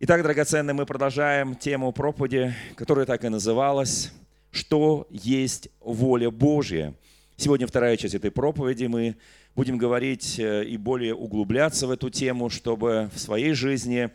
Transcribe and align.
Итак, 0.00 0.24
драгоценные, 0.24 0.74
мы 0.74 0.86
продолжаем 0.86 1.54
тему 1.54 1.92
проповеди, 1.92 2.52
которая 2.74 3.06
так 3.06 3.24
и 3.24 3.28
называлась 3.28 4.12
«Что 4.50 5.06
есть 5.08 5.68
воля 5.78 6.32
Божья?». 6.32 6.94
Сегодня 7.36 7.68
вторая 7.68 7.96
часть 7.96 8.16
этой 8.16 8.32
проповеди. 8.32 8.86
Мы 8.86 9.16
будем 9.54 9.78
говорить 9.78 10.36
э, 10.40 10.64
и 10.64 10.76
более 10.76 11.14
углубляться 11.14 11.86
в 11.86 11.92
эту 11.92 12.10
тему, 12.10 12.50
чтобы 12.50 13.08
в 13.14 13.20
своей 13.20 13.52
жизни 13.52 14.10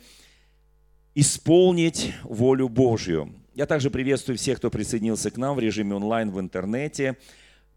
исполнить 1.16 2.14
волю 2.24 2.68
Божью. 2.68 3.34
Я 3.56 3.66
также 3.66 3.90
приветствую 3.90 4.38
всех, 4.38 4.58
кто 4.58 4.70
присоединился 4.70 5.32
к 5.32 5.38
нам 5.38 5.56
в 5.56 5.60
режиме 5.60 5.96
онлайн 5.96 6.30
в 6.30 6.42
интернете, 6.42 7.16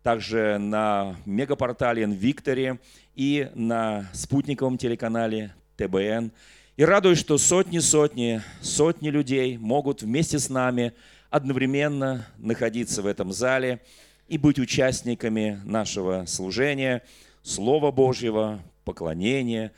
также 0.02 0.58
на 0.58 1.14
мегапортале 1.24 2.04
Викторе 2.06 2.80
и 3.14 3.48
на 3.54 4.10
спутниковом 4.12 4.76
телеканале 4.76 5.54
ТБН– 5.76 6.32
и 6.76 6.84
радуюсь, 6.84 7.18
что 7.18 7.36
сотни-сотни, 7.36 8.42
сотни 8.62 9.10
людей 9.10 9.58
могут 9.58 10.02
вместе 10.02 10.38
с 10.38 10.48
нами 10.48 10.94
одновременно 11.28 12.26
находиться 12.38 13.02
в 13.02 13.06
этом 13.06 13.32
зале 13.32 13.80
и 14.28 14.38
быть 14.38 14.58
участниками 14.58 15.60
нашего 15.64 16.24
служения, 16.26 17.02
Слова 17.42 17.90
Божьего, 17.90 18.62
поклонения. 18.84 19.72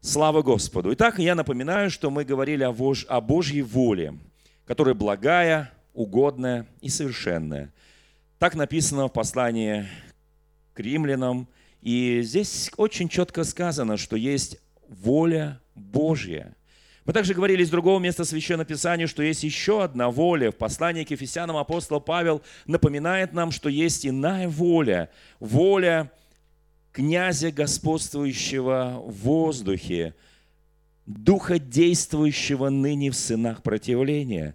Слава 0.00 0.42
Господу! 0.42 0.92
Итак, 0.94 1.18
я 1.18 1.34
напоминаю, 1.34 1.90
что 1.90 2.10
мы 2.10 2.24
говорили 2.24 2.62
о, 2.62 2.72
Бож... 2.72 3.04
о 3.08 3.20
Божьей 3.20 3.62
воле, 3.62 4.14
которая 4.64 4.94
благая, 4.94 5.72
угодная 5.92 6.66
и 6.80 6.88
совершенная. 6.88 7.72
Так 8.38 8.54
написано 8.54 9.08
в 9.08 9.12
послании 9.12 9.86
к 10.72 10.80
римлянам. 10.80 11.48
И 11.82 12.22
здесь 12.22 12.70
очень 12.76 13.08
четко 13.08 13.44
сказано, 13.44 13.96
что 13.96 14.16
есть 14.16 14.58
воля 14.88 15.60
Божья. 15.74 16.54
Мы 17.04 17.14
также 17.14 17.32
говорили 17.32 17.62
из 17.62 17.70
другого 17.70 17.98
места 17.98 18.24
Священного 18.24 18.66
Писания, 18.66 19.06
что 19.06 19.22
есть 19.22 19.42
еще 19.42 19.82
одна 19.82 20.10
воля. 20.10 20.50
В 20.50 20.56
послании 20.56 21.04
к 21.04 21.10
Ефесянам 21.10 21.56
апостол 21.56 22.02
Павел 22.02 22.42
напоминает 22.66 23.32
нам, 23.32 23.50
что 23.50 23.70
есть 23.70 24.06
иная 24.06 24.46
воля. 24.46 25.08
Воля 25.40 26.12
князя, 26.92 27.50
господствующего 27.50 29.02
в 29.06 29.22
воздухе, 29.22 30.14
духа, 31.06 31.58
действующего 31.58 32.68
ныне 32.68 33.10
в 33.10 33.16
сынах 33.16 33.62
противления. 33.62 34.54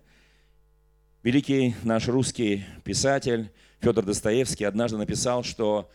Великий 1.24 1.74
наш 1.84 2.08
русский 2.08 2.66
писатель 2.84 3.50
Федор 3.80 4.06
Достоевский 4.06 4.66
однажды 4.66 4.98
написал, 4.98 5.44
что 5.44 5.90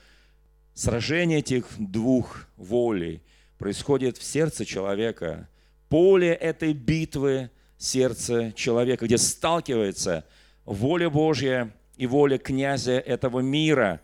сражение 0.75 1.39
этих 1.39 1.67
двух 1.78 2.48
волей– 2.56 3.23
происходит 3.59 4.17
в 4.17 4.23
сердце 4.23 4.64
человека. 4.64 5.48
Поле 5.89 6.33
этой 6.33 6.73
битвы– 6.73 7.51
сердце 7.78 8.53
человека, 8.53 9.06
где 9.06 9.19
сталкивается 9.19 10.25
воля 10.64 11.11
Божья 11.11 11.73
и 11.97 12.06
воля 12.06 12.39
князя 12.39 12.98
этого 12.98 13.41
мира. 13.41 14.01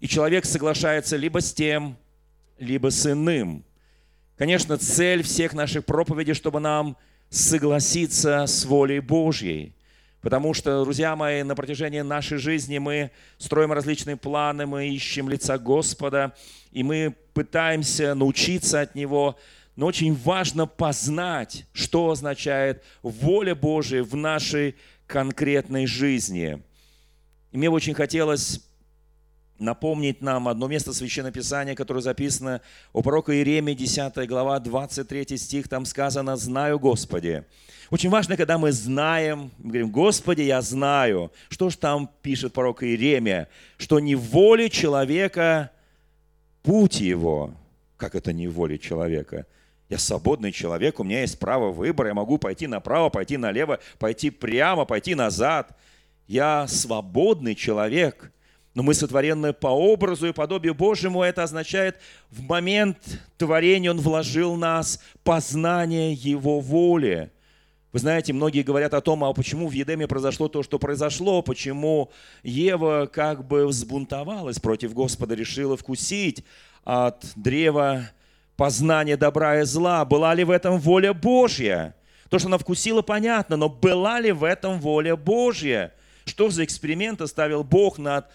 И 0.00 0.08
человек 0.08 0.44
соглашается 0.44 1.16
либо 1.16 1.40
с 1.40 1.52
тем, 1.52 1.96
либо 2.58 2.90
с 2.90 3.10
иным. 3.10 3.64
Конечно, 4.36 4.76
цель 4.76 5.22
всех 5.22 5.54
наших 5.54 5.84
проповедей, 5.84 6.34
чтобы 6.34 6.60
нам 6.60 6.96
согласиться 7.30 8.46
с 8.46 8.64
волей 8.64 9.00
Божьей– 9.00 9.73
Потому 10.24 10.54
что, 10.54 10.82
друзья 10.84 11.14
мои, 11.16 11.42
на 11.42 11.54
протяжении 11.54 12.00
нашей 12.00 12.38
жизни 12.38 12.78
мы 12.78 13.10
строим 13.36 13.72
различные 13.72 14.16
планы, 14.16 14.64
мы 14.64 14.88
ищем 14.88 15.28
лица 15.28 15.58
Господа, 15.58 16.34
и 16.72 16.82
мы 16.82 17.14
пытаемся 17.34 18.14
научиться 18.14 18.80
от 18.80 18.94
Него. 18.94 19.38
Но 19.76 19.84
очень 19.84 20.14
важно 20.14 20.66
познать, 20.66 21.66
что 21.74 22.10
означает 22.10 22.82
воля 23.02 23.54
Божия 23.54 24.02
в 24.02 24.16
нашей 24.16 24.76
конкретной 25.06 25.84
жизни. 25.84 26.62
И 27.52 27.58
мне 27.58 27.68
очень 27.68 27.92
хотелось 27.92 28.66
напомнить 29.58 30.20
нам 30.20 30.48
одно 30.48 30.66
место 30.66 30.92
Священного 30.92 31.32
Писания, 31.32 31.74
которое 31.74 32.00
записано 32.00 32.60
у 32.92 33.02
пророка 33.02 33.34
Иеремии, 33.34 33.74
10 33.74 34.28
глава, 34.28 34.58
23 34.58 35.36
стих, 35.36 35.68
там 35.68 35.84
сказано 35.84 36.36
«Знаю, 36.36 36.78
Господи». 36.78 37.44
Очень 37.90 38.10
важно, 38.10 38.36
когда 38.36 38.58
мы 38.58 38.72
знаем, 38.72 39.50
мы 39.58 39.68
говорим, 39.68 39.90
Господи, 39.90 40.42
я 40.42 40.62
знаю. 40.62 41.30
Что 41.48 41.70
же 41.70 41.76
там 41.76 42.10
пишет 42.22 42.52
пророк 42.52 42.82
Иеремия? 42.82 43.48
Что 43.76 44.00
не 44.00 44.14
в 44.14 44.22
воле 44.22 44.70
человека 44.70 45.70
путь 46.62 47.00
его. 47.00 47.52
Как 47.96 48.14
это 48.14 48.32
не 48.32 48.48
в 48.48 48.54
воле 48.54 48.78
человека? 48.78 49.46
Я 49.90 49.98
свободный 49.98 50.50
человек, 50.50 50.98
у 50.98 51.04
меня 51.04 51.20
есть 51.20 51.38
право 51.38 51.70
выбора, 51.70 52.08
я 52.08 52.14
могу 52.14 52.38
пойти 52.38 52.66
направо, 52.66 53.10
пойти 53.10 53.36
налево, 53.36 53.78
пойти 53.98 54.30
прямо, 54.30 54.86
пойти 54.86 55.14
назад. 55.14 55.76
Я 56.26 56.66
свободный 56.66 57.54
человек– 57.54 58.32
но 58.74 58.82
мы 58.82 58.94
сотворенные 58.94 59.52
по 59.52 59.68
образу 59.68 60.26
и 60.26 60.32
подобию 60.32 60.74
Божьему. 60.74 61.22
Это 61.22 61.42
означает, 61.42 61.98
в 62.30 62.42
момент 62.42 62.98
творения 63.38 63.90
Он 63.90 64.00
вложил 64.00 64.56
нас 64.56 65.00
познание 65.22 66.12
Его 66.12 66.60
воли. 66.60 67.30
Вы 67.92 68.00
знаете, 68.00 68.32
многие 68.32 68.62
говорят 68.62 68.92
о 68.92 69.00
том, 69.00 69.22
а 69.22 69.32
почему 69.32 69.68
в 69.68 69.72
Едеме 69.72 70.08
произошло 70.08 70.48
то, 70.48 70.64
что 70.64 70.80
произошло, 70.80 71.42
почему 71.42 72.10
Ева 72.42 73.08
как 73.10 73.46
бы 73.46 73.68
взбунтовалась 73.68 74.58
против 74.58 74.92
Господа, 74.92 75.36
решила 75.36 75.76
вкусить 75.76 76.44
от 76.82 77.24
древа 77.36 78.10
познания 78.56 79.16
добра 79.16 79.60
и 79.60 79.64
зла. 79.64 80.04
Была 80.04 80.34
ли 80.34 80.42
в 80.42 80.50
этом 80.50 80.78
воля 80.78 81.14
Божья? 81.14 81.94
То, 82.30 82.40
что 82.40 82.48
она 82.48 82.58
вкусила, 82.58 83.02
понятно, 83.02 83.56
но 83.56 83.68
была 83.68 84.18
ли 84.18 84.32
в 84.32 84.42
этом 84.42 84.80
воля 84.80 85.14
Божья? 85.14 85.92
Что 86.24 86.50
за 86.50 86.64
эксперимент 86.64 87.20
оставил 87.20 87.62
Бог 87.62 87.98
над 87.98 88.26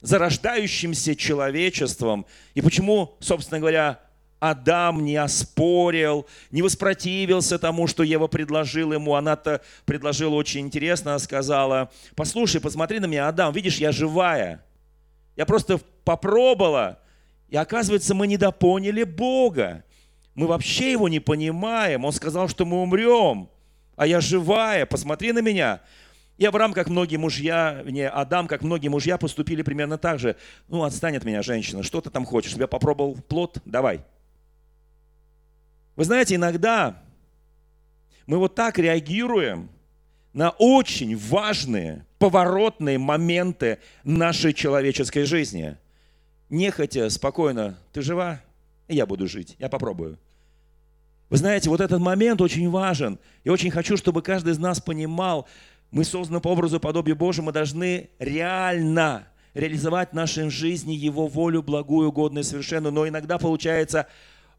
зарождающимся 0.00 1.16
человечеством. 1.16 2.26
И 2.54 2.60
почему, 2.60 3.16
собственно 3.20 3.60
говоря, 3.60 4.00
Адам 4.40 5.04
не 5.04 5.16
оспорил, 5.16 6.26
не 6.50 6.62
воспротивился 6.62 7.58
тому, 7.58 7.86
что 7.86 8.04
Ева 8.04 8.28
предложила 8.28 8.92
ему. 8.94 9.14
Она-то 9.14 9.62
предложила 9.84 10.34
очень 10.34 10.60
интересно, 10.60 11.12
она 11.12 11.18
сказала, 11.18 11.90
послушай, 12.14 12.60
посмотри 12.60 13.00
на 13.00 13.06
меня, 13.06 13.28
Адам, 13.28 13.52
видишь, 13.52 13.78
я 13.78 13.90
живая. 13.90 14.64
Я 15.36 15.44
просто 15.46 15.80
попробовала, 16.04 17.00
и 17.48 17.56
оказывается, 17.56 18.14
мы 18.14 18.26
недопоняли 18.26 19.02
Бога. 19.02 19.84
Мы 20.34 20.46
вообще 20.46 20.92
его 20.92 21.08
не 21.08 21.18
понимаем. 21.18 22.04
Он 22.04 22.12
сказал, 22.12 22.48
что 22.48 22.64
мы 22.64 22.80
умрем, 22.82 23.48
а 23.96 24.06
я 24.06 24.20
живая, 24.20 24.86
посмотри 24.86 25.32
на 25.32 25.40
меня. 25.40 25.80
И 26.38 26.44
Авраам, 26.44 26.72
как 26.72 26.88
многие 26.88 27.16
мужья, 27.16 27.82
не, 27.84 28.08
Адам, 28.08 28.46
как 28.46 28.62
многие 28.62 28.88
мужья, 28.88 29.18
поступили 29.18 29.62
примерно 29.62 29.98
так 29.98 30.20
же. 30.20 30.36
Ну, 30.68 30.84
отстань 30.84 31.16
от 31.16 31.24
меня, 31.24 31.42
женщина, 31.42 31.82
что 31.82 32.00
ты 32.00 32.10
там 32.10 32.24
хочешь? 32.24 32.54
Я 32.54 32.68
попробовал 32.68 33.16
плод? 33.16 33.58
Давай. 33.64 34.02
Вы 35.96 36.04
знаете, 36.04 36.36
иногда 36.36 37.02
мы 38.26 38.38
вот 38.38 38.54
так 38.54 38.78
реагируем 38.78 39.68
на 40.32 40.50
очень 40.50 41.16
важные, 41.16 42.06
поворотные 42.20 42.98
моменты 42.98 43.80
нашей 44.04 44.52
человеческой 44.52 45.24
жизни. 45.24 45.76
Нехотя, 46.50 47.10
спокойно, 47.10 47.76
ты 47.92 48.00
жива? 48.00 48.40
Я 48.86 49.06
буду 49.06 49.26
жить, 49.26 49.56
я 49.58 49.68
попробую. 49.68 50.18
Вы 51.30 51.36
знаете, 51.36 51.68
вот 51.68 51.80
этот 51.80 52.00
момент 52.00 52.40
очень 52.40 52.70
важен. 52.70 53.18
И 53.42 53.50
очень 53.50 53.72
хочу, 53.72 53.96
чтобы 53.96 54.22
каждый 54.22 54.52
из 54.52 54.58
нас 54.58 54.80
понимал, 54.80 55.48
мы 55.90 56.04
созданы 56.04 56.40
по 56.40 56.48
образу 56.48 56.76
и 56.76 56.80
подобию 56.80 57.16
Божьему, 57.16 57.46
мы 57.46 57.52
должны 57.52 58.10
реально 58.18 59.28
реализовать 59.54 60.10
в 60.10 60.14
нашей 60.14 60.50
жизни 60.50 60.92
Его 60.92 61.26
волю, 61.26 61.62
благую, 61.62 62.08
угодную, 62.08 62.44
совершенную. 62.44 62.92
Но 62.92 63.08
иногда 63.08 63.38
получается 63.38 64.06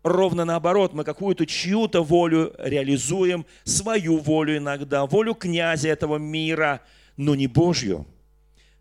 ровно 0.03 0.45
наоборот. 0.45 0.93
Мы 0.93 1.03
какую-то 1.03 1.45
чью-то 1.45 2.03
волю 2.03 2.53
реализуем, 2.57 3.45
свою 3.63 4.17
волю 4.17 4.57
иногда, 4.57 5.05
волю 5.05 5.35
князя 5.35 5.89
этого 5.89 6.17
мира, 6.17 6.81
но 7.15 7.35
не 7.35 7.47
Божью. 7.47 8.07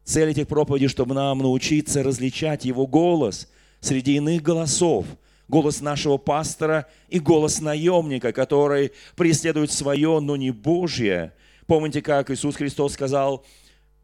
Цель 0.04 0.30
этих 0.30 0.48
проповедей, 0.48 0.88
чтобы 0.88 1.14
нам 1.14 1.38
научиться 1.38 2.02
различать 2.02 2.64
Его 2.64 2.86
голос 2.86 3.50
среди 3.80 4.16
иных 4.16 4.42
голосов– 4.42 5.06
голос 5.48 5.80
нашего 5.80 6.18
пастора 6.18 6.86
и 7.08 7.18
голос 7.18 7.60
наемника, 7.60 8.32
который 8.32 8.92
преследует 9.16 9.72
свое, 9.72 10.20
но 10.20 10.36
не 10.36 10.50
Божье. 10.50 11.32
Помните, 11.68 12.00
как 12.00 12.30
Иисус 12.30 12.56
Христос 12.56 12.94
сказал 12.94 13.44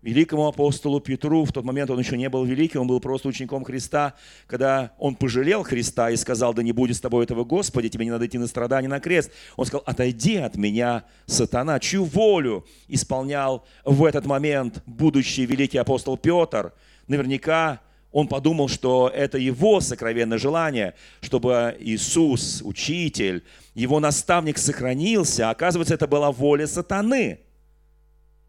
великому 0.03 0.47
апостолу 0.49 1.01
Петру, 1.01 1.47
в 1.47 1.53
тот 1.53 1.65
момент 1.65 1.89
он 1.89 1.99
еще 1.99 2.19
не 2.19 2.29
был 2.29 2.45
великим, 2.45 2.83
он 2.83 2.87
был 2.87 3.01
просто 3.01 3.29
учеником 3.29 3.65
Христа, 3.65 4.13
когда 4.47 4.93
он 4.99 5.15
пожалел 5.15 5.63
Христа 5.63 6.11
и 6.11 6.17
сказал, 6.17 6.53
да 6.53 6.63
не 6.63 6.73
будет 6.73 6.99
с 6.99 7.01
тобой 7.01 7.25
этого 7.25 7.45
Господи, 7.45 7.89
тебе 7.89 8.05
не 8.05 8.11
надо 8.11 8.27
идти 8.27 8.37
на 8.37 8.49
страдания, 8.49 8.87
на 8.87 9.01
крест. 9.01 9.31
Он 9.57 9.65
сказал, 9.65 9.83
отойди 9.87 10.37
от 10.37 10.57
меня, 10.57 11.05
сатана, 11.25 11.81
чью 11.81 12.05
волю 12.05 12.67
исполнял 12.87 13.65
в 13.87 14.05
этот 14.05 14.27
момент 14.27 14.83
будущий 14.85 15.47
великий 15.47 15.79
апостол 15.79 16.19
Петр. 16.19 16.75
Наверняка 17.09 17.81
он 18.13 18.29
подумал, 18.29 18.69
что 18.69 19.11
это 19.13 19.39
его 19.39 19.81
сокровенное 19.81 20.37
желание, 20.37 20.93
чтобы 21.23 21.75
Иисус, 21.81 22.61
учитель, 22.63 23.43
его 23.75 24.01
наставник 24.01 24.59
сохранился. 24.59 25.49
Оказывается, 25.49 25.95
это 25.95 26.07
была 26.07 26.31
воля 26.31 26.67
сатаны. 26.67 27.41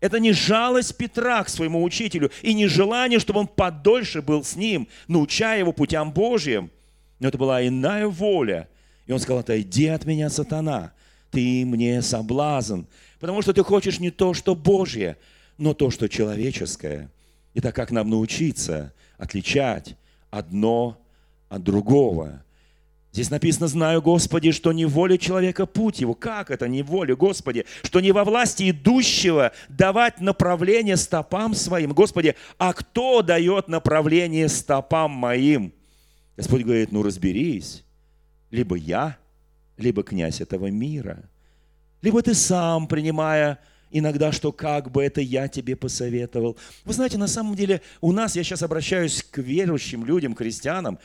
Это 0.06 0.20
не 0.20 0.34
жалость 0.34 0.96
Петра 0.98 1.44
к 1.44 1.50
своему 1.50 1.82
учителю 1.82 2.30
и 2.44 2.54
не 2.54 2.68
желание, 2.68 3.18
чтобы 3.18 3.40
он 3.40 3.48
подольше 3.48 4.22
был 4.22 4.44
с 4.44 4.56
ним, 4.56 4.88
научая 5.08 5.58
его 5.58 5.72
путям 5.72 6.12
Божьим. 6.12 6.70
Но 7.18 7.30
это 7.30 7.40
была 7.40 7.66
иная 7.66 8.06
воля. 8.06 8.70
И 9.08 9.12
он 9.12 9.18
сказал, 9.18 9.40
отойди 9.40 9.88
от 9.88 10.06
меня, 10.06 10.30
сатана, 10.30 10.94
ты 11.32 11.66
мне 11.66 12.04
соблазн, 12.04 12.82
потому 13.20 13.42
что 13.42 13.52
ты 13.52 13.64
хочешь 13.64 14.00
не 14.00 14.12
то, 14.12 14.36
что 14.36 14.54
Божье, 14.54 15.18
но 15.58 15.74
то, 15.74 15.90
что 15.90 16.08
человеческое. 16.08 17.10
И 17.56 17.60
так 17.60 17.74
как 17.74 17.90
нам 17.90 18.08
научиться 18.08 18.94
отличать 19.18 19.96
одно 20.30 21.02
от 21.50 21.64
другого? 21.64 22.44
Здесь 23.16 23.30
написано, 23.30 23.70
знаю, 23.70 24.02
Господи, 24.02 24.52
что 24.52 24.74
не 24.74 24.86
воля 24.86 25.18
человека 25.18 25.66
путь 25.66 26.02
его. 26.02 26.14
Как 26.14 26.52
это 26.52 26.68
не 26.68 26.84
воля, 26.84 27.16
Господи? 27.16 27.66
Что 27.82 28.02
не 28.02 28.12
во 28.12 28.26
власти 28.26 28.72
идущего 28.72 29.54
давать 29.70 30.20
направление 30.20 30.98
стопам 30.98 31.54
своим. 31.54 31.94
Господи, 31.94 32.36
а 32.58 32.74
кто 32.74 33.22
дает 33.22 33.70
направление 33.70 34.50
стопам 34.50 35.12
моим? 35.12 35.72
Господь 36.36 36.64
говорит, 36.64 36.92
ну 36.92 37.04
разберись. 37.04 37.86
Либо 38.52 38.76
я, 38.76 39.18
либо 39.78 40.04
князь 40.04 40.42
этого 40.42 40.68
мира. 40.70 41.30
Либо 42.02 42.22
ты 42.22 42.34
сам, 42.34 42.86
принимая 42.86 43.60
иногда, 43.92 44.34
что 44.34 44.52
как 44.52 44.92
бы 44.92 45.02
это 45.02 45.22
я 45.22 45.48
тебе 45.48 45.78
посоветовал. 45.78 46.58
Вы 46.84 46.94
знаете, 46.94 47.18
на 47.18 47.28
самом 47.28 47.56
деле 47.56 47.82
у 48.02 48.12
нас, 48.12 48.36
я 48.36 48.44
сейчас 48.44 48.62
обращаюсь 48.62 49.24
к 49.24 49.38
верующим 49.38 50.04
людям, 50.04 50.36
христианам, 50.36 51.00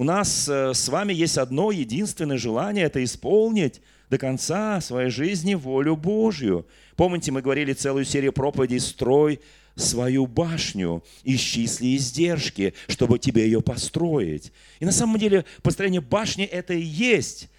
у 0.00 0.04
нас 0.04 0.48
э, 0.48 0.72
с 0.72 0.88
вами 0.88 1.12
есть 1.12 1.36
одно 1.36 1.70
единственное 1.70 2.38
желание– 2.38 2.84
это 2.86 3.04
исполнить 3.04 3.82
до 4.08 4.16
конца 4.16 4.80
своей 4.80 5.10
жизни 5.10 5.52
волю 5.52 5.94
Божью. 5.94 6.66
Помните, 6.96 7.32
мы 7.32 7.42
говорили 7.42 7.74
целую 7.74 8.06
серию 8.06 8.32
проповедей 8.32 8.80
«Строй 8.80 9.40
свою 9.76 10.26
башню, 10.26 11.04
исчисли 11.22 11.96
издержки, 11.96 12.72
чтобы 12.88 13.18
тебе 13.18 13.44
ее 13.44 13.60
построить». 13.60 14.54
И 14.78 14.86
на 14.86 14.92
самом 14.92 15.18
деле 15.18 15.44
построение 15.62 16.00
башни– 16.00 16.44
это 16.46 16.72
и 16.72 16.80
есть 16.80 17.50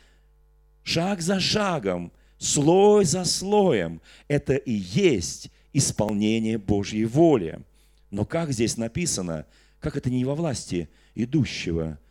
шаг 0.82 1.22
за 1.22 1.40
шагом, 1.40 2.12
слой 2.40 3.06
за 3.06 3.24
слоем. 3.24 4.02
Это 4.28 4.56
и 4.56 4.74
есть 4.74 5.52
исполнение 5.74 6.58
Божьей 6.58 7.06
воли. 7.06 7.60
Но 8.10 8.26
как 8.26 8.52
здесь 8.52 8.78
написано, 8.78 9.46
как 9.80 9.96
это 9.96 10.10
не 10.10 10.26
во 10.26 10.34
власти 10.34 10.90
идущего– 11.14 12.00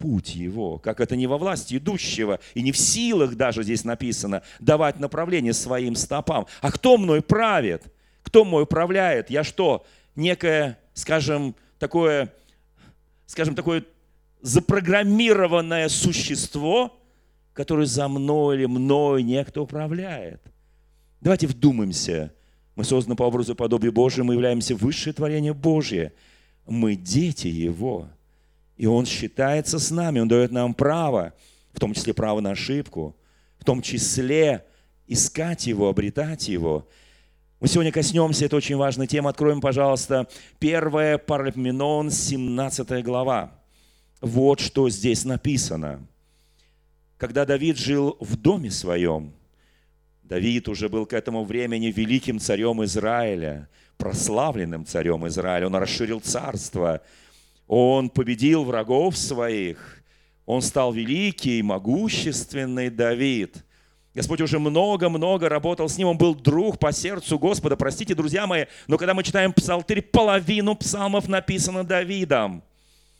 путь 0.00 0.34
его, 0.34 0.78
как 0.78 0.98
это 0.98 1.14
не 1.14 1.26
во 1.26 1.36
власти 1.36 1.76
идущего, 1.76 2.40
и 2.54 2.62
не 2.62 2.72
в 2.72 2.78
силах 2.78 3.36
даже 3.36 3.62
здесь 3.62 3.84
написано, 3.84 4.42
давать 4.58 4.98
направление 4.98 5.52
своим 5.52 5.94
стопам. 5.94 6.46
А 6.62 6.72
кто 6.72 6.96
мной 6.96 7.20
правит? 7.20 7.84
Кто 8.22 8.44
мной 8.44 8.62
управляет? 8.62 9.30
Я 9.30 9.44
что, 9.44 9.84
некое, 10.16 10.78
скажем, 10.94 11.54
такое, 11.78 12.32
скажем, 13.26 13.54
такое 13.54 13.84
запрограммированное 14.40 15.90
существо, 15.90 16.98
которое 17.52 17.86
за 17.86 18.08
мной 18.08 18.56
или 18.56 18.66
мной 18.66 19.22
некто 19.22 19.60
управляет? 19.60 20.40
Давайте 21.20 21.46
вдумаемся. 21.46 22.32
Мы 22.74 22.84
созданы 22.84 23.16
по 23.16 23.24
образу 23.24 23.52
и 23.52 23.56
подобию 23.56 23.92
Божию, 23.92 24.24
мы 24.24 24.32
являемся 24.32 24.74
высшее 24.74 25.12
творение 25.12 25.52
Божье. 25.52 26.14
Мы 26.66 26.94
дети 26.94 27.48
Его– 27.48 28.08
и 28.80 28.86
Он 28.86 29.04
считается 29.04 29.78
с 29.78 29.90
нами, 29.90 30.20
Он 30.20 30.28
дает 30.28 30.52
нам 30.52 30.72
право, 30.72 31.34
в 31.74 31.78
том 31.78 31.92
числе 31.92 32.14
право 32.14 32.40
на 32.40 32.52
ошибку, 32.52 33.14
в 33.58 33.64
том 33.66 33.82
числе 33.82 34.64
искать 35.06 35.66
Его, 35.66 35.90
обретать 35.90 36.48
Его. 36.48 36.88
Мы 37.60 37.68
сегодня 37.68 37.92
коснемся, 37.92 38.46
это 38.46 38.56
очень 38.56 38.76
важная 38.76 39.06
тема. 39.06 39.28
Откроем, 39.28 39.60
пожалуйста, 39.60 40.26
1 40.60 41.18
Паралипоменон, 41.26 42.10
17 42.10 43.04
глава. 43.04 43.52
Вот 44.22 44.60
что 44.60 44.88
здесь 44.88 45.26
написано. 45.26 46.00
Когда 47.18 47.44
Давид 47.44 47.76
жил 47.76 48.16
в 48.18 48.34
доме 48.36 48.70
своем, 48.70 49.34
Давид 50.22 50.70
уже 50.70 50.88
был 50.88 51.04
к 51.04 51.12
этому 51.12 51.44
времени 51.44 51.88
великим 51.88 52.38
царем 52.38 52.82
Израиля, 52.84 53.68
прославленным 53.98 54.86
царем 54.86 55.28
Израиля. 55.28 55.66
Он 55.66 55.74
расширил 55.74 56.20
царство, 56.20 57.02
он 57.70 58.10
победил 58.10 58.64
врагов 58.64 59.16
своих. 59.16 60.02
Он 60.44 60.60
стал 60.60 60.92
великий, 60.92 61.62
могущественный 61.62 62.90
Давид. 62.90 63.64
Господь 64.12 64.40
уже 64.40 64.58
много-много 64.58 65.48
работал 65.48 65.88
с 65.88 65.96
ним. 65.96 66.08
Он 66.08 66.18
был 66.18 66.34
друг 66.34 66.80
по 66.80 66.90
сердцу 66.90 67.38
Господа. 67.38 67.76
Простите, 67.76 68.16
друзья 68.16 68.48
мои, 68.48 68.64
но 68.88 68.98
когда 68.98 69.14
мы 69.14 69.22
читаем 69.22 69.52
псалтырь, 69.52 70.02
половину 70.02 70.74
псалмов 70.74 71.28
написано 71.28 71.84
Давидом. 71.84 72.64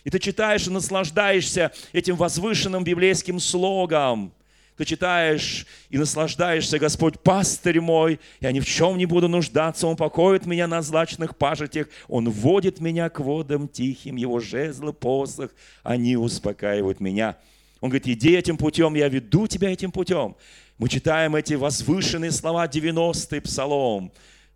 И 0.03 0.11
ты 0.11 0.19
читаешь 0.19 0.67
и 0.67 0.71
наслаждаешься 0.71 1.71
этим 1.93 2.17
возвышенным 2.17 2.83
библейским 2.83 3.39
слогом 3.39 4.33
ты 4.81 4.87
читаешь 4.87 5.67
и 5.91 5.99
наслаждаешься, 5.99 6.79
Господь, 6.79 7.21
пастырь 7.21 7.83
мой, 7.83 8.19
я 8.41 8.51
ни 8.51 8.61
в 8.61 8.67
чем 8.67 8.97
не 8.97 9.05
буду 9.05 9.29
нуждаться, 9.29 9.87
Он 9.87 9.95
покоит 9.95 10.47
меня 10.47 10.67
на 10.67 10.81
злачных 10.81 11.37
пажитях, 11.37 11.89
Он 12.09 12.31
вводит 12.31 12.81
меня 12.81 13.11
к 13.11 13.21
водам 13.21 13.69
тихим, 13.69 14.17
Его 14.17 14.41
жезлы, 14.41 14.95
посох, 14.95 15.51
они 15.83 16.17
успокаивают 16.17 16.99
меня. 16.99 17.37
Он 17.83 17.91
говорит, 17.91 18.09
иди 18.09 18.31
этим 18.31 18.57
путем, 18.57 18.95
я 18.95 19.09
веду 19.11 19.47
тебя 19.47 19.71
этим 19.71 19.93
путем. 19.93 20.35
Мы 20.79 20.89
читаем 20.89 21.37
эти 21.37 21.53
возвышенные 21.53 22.31
слова 22.31 22.67
90-й 22.67 23.43
псалом. 23.43 24.11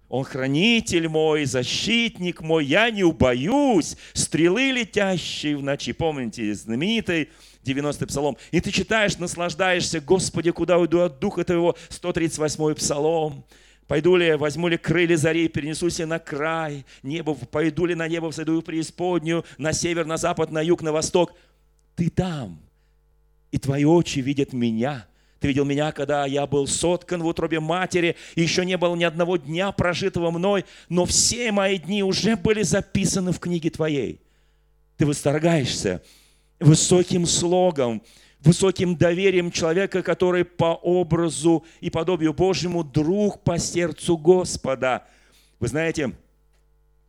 Он 0.09 0.25
хранитель 0.25 1.06
мой, 1.06 1.44
защитник 1.44 2.41
мой, 2.41 2.65
я 2.65 2.88
не 2.91 3.05
убоюсь 3.05 3.99
стрелы, 4.15 4.70
летящие 4.70 5.59
в 5.59 5.62
ночи. 5.62 5.93
Помните, 5.93 6.55
знаменитый 6.55 7.29
90-й 7.64 8.06
псалом. 8.06 8.37
И 8.50 8.61
ты 8.61 8.70
читаешь, 8.70 9.19
наслаждаешься, 9.19 10.00
Господи, 10.00 10.50
куда 10.50 10.78
уйду 10.78 11.00
от 11.00 11.19
Духа 11.19 11.44
Твоего, 11.44 11.76
138-й 11.90 12.75
псалом. 12.75 13.44
Пойду 13.87 14.16
ли, 14.16 14.34
возьму 14.34 14.69
ли 14.69 14.78
крылья 14.78 15.16
зари, 15.16 15.49
перенесусь 15.49 15.99
ли 15.99 16.06
на 16.06 16.19
край 16.19 16.87
небо, 17.02 17.34
пойду 17.34 17.84
ли 17.84 17.94
на 17.94 18.08
небо, 18.08 18.31
всойду 18.31 18.61
в 18.61 18.64
преисподнюю, 18.64 19.44
на 19.58 19.72
север, 19.72 20.06
на 20.06 20.16
запад, 20.16 20.50
на 20.50 20.62
юг, 20.62 20.82
на 20.82 20.93
восток. 20.93 21.32
Ты 21.96 22.08
там, 22.08 22.58
и 23.52 23.58
твои 23.58 23.84
очи 23.84 24.20
видят 24.20 24.52
меня. 24.52 25.06
Ты 25.38 25.49
видел 25.49 25.67
меня, 25.67 25.93
когда 25.93 26.25
я 26.25 26.46
был 26.46 26.67
соткан 26.67 27.22
в 27.22 27.26
утробе 27.26 27.60
матери, 27.60 28.17
и 28.34 28.40
еще 28.40 28.64
не 28.64 28.78
было 28.78 28.96
ни 28.96 29.05
одного 29.05 29.37
дня 29.37 29.70
прожитого 29.72 30.31
мной, 30.31 30.65
но 30.89 31.05
все 31.05 31.53
мои 31.53 31.79
дни 31.79 32.03
уже 32.03 32.36
были 32.36 32.62
записаны 32.62 33.32
в 33.32 33.39
книге 33.39 33.69
твоей. 33.69 34.22
Ты 34.96 35.05
восторгаешься 35.05 36.03
высоким 36.65 37.27
слогом, 37.27 38.03
высоким 38.41 38.97
доверием 38.97 39.51
человека, 39.51 40.03
который 40.03 40.44
по 40.44 40.75
образу 40.75 41.65
и 41.81 41.91
подобию 41.91 42.33
Божьему 42.33 42.83
друг 42.83 43.43
по 43.43 43.59
сердцу 43.59 44.17
Господа. 44.17 45.06
Вы 45.61 45.69
знаете, 45.69 46.13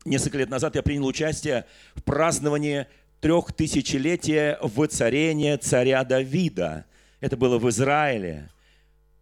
несколько 0.04 0.38
лет 0.38 0.50
назад 0.50 0.76
я 0.76 0.84
принял 0.84 1.06
участие 1.06 1.66
в 1.96 2.04
праздновании 2.04 2.88
трехтысячелетия 3.22 4.60
воцарения 4.62 5.58
царя 5.58 6.04
Давида. 6.04 6.86
Это 7.22 7.38
было 7.38 7.58
в 7.58 7.70
Израиле. 7.70 8.50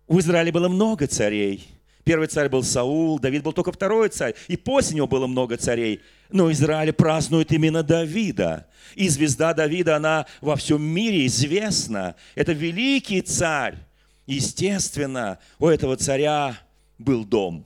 В 0.07 0.19
Израиле 0.19 0.51
было 0.51 0.67
много 0.67 1.07
царей. 1.07 1.67
Первый 2.03 2.27
царь 2.27 2.49
был 2.49 2.63
Саул, 2.63 3.17
Давид 3.17 3.43
был 3.43 3.53
только 3.53 3.71
второй 3.71 4.09
царь. 4.09 4.35
И 4.47 4.57
после 4.57 4.97
него 4.97 5.07
было 5.07 5.27
много 5.27 5.55
царей. 5.57 6.01
Но 6.29 6.51
Израиль 6.51 6.91
празднует 6.91 7.51
именно 7.51 7.81
Давида. 7.81 8.67
И 8.95 9.07
звезда 9.07 9.53
Давида, 9.53 9.95
она 9.95 10.25
во 10.41 10.55
всем 10.55 10.83
мире 10.83 11.25
известна. 11.27 12.15
Это 12.35 12.51
великий 12.51 13.21
царь. 13.21 13.77
Естественно, 14.25 15.39
у 15.59 15.67
этого 15.67 15.95
царя 15.95 16.57
был 16.97 17.23
дом. 17.23 17.65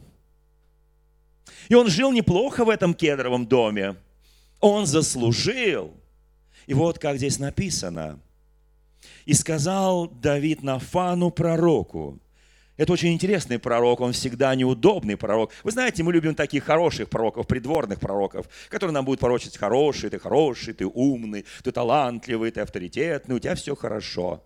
И 1.70 1.76
он 1.76 1.90
жил 1.90 2.12
неплохо 2.12 2.64
в 2.64 2.70
этом 2.70 2.94
кедровом 2.94 3.46
доме. 3.46 3.96
Он 4.60 4.86
заслужил. 4.86 5.94
И 6.68 6.74
вот 6.74 7.00
как 7.00 7.18
здесь 7.18 7.40
написано. 7.40 8.20
«И 9.26 9.34
сказал 9.34 10.08
Давид 10.08 10.64
Нафану 10.64 11.32
пророку, 11.32 12.20
это 12.78 12.94
очень 12.94 13.12
интересный 13.12 13.58
пророк, 13.58 14.02
он 14.02 14.14
всегда 14.14 14.54
неудобный 14.54 15.18
пророк. 15.18 15.52
Вы 15.64 15.72
знаете, 15.72 16.04
мы 16.04 16.14
любим 16.14 16.36
таких 16.36 16.64
хороших 16.64 17.10
пророков, 17.10 17.48
придворных 17.48 18.00
пророков, 18.00 18.48
которые 18.70 18.94
нам 18.94 19.04
будут 19.04 19.20
пророчить 19.20 19.58
хороший, 19.58 20.12
ты 20.12 20.20
хороший, 20.20 20.74
ты 20.74 20.86
умный, 20.86 21.46
ты 21.64 21.72
талантливый, 21.72 22.52
ты 22.52 22.62
авторитетный, 22.62 23.36
у 23.36 23.40
тебя 23.40 23.56
все 23.56 23.76
хорошо. 23.76 24.44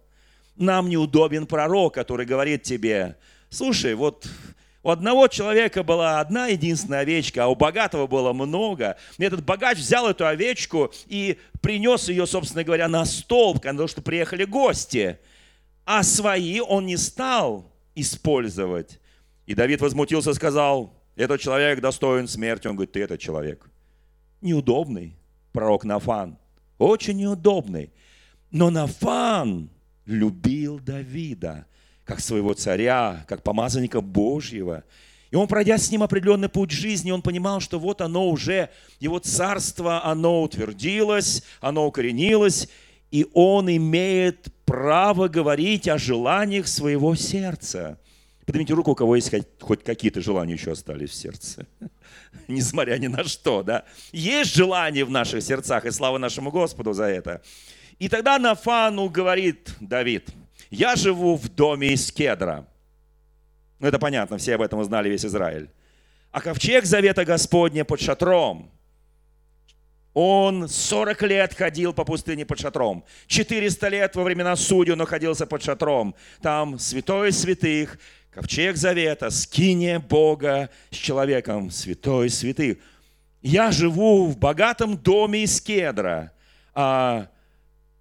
Нам 0.55 0.89
неудобен 0.89 1.45
пророк, 1.45 1.93
который 1.93 2.25
говорит 2.25 2.63
тебе, 2.63 3.17
слушай, 3.50 3.93
вот 3.95 4.27
У 4.83 4.89
одного 4.89 5.27
человека 5.27 5.83
была 5.83 6.19
одна 6.19 6.47
единственная 6.47 7.01
овечка, 7.01 7.43
а 7.43 7.47
у 7.47 7.55
богатого 7.55 8.07
было 8.07 8.33
много. 8.33 8.97
И 9.19 9.23
этот 9.23 9.45
богач 9.45 9.77
взял 9.77 10.09
эту 10.09 10.25
овечку 10.25 10.91
и 11.05 11.38
принес 11.61 12.09
ее, 12.09 12.25
собственно 12.25 12.63
говоря, 12.63 12.88
на 12.88 13.05
стол, 13.05 13.53
потому 13.53 13.88
что 13.88 14.01
приехали 14.01 14.43
гости. 14.43 15.19
А 15.85 16.01
свои 16.01 16.59
он 16.61 16.88
не 16.88 16.97
стал 16.97 17.71
использовать. 17.95 19.00
И 19.45 19.55
Давид 19.55 19.81
возмутился, 19.81 20.33
сказал, 20.33 20.93
этот 21.15 21.41
человек 21.41 21.81
достоин 21.81 22.27
смерти. 22.27 22.67
Он 22.67 22.75
говорит, 22.75 22.93
ты 22.93 23.01
этот 23.01 23.19
человек. 23.19 23.69
Неудобный 24.41 25.15
пророк 25.51 25.83
Нафан. 25.83 26.38
Очень 26.77 27.17
неудобный. 27.17 27.91
Но 28.50 28.69
Нафан 28.69 29.69
любил 30.05 30.79
Давида 30.79 31.65
как 32.05 32.19
своего 32.19 32.53
царя, 32.53 33.25
как 33.27 33.43
помазанника 33.43 34.01
Божьего. 34.01 34.83
И 35.29 35.36
он, 35.36 35.48
пройдя 35.48 35.77
с 35.77 35.89
ним 35.91 36.03
определенный 36.03 36.50
путь 36.50 36.71
жизни, 36.71 37.12
он 37.12 37.21
понимал, 37.21 37.62
что 37.62 37.79
вот 37.79 38.01
оно 38.01 38.27
уже, 38.27 38.69
его 39.00 39.19
царство, 39.19 40.03
оно 40.03 40.41
утвердилось, 40.41 41.43
оно 41.62 41.88
укоренилось, 41.88 42.67
и 43.12 43.27
он 43.34 43.70
имеет 43.70 44.48
право 44.65 45.27
говорить 45.27 45.88
о 45.88 45.98
желаниях 45.98 46.68
своего 46.68 47.15
сердца. 47.15 48.00
Поднимите 48.46 48.74
руку, 48.74 48.91
у 48.91 48.96
кого 48.96 49.15
есть 49.15 49.32
хоть 49.60 49.84
какие-то 49.84 50.22
желания 50.22 50.53
еще 50.53 50.72
остались 50.72 51.12
в 51.12 51.13
сердце. 51.13 51.68
Несмотря 52.48 52.98
ни 52.98 53.08
на 53.08 53.24
что, 53.24 53.62
да. 53.63 53.86
Есть 54.12 54.56
желания 54.56 55.06
в 55.06 55.12
наших 55.12 55.44
сердцах, 55.44 55.86
и 55.86 55.91
слава 55.91 56.18
нашему 56.18 56.51
Господу 56.51 56.94
за 56.94 57.06
это. 57.06 57.41
И 58.00 58.10
тогда 58.10 58.39
Нафану 58.39 59.10
говорит 59.10 59.74
Давид– 59.80 60.30
я 60.72 60.96
живу 60.96 61.36
в 61.36 61.50
доме 61.50 61.94
из 61.94 62.12
кедра. 62.12 62.65
Ну, 63.80 63.88
это 63.88 64.00
понятно, 64.00 64.38
все 64.38 64.56
об 64.56 64.62
этом 64.62 64.80
узнали, 64.80 65.10
весь 65.10 65.25
Израиль. 65.25 65.70
А 66.32 66.39
ковчег 66.39 66.86
завета 66.86 67.25
Господня 67.25 67.84
под 67.84 68.00
шатром. 68.00 68.72
Он 70.13 70.68
40 70.68 71.22
лет 71.24 71.53
ходил 71.53 71.94
по 71.94 72.03
пустыне 72.03 72.46
под 72.46 72.60
шатром. 72.60 73.06
400 73.27 73.88
лет 73.88 74.15
во 74.15 74.24
времена 74.24 74.56
судью 74.56 74.96
находился 74.96 75.46
под 75.46 75.63
шатром. 75.63 76.15
Там 76.41 76.80
святой 76.80 77.32
святых, 77.32 77.98
ковчег 78.30 78.75
завета, 78.75 79.30
скиния 79.30 80.00
Бога 80.00 80.70
с 80.89 80.96
человеком, 80.96 81.72
святой 81.72 82.30
святых. 82.30 82.77
Я 83.41 83.72
живу 83.72 84.27
в 84.27 84.38
богатом 84.38 84.98
доме 84.98 85.44
из 85.44 85.62
кедра, 85.62 86.34
а 86.74 87.27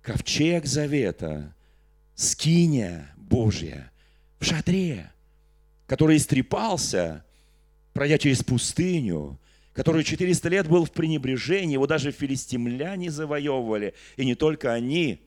ковчег 0.03 0.67
завета 0.67 1.55
скиния 2.15 3.15
Божья 3.17 3.91
в 4.41 4.45
шатре, 4.45 5.11
который 5.87 6.17
истрепался, 6.17 7.25
пройдя 7.93 8.19
через 8.19 8.43
пустыню, 8.43 9.39
который 9.73 10.05
400 10.05 10.49
лет 10.49 10.69
был 10.69 10.85
в 10.85 10.91
пренебрежении, 10.91 11.75
его 11.75 11.87
даже 11.87 12.13
филистимляне 12.13 13.11
завоевывали, 13.11 13.95
и 14.17 14.25
не 14.25 14.35
только 14.35 14.73
они. 14.73 15.23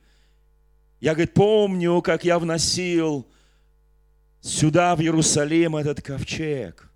Я, 1.00 1.14
говорит, 1.14 1.34
помню, 1.34 2.02
как 2.02 2.24
я 2.24 2.40
вносил 2.40 3.28
сюда, 4.42 4.96
в 4.96 5.02
Иерусалим, 5.02 5.76
этот 5.76 6.02
ковчег. 6.02 6.90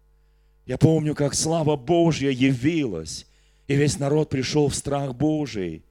Я 0.66 0.77
помню, 0.77 1.16
как 1.16 1.34
слава 1.34 1.75
Божья 1.75 2.30
явилась, 2.30 3.25
и 3.68 3.75
весь 3.75 4.00
народ 4.00 4.30
пришел 4.30 4.68
в 4.68 4.75
страх 4.75 5.16
Божий. 5.16 5.84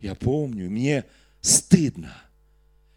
Я 0.00 0.14
помню, 0.14 0.68
мне 0.70 1.04
стыдно– 1.40 2.14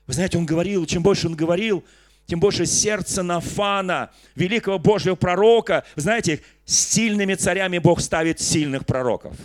вы 0.09 0.13
знаете, 0.13 0.39
он 0.39 0.47
говорил, 0.47 0.87
чем 0.87 1.03
больше 1.03 1.27
он 1.27 1.35
говорил, 1.35 1.83
тем 2.29 2.39
больше 2.39 2.67
сердце 2.67 3.23
Нафана, 3.23 4.11
великого 4.35 4.77
Божьего 4.77 5.15
пророка. 5.15 5.83
Вы 5.95 6.03
знаете, 6.03 6.41
сильными 6.63 7.33
царями 7.33 7.79
Бог 7.79 8.01
ставит 8.01 8.39
сильных 8.39 8.85
пророков. 8.85 9.35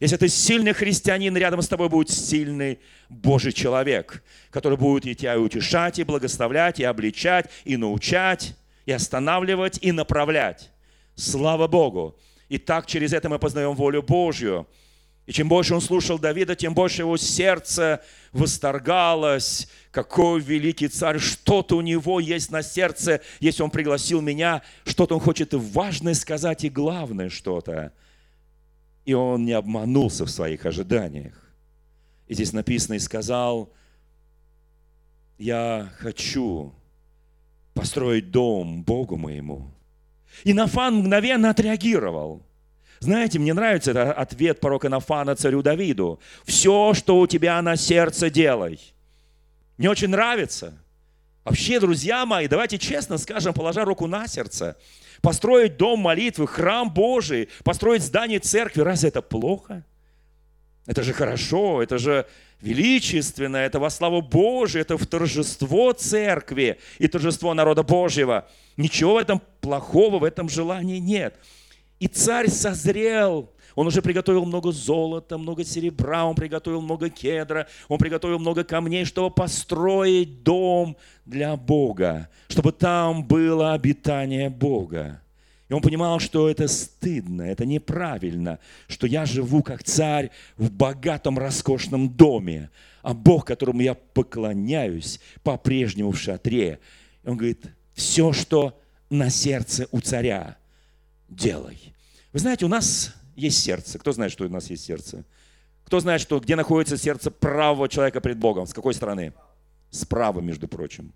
Если 0.00 0.18
ты 0.18 0.28
сильный 0.28 0.74
христианин, 0.74 1.34
рядом 1.34 1.62
с 1.62 1.68
тобой 1.68 1.88
будет 1.88 2.10
сильный 2.10 2.78
Божий 3.08 3.52
человек, 3.52 4.22
который 4.50 4.76
будет 4.76 5.06
и 5.06 5.14
тебя 5.14 5.40
утешать, 5.40 5.98
и 5.98 6.04
благословлять, 6.04 6.78
и 6.78 6.84
обличать, 6.84 7.46
и 7.64 7.78
научать, 7.78 8.54
и 8.84 8.92
останавливать, 8.92 9.78
и 9.80 9.90
направлять. 9.90 10.70
Слава 11.14 11.68
Богу! 11.68 12.18
И 12.50 12.58
так 12.58 12.84
через 12.84 13.14
это 13.14 13.30
мы 13.30 13.38
познаем 13.38 13.74
волю 13.74 14.02
Божью– 14.02 14.68
и 15.26 15.32
чем 15.32 15.48
больше 15.48 15.74
он 15.74 15.80
слушал 15.80 16.18
Давида, 16.18 16.54
тем 16.54 16.74
больше 16.74 17.02
его 17.02 17.16
сердце 17.16 18.02
восторгалось. 18.32 19.68
Какой 19.90 20.40
великий 20.40 20.88
царь, 20.88 21.18
что-то 21.18 21.78
у 21.78 21.80
него 21.80 22.20
есть 22.20 22.50
на 22.50 22.62
сердце, 22.62 23.22
если 23.40 23.62
он 23.62 23.70
пригласил 23.70 24.20
меня, 24.20 24.62
что-то 24.84 25.14
он 25.14 25.20
хочет 25.20 25.54
важное 25.54 26.14
сказать, 26.14 26.64
и 26.64 26.68
главное 26.68 27.30
что-то. 27.30 27.92
И 29.06 29.14
он 29.14 29.46
не 29.46 29.52
обманулся 29.52 30.26
в 30.26 30.30
своих 30.30 30.66
ожиданиях. 30.66 31.40
И 32.26 32.34
здесь 32.34 32.52
написано, 32.52 32.94
и 32.94 32.98
сказал, 32.98 33.72
я 35.38 35.90
хочу 35.98 36.74
построить 37.72 38.30
дом 38.30 38.82
Богу 38.82 39.16
моему. 39.16 39.70
И 40.42 40.52
Нафан 40.52 40.96
мгновенно 40.96 41.48
отреагировал– 41.48 42.42
знаете, 43.00 43.38
мне 43.38 43.54
нравится 43.54 43.90
этот 43.90 44.16
ответ 44.16 44.60
пророка 44.60 44.88
Нафана 44.88 45.36
царю 45.36 45.62
Давиду. 45.62 46.20
Все, 46.44 46.94
что 46.94 47.18
у 47.18 47.26
тебя 47.26 47.60
на 47.62 47.76
сердце, 47.76 48.30
делай. 48.30 48.80
Мне 49.76 49.90
очень 49.90 50.08
нравится. 50.08 50.74
Вообще, 51.44 51.78
друзья 51.78 52.24
мои, 52.24 52.48
давайте 52.48 52.78
честно 52.78 53.18
скажем, 53.18 53.52
положа 53.52 53.84
руку 53.84 54.06
на 54.06 54.26
сердце, 54.26 54.78
построить 55.20 55.76
дом 55.76 56.00
молитвы, 56.00 56.46
храм 56.46 56.92
Божий, 56.92 57.50
построить 57.64 58.02
здание 58.02 58.38
церкви, 58.38 58.80
разве 58.80 59.10
это 59.10 59.20
плохо? 59.20 59.84
Это 60.86 61.02
же 61.02 61.12
хорошо, 61.12 61.82
это 61.82 61.98
же 61.98 62.26
величественно, 62.60 63.58
это 63.58 63.78
во 63.78 63.90
славу 63.90 64.22
Божию, 64.22 64.82
это 64.82 64.96
в 64.96 65.06
торжество 65.06 65.92
церкви 65.92 66.78
и 66.98 67.08
торжество 67.08 67.52
народа 67.52 67.82
Божьего. 67.82 68.48
Ничего 68.78 69.14
в 69.14 69.18
этом 69.18 69.42
плохого, 69.60 70.18
в 70.18 70.24
этом 70.24 70.48
желании 70.48 70.98
нет. 70.98 71.36
И 72.00 72.06
царь 72.06 72.48
созрел. 72.48 73.50
Он 73.74 73.86
уже 73.88 74.02
приготовил 74.02 74.44
много 74.44 74.70
золота, 74.70 75.36
много 75.36 75.64
серебра, 75.64 76.24
он 76.24 76.36
приготовил 76.36 76.80
много 76.80 77.10
кедра, 77.10 77.66
он 77.88 77.98
приготовил 77.98 78.38
много 78.38 78.62
камней, 78.62 79.04
чтобы 79.04 79.34
построить 79.34 80.44
дом 80.44 80.96
для 81.24 81.56
Бога, 81.56 82.28
чтобы 82.48 82.70
там 82.70 83.24
было 83.24 83.72
обитание 83.72 84.48
Бога. 84.48 85.20
И 85.68 85.72
он 85.72 85.80
понимал, 85.80 86.20
что 86.20 86.48
это 86.48 86.68
стыдно, 86.68 87.42
это 87.42 87.64
неправильно, 87.64 88.58
что 88.86 89.06
я 89.06 89.24
живу 89.24 89.62
как 89.62 89.82
царь 89.82 90.30
в 90.56 90.70
богатом, 90.70 91.38
роскошном 91.38 92.10
доме, 92.10 92.70
а 93.02 93.14
Бог, 93.14 93.46
которому 93.46 93.80
я 93.80 93.94
поклоняюсь, 93.94 95.20
по-прежнему 95.42 96.12
в 96.12 96.18
шатре. 96.18 96.78
И 97.24 97.28
он 97.28 97.36
говорит, 97.36 97.64
все, 97.94 98.32
что 98.32 98.78
на 99.08 99.30
сердце 99.30 99.88
у 99.90 100.00
царя, 100.00 100.58
делай. 101.28 101.94
Вы 102.32 102.38
знаете, 102.38 102.64
у 102.64 102.68
нас 102.68 103.14
есть 103.36 103.62
сердце. 103.62 103.98
Кто 103.98 104.12
знает, 104.12 104.32
что 104.32 104.44
у 104.44 104.48
нас 104.48 104.70
есть 104.70 104.84
сердце? 104.84 105.24
Кто 105.84 106.00
знает, 106.00 106.20
что, 106.20 106.40
где 106.40 106.56
находится 106.56 106.96
сердце 106.96 107.30
правого 107.30 107.88
человека 107.88 108.20
пред 108.20 108.38
Богом? 108.38 108.66
С 108.66 108.72
какой 108.72 108.94
стороны? 108.94 109.32
Справа, 109.90 110.40
между 110.40 110.66
прочим. 110.66 111.12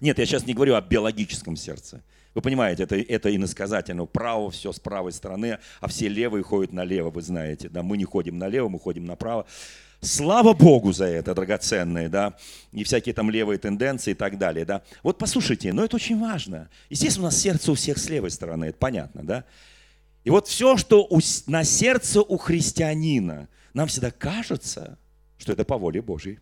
Нет, 0.00 0.18
я 0.18 0.26
сейчас 0.26 0.46
не 0.46 0.54
говорю 0.54 0.74
о 0.74 0.80
биологическом 0.80 1.56
сердце. 1.56 2.02
Вы 2.34 2.42
понимаете, 2.42 2.82
это, 2.82 2.96
это 2.96 3.34
иносказательно. 3.34 4.06
Право 4.06 4.50
все 4.50 4.72
с 4.72 4.80
правой 4.80 5.12
стороны, 5.12 5.58
а 5.80 5.86
все 5.86 6.08
левые 6.08 6.42
ходят 6.42 6.72
налево, 6.72 7.10
вы 7.10 7.22
знаете. 7.22 7.68
Да? 7.68 7.82
Мы 7.82 7.96
не 7.96 8.04
ходим 8.04 8.38
налево, 8.38 8.68
мы 8.68 8.80
ходим 8.80 9.04
направо. 9.04 9.46
Слава 10.04 10.52
Богу 10.52 10.92
за 10.92 11.06
это, 11.06 11.34
драгоценные, 11.34 12.08
да, 12.08 12.36
и 12.72 12.84
всякие 12.84 13.14
там 13.14 13.30
левые 13.30 13.58
тенденции 13.58 14.10
и 14.10 14.14
так 14.14 14.36
далее, 14.38 14.64
да. 14.66 14.82
Вот 15.02 15.16
послушайте, 15.16 15.72
но 15.72 15.84
это 15.84 15.96
очень 15.96 16.20
важно. 16.20 16.68
Естественно, 16.90 17.24
у 17.24 17.28
нас 17.28 17.38
сердце 17.38 17.72
у 17.72 17.74
всех 17.74 17.96
с 17.96 18.08
левой 18.10 18.30
стороны, 18.30 18.66
это 18.66 18.78
понятно, 18.78 19.24
да. 19.24 19.44
И 20.22 20.30
вот 20.30 20.46
все, 20.46 20.76
что 20.76 21.08
на 21.46 21.64
сердце 21.64 22.20
у 22.20 22.36
христианина, 22.36 23.48
нам 23.72 23.88
всегда 23.88 24.10
кажется, 24.10 24.98
что 25.38 25.52
это 25.52 25.64
по 25.64 25.78
воле 25.78 26.02
Божьей. 26.02 26.38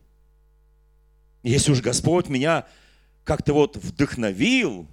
Если 1.45 1.73
уж 1.73 1.81
Господь 1.81 2.29
меня 2.29 2.67
как-то 3.25 3.55
вот 3.55 3.77
вдохновил, 3.77 4.89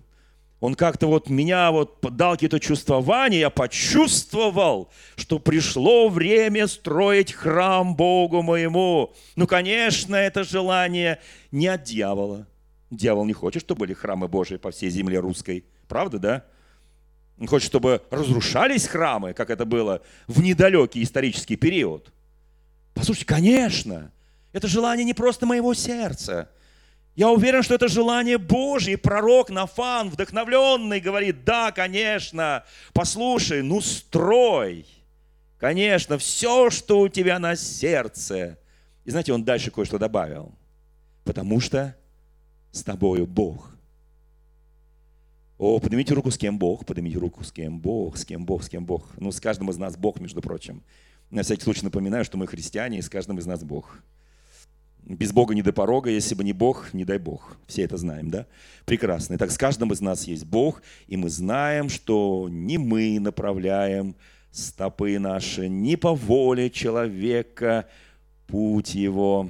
Он 0.60 0.76
как-то 0.76 1.08
вот 1.08 1.30
меня 1.30 1.72
вот 1.72 2.00
дал 2.02 2.34
какие-то 2.34 2.60
чувствования, 2.60 3.40
я 3.40 3.50
почувствовал, 3.50 4.92
что 5.16 5.40
пришло 5.40 6.10
время 6.10 6.68
строить 6.68 7.32
храм 7.32 7.96
Богу 7.96 8.42
моему. 8.42 9.14
Ну, 9.38 9.48
конечно, 9.48 10.16
это 10.16 10.44
желание 10.44 11.22
не 11.52 11.68
от 11.68 11.84
дьявола. 11.84 12.46
Дьявол 12.92 13.26
не 13.26 13.34
хочет, 13.34 13.62
чтобы 13.62 13.80
были 13.80 13.94
храмы 13.94 14.28
Божьи 14.28 14.58
по 14.58 14.72
всей 14.72 14.90
земле 14.90 15.20
русской. 15.20 15.64
Правда, 15.88 16.20
да? 16.20 16.46
Он 17.40 17.48
хочет, 17.48 17.68
чтобы 17.68 18.02
разрушались 18.10 18.86
храмы, 18.86 19.34
как 19.34 19.50
это 19.50 19.64
было 19.64 20.02
в 20.28 20.42
недалекий 20.42 21.04
исторический 21.04 21.56
период. 21.56 22.12
Послушайте, 22.94 23.28
конечно, 23.28 24.12
это 24.52 24.68
желание 24.68 25.06
не 25.06 25.14
просто 25.14 25.46
моего 25.46 25.74
сердца. 25.74 26.50
Я 27.20 27.32
уверен, 27.32 27.64
что 27.64 27.76
это 27.76 27.90
желание 27.90 28.38
Божье. 28.38 28.98
Пророк 28.98 29.50
Нафан, 29.50 30.10
вдохновленный, 30.10 31.02
говорит, 31.02 31.44
да, 31.44 31.74
конечно, 31.74 32.64
послушай, 32.94 33.62
ну 33.62 33.82
строй. 33.82 34.86
Конечно, 35.58 36.18
все, 36.18 36.70
что 36.70 37.02
у 37.02 37.10
тебя 37.10 37.38
на 37.38 37.58
сердце. 37.58 38.58
И 39.04 39.12
знаете, 39.12 39.34
он 39.34 39.44
дальше 39.44 39.70
кое-что 39.70 39.98
добавил. 39.98 40.54
Потому 41.26 41.60
что 41.60 41.94
с 42.72 42.84
тобою 42.84 43.28
Бог. 43.28 43.76
О, 45.58 45.78
поднимите 45.82 46.14
руку, 46.14 46.32
с 46.32 46.38
кем 46.38 46.58
Бог, 46.58 46.86
поднимите 46.86 47.18
руку, 47.18 47.44
с 47.44 47.52
кем 47.52 47.82
Бог, 47.82 48.16
с 48.16 48.24
кем 48.24 48.46
Бог, 48.46 48.64
с 48.64 48.70
кем 48.70 48.86
Бог. 48.86 49.10
Ну, 49.18 49.34
с 49.34 49.42
каждым 49.42 49.70
из 49.72 49.78
нас 49.78 49.98
Бог, 49.98 50.22
между 50.22 50.40
прочим. 50.40 50.84
На 51.32 51.44
всякий 51.44 51.64
случай 51.64 51.84
напоминаю, 51.84 52.24
что 52.24 52.38
мы 52.38 52.48
христиане, 52.48 53.00
и 53.00 53.02
с 53.02 53.10
каждым 53.10 53.40
из 53.40 53.46
нас 53.46 53.62
Бог. 53.66 54.02
Без 55.10 55.32
Бога 55.32 55.56
не 55.56 55.64
до 55.64 55.74
порога, 55.74 56.12
если 56.12 56.36
бы 56.36 56.44
не 56.44 56.54
Бог, 56.54 56.94
не 56.94 57.04
дай 57.04 57.18
Бог. 57.18 57.58
Все 57.66 57.82
это 57.82 57.98
знаем, 57.98 58.30
да? 58.30 58.46
Прекрасно. 58.86 59.36
Итак, 59.36 59.50
с 59.50 59.58
каждым 59.58 59.92
из 59.92 60.02
нас 60.02 60.26
есть 60.26 60.46
Бог, 60.46 60.84
и 61.08 61.18
мы 61.18 61.30
знаем, 61.30 61.90
что 61.90 62.48
не 62.48 62.78
мы 62.78 63.20
направляем 63.20 64.16
стопы 64.52 65.18
наши, 65.18 65.68
не 65.68 65.96
по 65.96 66.14
воле 66.14 66.70
человека 66.70 67.88
путь 68.46 68.94
его 68.94 69.50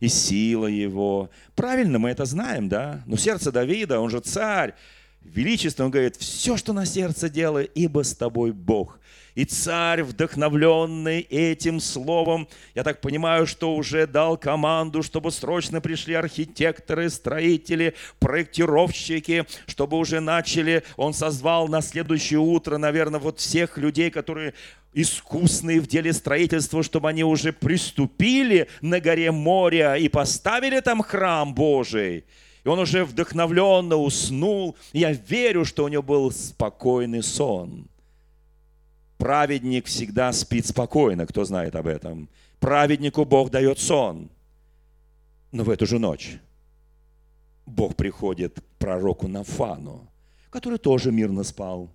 и 0.00 0.08
сила 0.08 0.66
его. 0.66 1.30
Правильно, 1.54 2.00
мы 2.00 2.10
это 2.10 2.24
знаем, 2.24 2.68
да? 2.68 3.00
Но 3.06 3.16
сердце 3.16 3.52
Давида, 3.52 4.00
он 4.00 4.10
же 4.10 4.18
царь, 4.18 4.74
величество, 5.22 5.84
он 5.84 5.92
говорит, 5.92 6.16
все, 6.16 6.56
что 6.56 6.72
на 6.72 6.84
сердце 6.84 7.28
делай, 7.28 7.70
ибо 7.72 8.02
с 8.02 8.16
тобой 8.16 8.50
Бог. 8.50 8.98
И 9.38 9.44
царь, 9.44 10.02
вдохновленный 10.02 11.20
этим 11.20 11.78
словом, 11.78 12.48
я 12.74 12.82
так 12.82 13.00
понимаю, 13.00 13.46
что 13.46 13.76
уже 13.76 14.08
дал 14.08 14.36
команду, 14.36 15.04
чтобы 15.04 15.30
срочно 15.30 15.80
пришли 15.80 16.14
архитекторы, 16.14 17.08
строители, 17.08 17.94
проектировщики, 18.18 19.46
чтобы 19.68 19.96
уже 19.96 20.18
начали, 20.18 20.82
он 20.96 21.14
созвал 21.14 21.68
на 21.68 21.82
следующее 21.82 22.40
утро, 22.40 22.78
наверное, 22.78 23.20
вот 23.20 23.38
всех 23.38 23.78
людей, 23.78 24.10
которые 24.10 24.54
искусные 24.92 25.80
в 25.80 25.86
деле 25.86 26.12
строительства, 26.12 26.82
чтобы 26.82 27.08
они 27.08 27.22
уже 27.22 27.52
приступили 27.52 28.66
на 28.80 28.98
горе 28.98 29.30
моря 29.30 29.94
и 29.94 30.08
поставили 30.08 30.80
там 30.80 31.00
храм 31.00 31.54
Божий. 31.54 32.24
И 32.64 32.68
он 32.68 32.80
уже 32.80 33.04
вдохновленно 33.04 33.98
уснул. 33.98 34.76
Я 34.92 35.12
верю, 35.12 35.64
что 35.64 35.84
у 35.84 35.88
него 35.88 36.02
был 36.02 36.32
спокойный 36.32 37.22
сон. 37.22 37.86
Праведник 39.18 39.86
всегда 39.86 40.32
спит 40.32 40.66
спокойно, 40.66 41.26
кто 41.26 41.44
знает 41.44 41.74
об 41.74 41.88
этом. 41.88 42.28
Праведнику 42.60 43.24
Бог 43.24 43.50
дает 43.50 43.80
сон. 43.80 44.30
Но 45.50 45.64
в 45.64 45.70
эту 45.70 45.86
же 45.86 45.98
ночь 45.98 46.38
Бог 47.66 47.96
приходит 47.96 48.60
к 48.60 48.78
пророку 48.78 49.26
Нафану, 49.26 50.08
который 50.50 50.78
тоже 50.78 51.10
мирно 51.10 51.42
спал. 51.42 51.90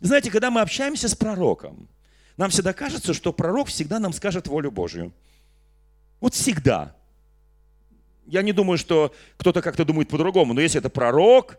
Знаете, 0.00 0.30
когда 0.30 0.50
мы 0.50 0.60
общаемся 0.60 1.08
с 1.08 1.14
пророком, 1.14 1.88
нам 2.36 2.50
всегда 2.50 2.74
кажется, 2.74 3.14
что 3.14 3.32
пророк 3.32 3.68
всегда 3.68 3.98
нам 3.98 4.12
скажет 4.12 4.46
волю 4.46 4.70
Божью. 4.70 5.12
Вот 6.20 6.34
всегда. 6.34 6.94
Я 8.26 8.42
не 8.42 8.52
думаю, 8.52 8.76
что 8.76 9.14
кто-то 9.38 9.62
как-то 9.62 9.86
думает 9.86 10.10
по-другому, 10.10 10.52
но 10.52 10.60
если 10.60 10.78
это 10.78 10.90
пророк, 10.90 11.58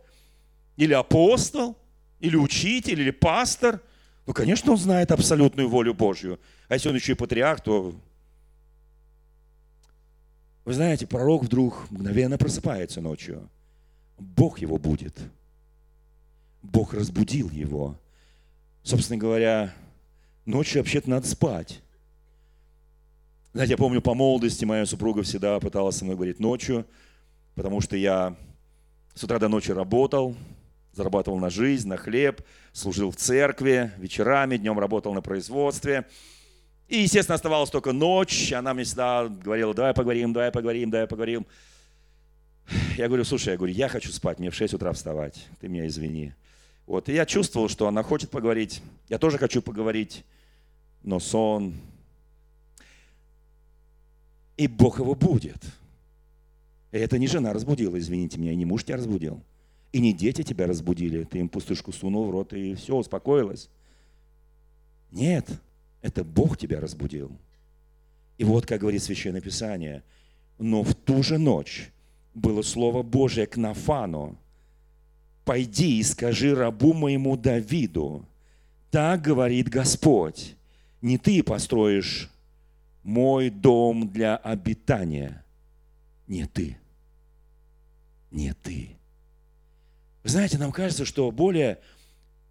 или 0.77 0.93
апостол, 0.93 1.75
или 2.19 2.35
учитель, 2.35 3.01
или 3.01 3.09
пастор– 3.09 3.81
ну, 4.25 4.33
конечно, 4.33 4.71
он 4.71 4.77
знает 4.77 5.11
абсолютную 5.11 5.67
волю 5.67 5.93
Божью. 5.93 6.39
А 6.67 6.75
если 6.75 6.89
он 6.89 6.95
еще 6.95 7.13
и 7.13 7.15
патриарх, 7.15 7.61
то... 7.61 7.95
Вы 10.63 10.73
знаете, 10.73 11.07
пророк 11.07 11.43
вдруг 11.43 11.89
мгновенно 11.89 12.37
просыпается 12.37 13.01
ночью. 13.01 13.49
Бог 14.19 14.59
его 14.59 14.77
будет. 14.77 15.17
Бог 16.61 16.93
разбудил 16.93 17.49
его. 17.49 17.97
Собственно 18.83 19.17
говоря, 19.17 19.73
ночью 20.45 20.81
вообще-то 20.81 21.09
надо 21.09 21.27
спать. 21.27 21.81
Знаете, 23.53 23.71
я 23.71 23.77
помню, 23.77 24.01
по 24.01 24.13
молодости 24.13 24.65
моя 24.65 24.85
супруга 24.85 25.23
всегда 25.23 25.59
пыталась 25.59 25.97
со 25.97 26.05
мной 26.05 26.15
говорить 26.15 26.39
ночью, 26.39 26.85
потому 27.55 27.81
что 27.81 27.97
я 27.97 28.35
с 29.13 29.23
утра 29.23 29.39
до 29.39 29.49
ночи 29.49 29.71
работал, 29.71 30.35
зарабатывал 30.93 31.39
на 31.39 31.49
жизнь, 31.49 31.87
на 31.87 31.97
хлеб, 31.97 32.41
служил 32.73 33.11
в 33.11 33.15
церкви, 33.15 33.91
вечерами, 33.97 34.57
днем 34.57 34.79
работал 34.79 35.13
на 35.13 35.21
производстве. 35.21 36.05
И, 36.87 37.03
естественно, 37.03 37.35
оставалась 37.35 37.69
только 37.69 37.93
ночь. 37.93 38.51
Она 38.51 38.73
мне 38.73 38.83
всегда 38.83 39.27
говорила, 39.27 39.73
давай 39.73 39.93
поговорим, 39.93 40.33
давай 40.33 40.51
поговорим, 40.51 40.89
давай 40.89 41.07
поговорим. 41.07 41.47
Я 42.97 43.07
говорю, 43.07 43.23
слушай, 43.23 43.49
я 43.49 43.57
говорю, 43.57 43.73
я 43.73 43.87
хочу 43.87 44.11
спать, 44.11 44.39
мне 44.39 44.49
в 44.49 44.55
6 44.55 44.73
утра 44.73 44.93
вставать, 44.93 45.47
ты 45.59 45.67
меня 45.67 45.87
извини. 45.87 46.33
Вот, 46.85 47.09
и 47.09 47.13
я 47.13 47.25
чувствовал, 47.25 47.69
что 47.69 47.87
она 47.87 48.03
хочет 48.03 48.29
поговорить, 48.29 48.81
я 49.09 49.17
тоже 49.17 49.37
хочу 49.37 49.61
поговорить, 49.61 50.23
но 51.03 51.19
сон, 51.19 51.75
и 54.57 54.67
Бог 54.67 54.99
его 54.99 55.15
будет. 55.15 55.63
И 56.91 56.97
это 56.97 57.17
не 57.17 57.27
жена 57.27 57.53
разбудила, 57.53 57.97
извините 57.97 58.37
меня, 58.37 58.51
и 58.51 58.55
не 58.55 58.65
муж 58.65 58.83
тебя 58.83 58.97
разбудил. 58.97 59.41
И 59.91 59.99
не 59.99 60.13
дети 60.13 60.43
тебя 60.43 60.67
разбудили, 60.67 61.23
ты 61.23 61.39
им 61.39 61.49
пустышку 61.49 61.91
сунул 61.91 62.25
в 62.25 62.31
рот, 62.31 62.53
и 62.53 62.75
все, 62.75 62.95
успокоилось. 62.95 63.69
Нет, 65.11 65.47
это 66.01 66.23
Бог 66.23 66.57
тебя 66.57 66.79
разбудил. 66.79 67.31
И 68.37 68.43
вот, 68.43 68.65
как 68.65 68.81
говорит 68.81 69.03
Священное 69.03 69.41
Писание, 69.41 70.03
но 70.57 70.83
в 70.83 70.95
ту 70.95 71.21
же 71.23 71.37
ночь 71.37 71.91
было 72.33 72.61
Слово 72.61 73.03
Божие 73.03 73.47
к 73.47 73.57
Нафану, 73.57 74.37
«Пойди 75.43 75.99
и 75.99 76.03
скажи 76.03 76.55
рабу 76.55 76.93
моему 76.93 77.35
Давиду, 77.35 78.25
так 78.91 79.21
говорит 79.21 79.69
Господь, 79.69 80.55
не 81.01 81.17
ты 81.17 81.43
построишь 81.43 82.29
мой 83.03 83.49
дом 83.49 84.07
для 84.07 84.37
обитания, 84.37 85.43
не 86.27 86.45
ты, 86.45 86.77
не 88.29 88.53
ты, 88.53 88.97
вы 90.23 90.29
знаете, 90.29 90.57
нам 90.57 90.71
кажется, 90.71 91.05
что 91.05 91.31
более 91.31 91.79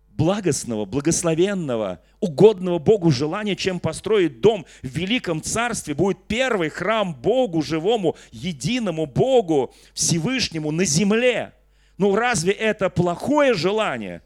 благостного, 0.08 0.84
благословенного, 0.84 2.00
угодного 2.18 2.78
Богу 2.78 3.10
желания, 3.10 3.54
чем 3.54 3.78
построить 3.78 4.40
дом 4.40 4.66
в 4.82 4.88
великом 4.88 5.40
царстве, 5.40 5.94
будет 5.94 6.18
первый 6.26 6.68
храм 6.68 7.14
Богу 7.14 7.62
живому, 7.62 8.16
единому 8.32 9.06
Богу, 9.06 9.72
Всевышнему 9.94 10.72
на 10.72 10.84
земле. 10.84 11.54
Ну 11.96 12.14
разве 12.16 12.52
это 12.52 12.90
плохое 12.90 13.54
желание? 13.54 14.22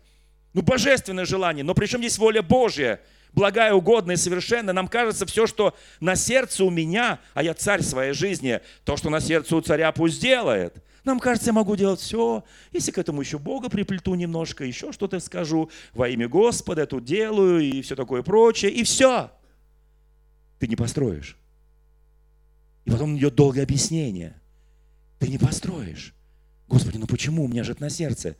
Ну 0.54 0.62
божественное 0.62 1.26
желание, 1.26 1.64
но 1.64 1.74
причем 1.74 1.98
здесь 1.98 2.18
воля 2.18 2.40
Божья, 2.40 3.00
благая, 3.32 3.74
угодная, 3.74 4.16
совершенная. 4.16 4.72
Нам 4.72 4.88
кажется, 4.88 5.26
все, 5.26 5.46
что 5.46 5.76
на 6.00 6.16
сердце 6.16 6.64
у 6.64 6.70
меня, 6.70 7.20
а 7.34 7.42
я 7.42 7.52
царь 7.52 7.82
своей 7.82 8.14
жизни, 8.14 8.60
то, 8.84 8.96
что 8.96 9.10
на 9.10 9.20
сердце 9.20 9.54
у 9.54 9.60
царя, 9.60 9.92
пусть 9.92 10.22
делает– 10.22 10.82
нам 11.04 11.20
кажется, 11.20 11.50
я 11.50 11.52
могу 11.52 11.76
делать 11.76 12.00
все. 12.00 12.44
Если 12.72 12.90
к 12.90 12.98
этому 12.98 13.20
еще 13.20 13.38
Бога 13.38 13.68
приплету 13.68 14.14
немножко, 14.14 14.64
еще 14.64 14.90
что-то 14.90 15.20
скажу, 15.20 15.70
во 15.92 16.08
имя 16.08 16.28
Господа 16.28 16.86
тут 16.86 17.04
делаю 17.04 17.60
и 17.60 17.82
все 17.82 17.94
такое 17.94 18.22
прочее, 18.22 18.70
и 18.72 18.82
все. 18.84 19.30
Ты 20.58 20.66
не 20.66 20.76
построишь. 20.76 21.36
И 22.86 22.90
потом 22.90 23.18
идет 23.18 23.34
долгое 23.34 23.62
объяснение. 23.62 24.40
Ты 25.18 25.28
не 25.28 25.38
построишь. 25.38 26.14
Господи, 26.68 26.96
ну 26.96 27.06
почему? 27.06 27.44
У 27.44 27.48
меня 27.48 27.64
же 27.64 27.72
это 27.72 27.82
на 27.82 27.90
сердце. 27.90 28.36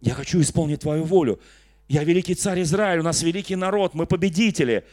Я 0.00 0.14
хочу 0.14 0.40
исполнить 0.40 0.80
Твою 0.80 1.04
волю. 1.04 1.40
Я 1.86 2.02
великий 2.02 2.34
царь 2.34 2.62
Израиль, 2.62 3.00
у 3.00 3.04
нас 3.04 3.22
великий 3.22 3.56
народ, 3.56 3.94
мы 3.94 4.06
победители. 4.06 4.84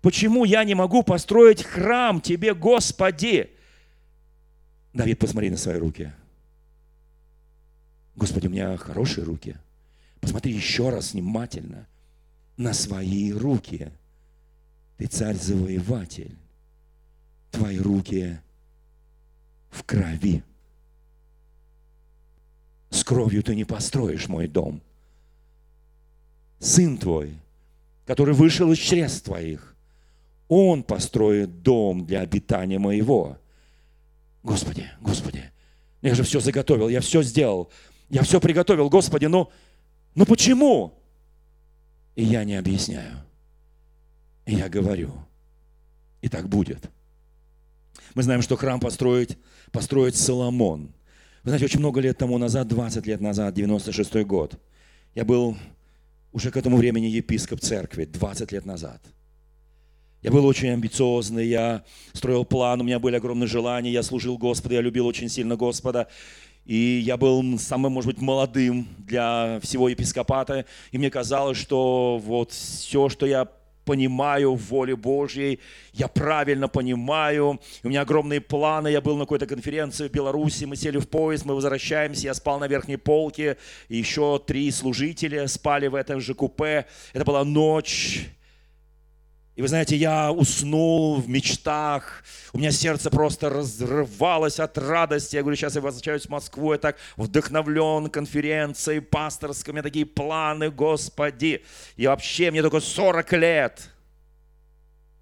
Почему 0.00 0.44
я 0.44 0.64
не 0.64 0.74
могу 0.74 1.02
построить 1.02 1.62
храм 1.62 2.20
Тебе, 2.20 2.54
Господи? 2.54 3.50
Давид, 4.92 5.18
посмотри 5.18 5.50
на 5.50 5.56
свои 5.56 5.76
руки. 5.76 6.12
Господи, 8.20 8.48
у 8.48 8.50
меня 8.50 8.76
хорошие 8.76 9.24
руки. 9.24 9.56
Посмотри 10.20 10.52
еще 10.52 10.90
раз 10.90 11.14
внимательно 11.14 11.86
на 12.58 12.74
свои 12.74 13.32
руки. 13.32 13.90
Ты 14.98 15.06
царь-завоеватель. 15.06 16.36
Твои 17.50 17.78
руки 17.78 18.38
в 19.70 19.84
крови. 19.84 20.44
С 22.90 23.02
кровью 23.04 23.42
ты 23.42 23.56
не 23.56 23.64
построишь 23.64 24.28
мой 24.28 24.48
дом. 24.48 24.82
Сын 26.58 26.98
твой, 26.98 27.32
который 28.04 28.34
вышел 28.34 28.70
из 28.70 28.78
чрест 28.78 29.24
твоих, 29.24 29.74
он 30.46 30.82
построит 30.82 31.62
дом 31.62 32.04
для 32.04 32.20
обитания 32.20 32.78
моего. 32.78 33.38
Господи, 34.42 34.90
Господи, 35.00 35.50
я 36.02 36.14
же 36.14 36.22
все 36.22 36.40
заготовил, 36.40 36.90
я 36.90 37.00
все 37.00 37.22
сделал. 37.22 37.70
Я 38.10 38.22
все 38.22 38.40
приготовил, 38.40 38.90
Господи, 38.90 39.26
но, 39.26 39.50
но 40.14 40.26
почему? 40.26 40.98
И 42.16 42.24
я 42.24 42.44
не 42.44 42.56
объясняю. 42.56 43.18
И 44.46 44.54
я 44.54 44.68
говорю, 44.68 45.12
и 46.20 46.28
так 46.28 46.48
будет. 46.48 46.90
Мы 48.14 48.24
знаем, 48.24 48.42
что 48.42 48.56
храм 48.56 48.80
построить, 48.80 49.38
построить 49.70 50.16
Соломон. 50.16 50.92
Вы 51.44 51.50
знаете, 51.50 51.64
очень 51.64 51.78
много 51.78 52.00
лет 52.00 52.18
тому 52.18 52.36
назад, 52.36 52.66
20 52.68 53.06
лет 53.06 53.20
назад, 53.20 53.54
96 53.54 54.16
год, 54.26 54.60
я 55.14 55.24
был 55.24 55.56
уже 56.32 56.50
к 56.50 56.56
этому 56.56 56.76
времени 56.76 57.06
епископ 57.06 57.60
церкви, 57.60 58.04
20 58.04 58.52
лет 58.52 58.66
назад. 58.66 59.00
Я 60.22 60.30
был 60.30 60.44
очень 60.44 60.68
амбициозный, 60.68 61.46
я 61.46 61.82
строил 62.12 62.44
план, 62.44 62.80
у 62.80 62.84
меня 62.84 62.98
были 62.98 63.16
огромные 63.16 63.46
желания, 63.46 63.90
я 63.90 64.02
служил 64.02 64.36
Господу, 64.36 64.74
я 64.74 64.82
любил 64.82 65.06
очень 65.06 65.30
сильно 65.30 65.56
Господа. 65.56 66.08
И 66.70 67.02
я 67.04 67.16
был 67.16 67.58
самым, 67.58 67.94
может 67.94 68.12
быть, 68.12 68.22
молодым 68.22 68.86
для 68.98 69.58
всего 69.60 69.88
епископата. 69.88 70.66
И 70.92 70.98
мне 70.98 71.10
казалось, 71.10 71.58
что 71.58 72.22
вот 72.24 72.52
все, 72.52 73.08
что 73.08 73.26
я 73.26 73.48
понимаю 73.84 74.54
в 74.54 74.68
воле 74.68 74.94
Божьей, 74.94 75.58
я 75.92 76.06
правильно 76.06 76.68
понимаю, 76.68 77.60
у 77.82 77.88
меня 77.88 78.02
огромные 78.02 78.40
планы, 78.40 78.86
я 78.86 79.00
был 79.00 79.16
на 79.16 79.24
какой-то 79.24 79.48
конференции 79.48 80.06
в 80.06 80.12
Беларуси, 80.12 80.64
мы 80.64 80.76
сели 80.76 80.98
в 80.98 81.08
поезд, 81.08 81.44
мы 81.44 81.56
возвращаемся, 81.56 82.28
я 82.28 82.34
спал 82.34 82.60
на 82.60 82.68
верхней 82.68 82.98
полке, 82.98 83.56
и 83.88 83.96
еще 83.96 84.38
три 84.38 84.70
служителя 84.70 85.48
спали 85.48 85.88
в 85.88 85.96
этом 85.96 86.20
же 86.20 86.34
купе, 86.34 86.86
это 87.12 87.24
была 87.24 87.42
ночь, 87.42 88.28
и 89.60 89.62
вы 89.62 89.68
знаете, 89.68 89.94
я 89.94 90.32
уснул 90.32 91.20
в 91.20 91.28
мечтах, 91.28 92.24
у 92.54 92.58
меня 92.58 92.70
сердце 92.70 93.10
просто 93.10 93.50
разрывалось 93.50 94.58
от 94.58 94.78
радости. 94.78 95.36
Я 95.36 95.42
говорю, 95.42 95.54
сейчас 95.54 95.74
я 95.74 95.82
возвращаюсь 95.82 96.24
в 96.24 96.30
Москву, 96.30 96.72
я 96.72 96.78
так 96.78 96.96
вдохновлен 97.18 98.08
конференцией 98.08 99.00
пасторской, 99.00 99.72
у 99.72 99.74
меня 99.74 99.82
такие 99.82 100.06
планы, 100.06 100.70
Господи. 100.70 101.62
И 101.96 102.06
вообще, 102.06 102.50
мне 102.50 102.62
только 102.62 102.80
40 102.80 103.32
лет. 103.34 103.90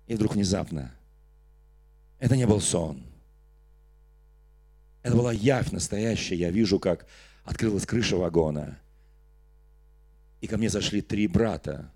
И 0.06 0.14
вдруг 0.14 0.36
внезапно, 0.36 0.94
это 2.20 2.36
не 2.36 2.46
был 2.46 2.60
сон. 2.60 3.02
Это 5.02 5.16
была 5.16 5.32
явь 5.32 5.72
настоящая. 5.72 6.36
Я 6.36 6.52
вижу, 6.52 6.78
как 6.78 7.06
открылась 7.42 7.86
крыша 7.86 8.16
вагона. 8.16 8.78
И 10.40 10.46
ко 10.46 10.58
мне 10.58 10.68
зашли 10.68 11.00
три 11.00 11.26
брата 11.26 11.90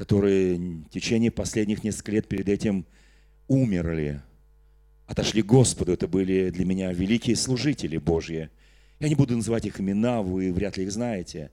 которые 0.00 0.56
в 0.56 0.88
течение 0.88 1.30
последних 1.30 1.84
нескольких 1.84 2.14
лет 2.14 2.26
перед 2.26 2.48
этим 2.48 2.86
умерли, 3.48 4.22
отошли 5.06 5.42
к 5.42 5.46
Господу. 5.46 5.92
Это 5.92 6.08
были 6.08 6.48
для 6.48 6.64
меня 6.64 6.90
великие 6.90 7.36
служители 7.36 7.98
Божьи. 7.98 8.48
Я 8.98 9.08
не 9.10 9.14
буду 9.14 9.36
называть 9.36 9.66
их 9.66 9.78
имена, 9.78 10.22
вы 10.22 10.54
вряд 10.54 10.78
ли 10.78 10.84
их 10.84 10.92
знаете. 10.92 11.50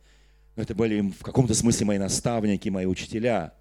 Но 0.55 0.63
это 0.63 0.73
были 0.75 1.01
в 1.01 1.23
каком-то 1.23 1.53
смысле 1.53 1.88
мои 1.88 1.97
наставники, 1.97 2.69
мои 2.69 2.86
учителя. 2.86 3.53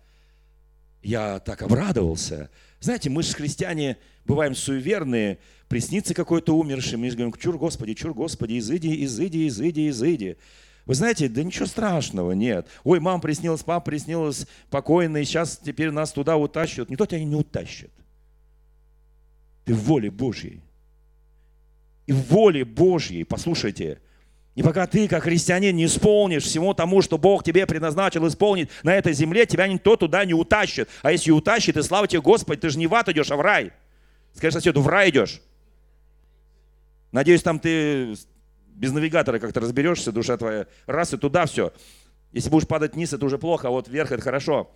Я 1.03 1.40
так 1.40 1.62
обрадовался. 1.62 2.49
Знаете, 2.79 3.11
мы 3.11 3.25
же 3.25 3.35
христиане 3.35 3.96
бываем 4.25 4.55
суеверные, 4.55 5.38
приснится 5.66 6.14
какой-то 6.14 6.57
умерший, 6.57 6.96
мы 6.96 7.11
говорим, 7.11 7.33
чур 7.33 7.59
Господи, 7.59 7.94
чур 7.94 8.14
Господи, 8.14 8.57
изыди, 8.61 9.05
изыди, 9.05 9.49
изыди, 9.49 9.88
изыди. 9.88 10.37
Вы 10.87 10.94
знаете, 10.94 11.29
да 11.29 11.42
ничего 11.42 11.66
страшного 11.66 12.33
нет. 12.33 12.68
Ой, 12.85 13.01
мама 13.01 13.20
приснилась, 13.20 13.62
папа 13.62 13.85
приснилась 13.87 14.46
покойный, 14.70 15.25
сейчас 15.25 15.59
теперь 15.59 15.90
нас 15.90 16.12
туда 16.12 16.37
утащат. 16.37 16.88
Никто 16.88 17.07
тебя 17.07 17.22
не 17.25 17.35
утащит. 17.35 17.90
Ты 19.64 19.75
в 19.75 19.83
воле 19.83 20.12
Божьей. 20.12 20.62
И 22.07 22.12
в 22.12 22.29
воле 22.29 22.64
Божьей, 22.64 23.25
послушайте, 23.25 23.99
и 24.55 24.62
пока 24.62 24.87
ты, 24.87 25.09
как 25.09 25.25
христианин, 25.25 25.77
не 25.77 25.85
исполнишь 25.85 26.44
всему 26.44 26.72
тому, 26.72 27.03
что 27.03 27.18
Бог 27.18 27.44
тебе 27.44 27.66
предназначил 27.66 28.27
исполнить 28.27 28.70
на 28.85 28.94
этой 28.94 29.12
земле, 29.12 29.44
тебя 29.44 29.66
никто 29.66 29.96
туда 29.96 30.25
не 30.25 30.33
утащит. 30.35 30.88
А 31.03 31.12
если 31.12 31.33
утащит, 31.33 31.77
и 31.77 31.83
слава 31.83 32.09
тебе, 32.09 32.22
Господи, 32.22 32.61
ты 32.61 32.70
же 32.70 32.79
не 32.79 32.87
в 32.87 32.94
ад 32.94 33.09
идешь, 33.09 33.31
а 33.31 33.37
в 33.37 33.42
рай. 33.42 33.72
Скажи 34.35 34.53
соседу, 34.53 34.81
в 34.81 34.88
рай 34.88 35.11
идешь. 35.11 35.42
Надеюсь, 37.12 37.42
там 37.42 37.59
ты 37.59 38.14
без 38.77 38.93
навигатора 38.93 39.39
как-то 39.39 39.61
разберешься, 39.61 40.12
душа 40.12 40.37
твоя, 40.37 40.67
раз 40.87 41.15
и 41.15 41.17
туда 41.17 41.47
все. 41.47 41.73
Если 42.33 42.51
будешь 42.51 42.69
падать 42.69 42.95
вниз, 42.95 43.12
это 43.12 43.25
уже 43.25 43.39
плохо, 43.39 43.69
а 43.69 43.71
вот 43.71 43.89
вверх 43.89 44.12
это 44.12 44.23
хорошо. 44.23 44.71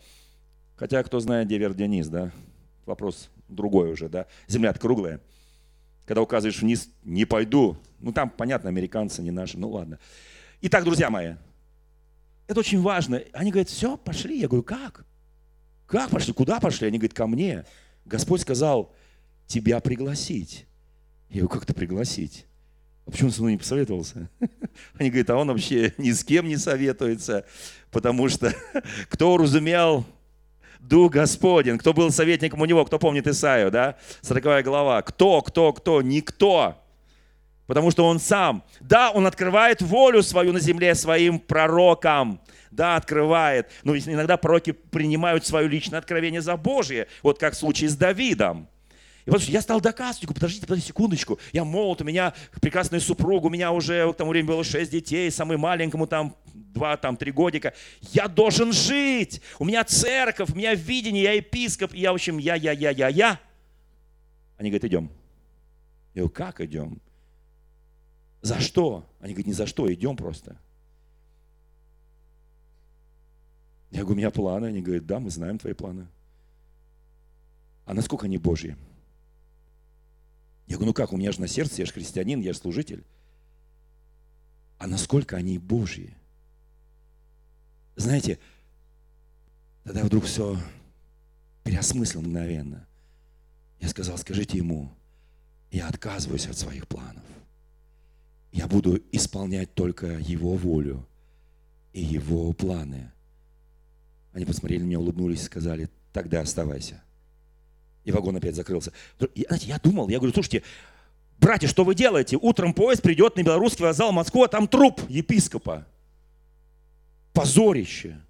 Хотя 0.77 1.03
кто 1.03 1.21
знает, 1.21 1.47
где 1.47 1.59
вверх, 1.59 1.75
где 1.75 1.87
низ, 1.87 2.09
да? 2.09 2.33
Вопрос 2.87 3.29
другой 3.49 3.93
уже, 3.93 4.09
да? 4.09 4.27
земля 4.49 4.73
круглая. 4.73 5.21
Когда 6.07 6.23
указываешь 6.23 6.63
вниз, 6.63 6.89
не 7.05 7.27
пойду. 7.27 7.77
Ну 8.01 8.13
там, 8.13 8.31
понятно, 8.31 8.71
американцы 8.71 9.23
не 9.23 9.31
наши, 9.31 9.59
ну 9.59 9.69
ладно. 9.69 9.99
Итак, 10.63 10.85
друзья 10.85 11.11
мои, 11.11 11.35
это 12.47 12.61
очень 12.61 12.81
важно. 12.81 13.23
Они 13.33 13.51
говорят, 13.51 13.69
все, 13.69 13.99
пошли. 13.99 14.41
Я 14.41 14.49
говорю, 14.49 14.65
как? 14.65 15.05
Как 15.87 16.11
пошли? 16.11 16.33
Куда 16.33 16.59
пошли? 16.59 16.89
Они 16.89 16.99
говорят, 16.99 17.15
ко 17.15 17.27
мне. 17.27 17.65
Господь 18.07 18.41
сказал, 18.41 18.95
тебя 19.47 19.81
пригласить. 19.81 20.67
Я 21.29 21.43
говорю, 21.43 21.49
как 21.49 21.67
то 21.67 21.75
пригласить? 21.75 22.47
А 23.11 23.13
почему 23.13 23.29
он 23.29 23.33
со 23.33 23.41
мной 23.41 23.53
не 23.53 23.59
посоветовался? 23.59 24.31
Они 24.99 25.11
говорят, 25.11 25.31
а 25.31 25.37
он 25.37 25.49
вообще 25.49 25.93
ни 25.99 26.13
с 26.13 26.23
кем 26.23 26.47
не 26.47 26.57
советуется, 26.57 27.45
потому 27.91 28.29
что 28.29 28.55
кто 29.09 29.35
уразумел 29.35 30.05
Дух 30.79 31.11
Господень, 31.11 31.77
кто 31.77 31.93
был 31.93 32.13
советником 32.13 32.61
у 32.61 32.67
него, 32.67 32.85
кто 32.85 33.01
помнит 33.01 33.27
Исаию, 33.27 33.73
да? 33.73 33.97
40 34.23 34.65
глава. 34.65 35.03
Кто, 35.03 35.43
кто, 35.43 35.73
кто? 35.73 36.03
Никто. 36.03 36.77
Потому 37.67 37.91
что 37.91 38.07
он 38.07 38.21
сам. 38.21 38.63
Да, 38.79 39.11
он 39.11 39.27
открывает 39.27 39.83
волю 39.83 40.23
свою 40.23 40.53
на 40.53 40.61
земле 40.61 40.95
своим 40.95 41.41
пророкам. 41.41 42.41
Да, 42.71 42.95
открывает. 42.95 43.69
Но 43.83 43.97
иногда 43.97 44.37
пророки 44.37 44.71
принимают 44.71 45.45
свое 45.45 45.67
личное 45.67 45.99
откровение 45.99 46.43
за 46.43 46.57
Божье. 46.57 47.09
Вот 47.25 47.41
как 47.41 47.55
в 47.55 47.57
случае 47.57 47.91
с 47.91 47.97
Давидом. 47.97 48.69
И 49.27 49.31
вот 49.31 49.43
я 49.43 49.61
стал 49.61 49.81
доказывать, 49.81 50.25
говорю, 50.25 50.35
подождите, 50.35 50.67
подождите 50.67 50.89
секундочку, 50.89 51.39
я 51.53 51.65
молод, 51.65 52.01
у 52.01 52.05
меня 52.05 52.35
прекрасная 52.61 53.01
супруга, 53.01 53.47
у 53.47 53.51
меня 53.51 53.73
уже 53.73 54.11
к 54.13 54.17
тому 54.17 54.31
времени 54.31 54.49
было 54.49 54.65
шесть 54.65 54.91
детей, 54.91 55.31
самый 55.31 55.57
маленькому 55.57 56.07
там 56.07 56.37
два, 56.55 56.97
там, 56.97 57.17
три 57.17 57.33
годика. 57.33 57.75
Я 58.13 58.29
должен 58.29 58.73
жить, 58.73 59.43
у 59.59 59.65
меня 59.65 59.85
церковь, 59.85 60.51
у 60.51 60.57
меня 60.57 60.75
видение, 60.75 61.25
я 61.25 61.33
епископ, 61.33 61.93
я, 61.95 62.13
в 62.13 62.15
общем, 62.15 62.39
я, 62.39 62.55
я, 62.55 62.73
я, 62.73 62.91
я, 62.91 63.09
я. 63.09 63.41
Они 64.57 64.71
говорят, 64.71 64.85
идем. 64.85 65.11
Я 66.15 66.23
говорю, 66.23 66.31
как 66.31 66.61
идем? 66.61 67.01
За 68.43 68.59
что? 68.61 69.07
Они 69.21 69.35
говорят, 69.35 69.47
не 69.47 69.53
за 69.53 69.67
что, 69.67 69.93
идем 69.93 70.17
просто. 70.17 70.57
Я 73.91 74.01
говорю, 74.01 74.15
у 74.15 74.19
меня 74.19 74.31
планы. 74.31 74.67
Они 74.67 74.81
говорят, 74.81 75.07
да, 75.07 75.19
мы 75.19 75.31
знаем 75.31 75.59
твои 75.59 75.73
планы. 75.73 76.07
А 77.85 77.95
насколько 77.95 78.27
они 78.27 78.39
Божьи? 78.39 78.77
Я 80.71 80.77
говорю, 80.77 80.91
ну 80.91 80.95
как, 80.95 81.13
у 81.13 81.17
меня 81.17 81.33
же 81.33 81.41
на 81.41 81.49
сердце, 81.49 81.81
я 81.81 81.87
же 81.87 81.93
христианин, 81.93 82.41
я 82.41 82.53
же 82.53 82.61
служитель. 82.61 83.05
А 84.79 84.87
насколько 84.87 85.37
они 85.37 85.59
Божьи? 85.59 86.15
Знаете, 87.97 88.39
тогда 89.83 90.05
вдруг 90.05 90.27
все 90.27 90.57
переосмыслил 91.65 92.23
мгновенно. 92.23 92.87
Я 93.81 93.89
сказал, 93.89 94.17
скажите 94.17 94.59
ему, 94.59 94.93
я 95.73 95.89
отказываюсь 95.89 96.47
от 96.47 96.57
своих 96.57 96.87
планов. 96.87 97.25
Я 98.53 98.69
буду 98.69 99.03
исполнять 99.11 99.75
только 99.75 100.19
его 100.19 100.55
волю 100.55 101.05
и 101.93 102.01
его 102.01 102.53
планы. 102.53 103.11
Они 104.33 104.45
посмотрели 104.45 104.83
на 104.83 104.87
меня, 104.87 105.01
улыбнулись 105.01 105.41
и 105.41 105.47
сказали, 105.47 105.91
тогда 106.13 106.43
оставайся. 106.43 107.03
И 108.11 108.13
вагон 108.13 108.37
опять 108.37 108.57
закрылся. 108.57 108.93
И, 109.37 109.45
знаете, 109.47 109.69
я 109.69 109.79
думал, 109.79 110.09
я 110.09 110.19
говорю, 110.19 110.35
слушайте, 110.35 110.65
братья, 111.39 111.69
что 111.69 111.85
вы 111.85 111.95
делаете? 111.95 112.37
Утром 112.37 112.75
поезд 112.75 113.03
придет 113.03 113.37
на 113.37 113.45
белорусский 113.45 113.85
вокзал 113.85 114.11
Москву, 114.11 114.43
а 114.43 114.49
там 114.49 114.67
труп 114.67 115.01
епископа. 115.09 115.87
Позорище. 117.33 118.21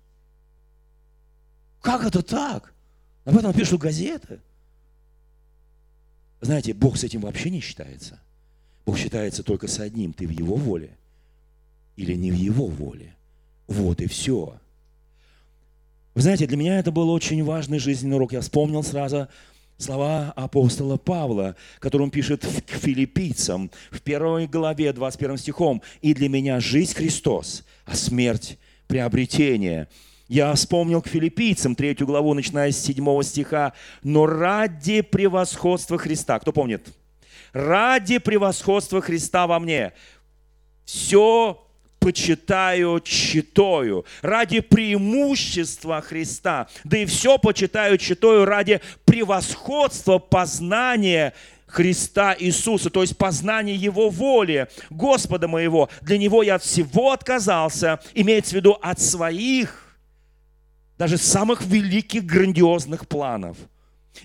Как 1.80 2.04
это 2.04 2.22
так? 2.22 2.74
Об 3.24 3.38
этом 3.38 3.54
пишут 3.54 3.80
газеты. 3.80 4.40
Знаете, 6.42 6.74
Бог 6.74 6.98
с 6.98 7.04
этим 7.04 7.22
вообще 7.22 7.48
не 7.48 7.60
считается. 7.60 8.20
Бог 8.84 8.98
считается 8.98 9.42
только 9.42 9.66
с 9.66 9.80
одним. 9.80 10.12
Ты 10.12 10.26
в 10.26 10.30
Его 10.30 10.56
воле 10.56 10.90
или 11.96 12.14
не 12.14 12.30
в 12.30 12.34
Его 12.34 12.66
воле. 12.66 13.14
Вот 13.66 14.02
и 14.02 14.06
все. 14.06 14.60
Вы 16.14 16.20
знаете, 16.20 16.46
для 16.46 16.58
меня 16.58 16.78
это 16.78 16.92
был 16.92 17.08
очень 17.08 17.42
важный 17.42 17.78
жизненный 17.78 18.16
урок. 18.16 18.32
Я 18.32 18.42
вспомнил 18.42 18.82
сразу 18.82 19.28
слова 19.82 20.32
апостола 20.36 20.96
Павла, 20.96 21.56
который 21.78 22.02
он 22.02 22.10
пишет 22.10 22.44
к 22.66 22.70
филиппийцам 22.70 23.70
в 23.90 24.00
первой 24.00 24.46
главе 24.46 24.92
21 24.92 25.36
стихом. 25.38 25.82
«И 26.00 26.14
для 26.14 26.28
меня 26.28 26.60
жизнь 26.60 26.94
Христос, 26.94 27.64
а 27.84 27.94
смерть– 27.94 28.58
приобретение». 28.86 29.88
Я 30.28 30.54
вспомнил 30.54 31.02
к 31.02 31.08
филиппийцам 31.08 31.74
третью 31.74 32.06
главу, 32.06 32.34
начиная 32.34 32.70
с 32.70 32.78
седьмого 32.78 33.24
стиха. 33.24 33.72
«Но 34.04 34.26
ради 34.26 35.00
превосходства 35.00 35.98
Христа». 35.98 36.38
Кто 36.38 36.52
помнит? 36.52 36.86
«Ради 37.52 38.18
превосходства 38.18 39.00
Христа 39.00 39.48
во 39.48 39.58
мне 39.58 39.92
все 40.84 41.69
почитаю 42.00 42.98
читою 43.00 44.04
ради 44.22 44.60
преимущества 44.60 46.00
Христа, 46.00 46.66
да 46.82 46.98
и 46.98 47.06
все 47.06 47.38
почитаю 47.38 47.98
читою 47.98 48.46
ради 48.46 48.80
превосходства 49.04 50.18
познания 50.18 51.34
Христа 51.66 52.34
Иисуса, 52.36 52.90
то 52.90 53.02
есть 53.02 53.16
познание 53.16 53.76
Его 53.76 54.08
воли, 54.08 54.66
Господа 54.88 55.46
моего. 55.46 55.88
Для 56.00 56.18
Него 56.18 56.42
я 56.42 56.56
от 56.56 56.64
всего 56.64 57.12
отказался, 57.12 58.00
имеется 58.14 58.52
в 58.52 58.54
виду 58.54 58.76
от 58.80 58.98
своих, 58.98 59.96
даже 60.98 61.16
самых 61.16 61.62
великих, 61.62 62.24
грандиозных 62.24 63.06
планов. 63.06 63.56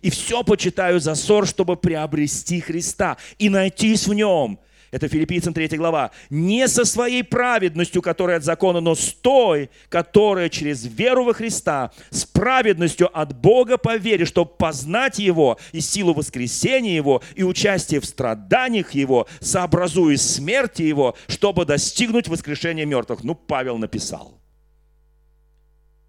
И 0.01 0.09
все 0.09 0.43
почитаю 0.43 0.99
за 0.99 1.13
ссор, 1.13 1.45
чтобы 1.45 1.75
приобрести 1.75 2.59
Христа 2.59 3.17
и 3.37 3.49
найтись 3.49 4.07
в 4.07 4.13
Нем– 4.13 4.59
это 4.91 5.07
Филиппийцам 5.07 5.53
3 5.53 5.77
глава. 5.77 6.11
Не 6.29 6.67
со 6.67 6.85
своей 6.85 7.23
праведностью, 7.23 8.01
которая 8.01 8.37
от 8.37 8.43
закона, 8.43 8.81
но 8.81 8.95
с 8.95 9.13
той, 9.13 9.69
которая 9.89 10.49
через 10.49 10.85
веру 10.85 11.25
во 11.25 11.33
Христа, 11.33 11.91
с 12.09 12.25
праведностью 12.25 13.09
от 13.17 13.35
Бога 13.35 13.77
по 13.77 13.97
вере, 13.97 14.25
чтобы 14.25 14.51
познать 14.51 15.19
Его 15.19 15.57
и 15.71 15.81
силу 15.81 16.13
воскресения 16.13 16.95
Его, 16.95 17.21
и 17.35 17.43
участие 17.43 17.99
в 17.99 18.05
страданиях 18.05 18.93
Его, 18.93 19.27
сообразуясь 19.39 20.21
смерти 20.21 20.83
Его, 20.83 21.15
чтобы 21.27 21.65
достигнуть 21.65 22.27
воскрешения 22.27 22.85
мертвых. 22.85 23.23
Ну, 23.23 23.35
Павел 23.35 23.77
написал. 23.77 24.39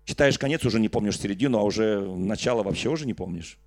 Читаешь 0.04 0.38
конец, 0.38 0.64
уже 0.64 0.78
не 0.78 0.88
помнишь 0.88 1.18
середину, 1.18 1.58
а 1.58 1.62
уже 1.62 2.00
начало 2.00 2.62
вообще 2.62 2.88
уже 2.88 3.06
не 3.06 3.14
помнишь. 3.14 3.58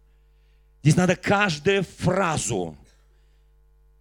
Здесь 0.82 0.96
надо 0.96 1.18
каждую 1.18 1.84
фразу 1.84 2.78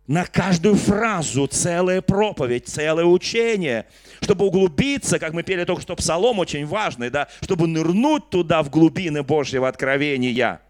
на 0.08 0.24
каждую 0.24 0.74
фразу 0.74 1.46
целая 1.46 2.00
проповедь, 2.00 2.66
целое 2.66 3.04
учение, 3.04 3.84
чтобы 4.22 4.46
углубиться, 4.46 5.18
как 5.18 5.34
мы 5.34 5.42
пели 5.42 5.64
только 5.64 5.82
что 5.82 5.94
псалом 5.94 6.38
очень 6.38 6.64
важный, 6.66 7.10
да, 7.10 7.28
чтобы 7.42 7.68
нырнуть 7.68 8.30
туда 8.30 8.62
в 8.62 8.70
глубины 8.70 9.22
Божьего 9.22 9.68
откровения. 9.68 10.62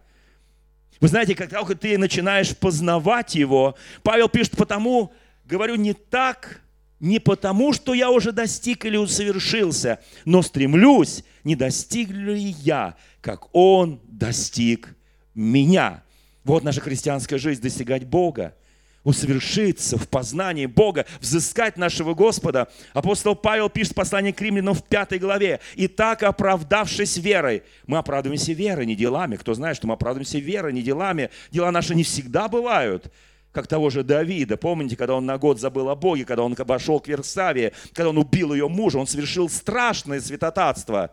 Вы 0.99 1.07
знаете, 1.07 1.35
как 1.35 1.49
только 1.49 1.75
ты 1.75 1.97
начинаешь 1.97 2.55
познавать 2.55 3.33
его, 3.33 3.77
Павел 4.03 4.27
пишет, 4.27 4.57
потому, 4.57 5.13
говорю, 5.45 5.75
не 5.75 5.93
так, 5.93 6.59
не 6.99 7.19
потому, 7.19 7.71
что 7.71 7.93
я 7.93 8.11
уже 8.11 8.33
достиг 8.33 8.83
или 8.83 8.97
усовершился, 8.97 9.99
но 10.25 10.41
стремлюсь, 10.41 11.23
не 11.45 11.55
достиг 11.55 12.09
ли 12.09 12.37
я, 12.37 12.97
как 13.21 13.55
он 13.55 14.01
достиг 14.03 14.97
меня. 15.33 16.03
Вот 16.43 16.65
наша 16.65 16.81
христианская 16.81 17.37
жизнь, 17.37 17.61
достигать 17.61 18.03
Бога 18.03 18.53
усовершиться 19.03 19.97
в 19.97 20.07
познании 20.07 20.65
Бога, 20.65 21.05
взыскать 21.19 21.77
нашего 21.77 22.13
Господа. 22.13 22.67
Апостол 22.93 23.35
Павел 23.35 23.69
пишет 23.69 23.95
послание 23.95 24.33
к 24.33 24.41
римлянам 24.41 24.73
в 24.73 24.83
пятой 24.83 25.19
главе. 25.19 25.59
«И 25.75 25.87
так, 25.87 26.23
оправдавшись 26.23 27.17
верой». 27.17 27.63
Мы 27.87 27.97
оправдываемся 27.97 28.53
верой, 28.53 28.85
не 28.85 28.95
делами. 28.95 29.35
Кто 29.35 29.53
знает, 29.53 29.77
что 29.77 29.87
мы 29.87 29.93
оправдываемся 29.93 30.39
верой, 30.39 30.73
не 30.73 30.81
делами. 30.81 31.29
Дела 31.51 31.71
наши 31.71 31.95
не 31.95 32.03
всегда 32.03 32.47
бывают 32.47 33.11
как 33.51 33.65
того 33.67 33.89
же 33.89 34.03
Давида. 34.03 34.57
Помните, 34.57 34.95
когда 34.95 35.15
он 35.15 35.25
на 35.25 35.37
год 35.37 35.59
забыл 35.59 35.89
о 35.89 35.95
Боге, 35.95 36.23
когда 36.23 36.43
он 36.43 36.55
обошел 36.57 36.99
к 36.99 37.07
Версавии, 37.07 37.73
когда 37.93 38.09
он 38.09 38.17
убил 38.17 38.53
ее 38.53 38.67
мужа, 38.67 38.99
он 38.99 39.07
совершил 39.07 39.49
страшное 39.49 40.21
святотатство. 40.21 41.11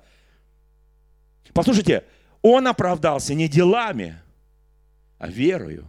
Послушайте, 1.54 2.04
он 2.42 2.66
оправдался 2.66 3.34
не 3.34 3.48
делами, 3.48 4.20
а 5.18 5.28
верою. 5.28 5.88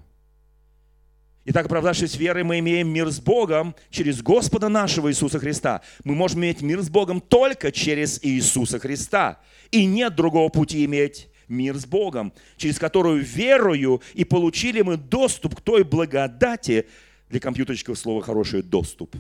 Итак, 1.50 1.68
оправдавшись 1.68 2.18
верой, 2.18 2.44
мы 2.44 2.60
имеем 2.60 2.90
мир 2.90 3.10
с 3.10 3.22
Богом 3.22 3.74
через 3.90 4.22
Господа 4.22 4.68
нашего 4.68 5.10
Иисуса 5.10 5.40
Христа. 5.40 5.82
Мы 6.04 6.14
можем 6.14 6.42
иметь 6.42 6.62
мир 6.62 6.82
с 6.82 6.90
Богом 6.90 7.22
только 7.22 7.72
через 7.72 8.20
Иисуса 8.22 8.80
Христа. 8.80 9.40
И 9.72 9.86
нет 9.86 10.14
другого 10.14 10.50
пути 10.50 10.84
иметь 10.84 11.30
мир 11.48 11.78
с 11.78 11.86
Богом, 11.86 12.34
через 12.58 12.78
которую 12.78 13.24
верою 13.24 14.02
и 14.14 14.26
получили 14.26 14.82
мы 14.82 14.98
доступ 14.98 15.56
к 15.56 15.62
той 15.62 15.86
благодати, 15.86 16.86
для 17.30 17.40
компьютерщиков 17.40 17.98
слово 17.98 18.22
хорошее 18.22 18.62
«доступ». 18.62 19.16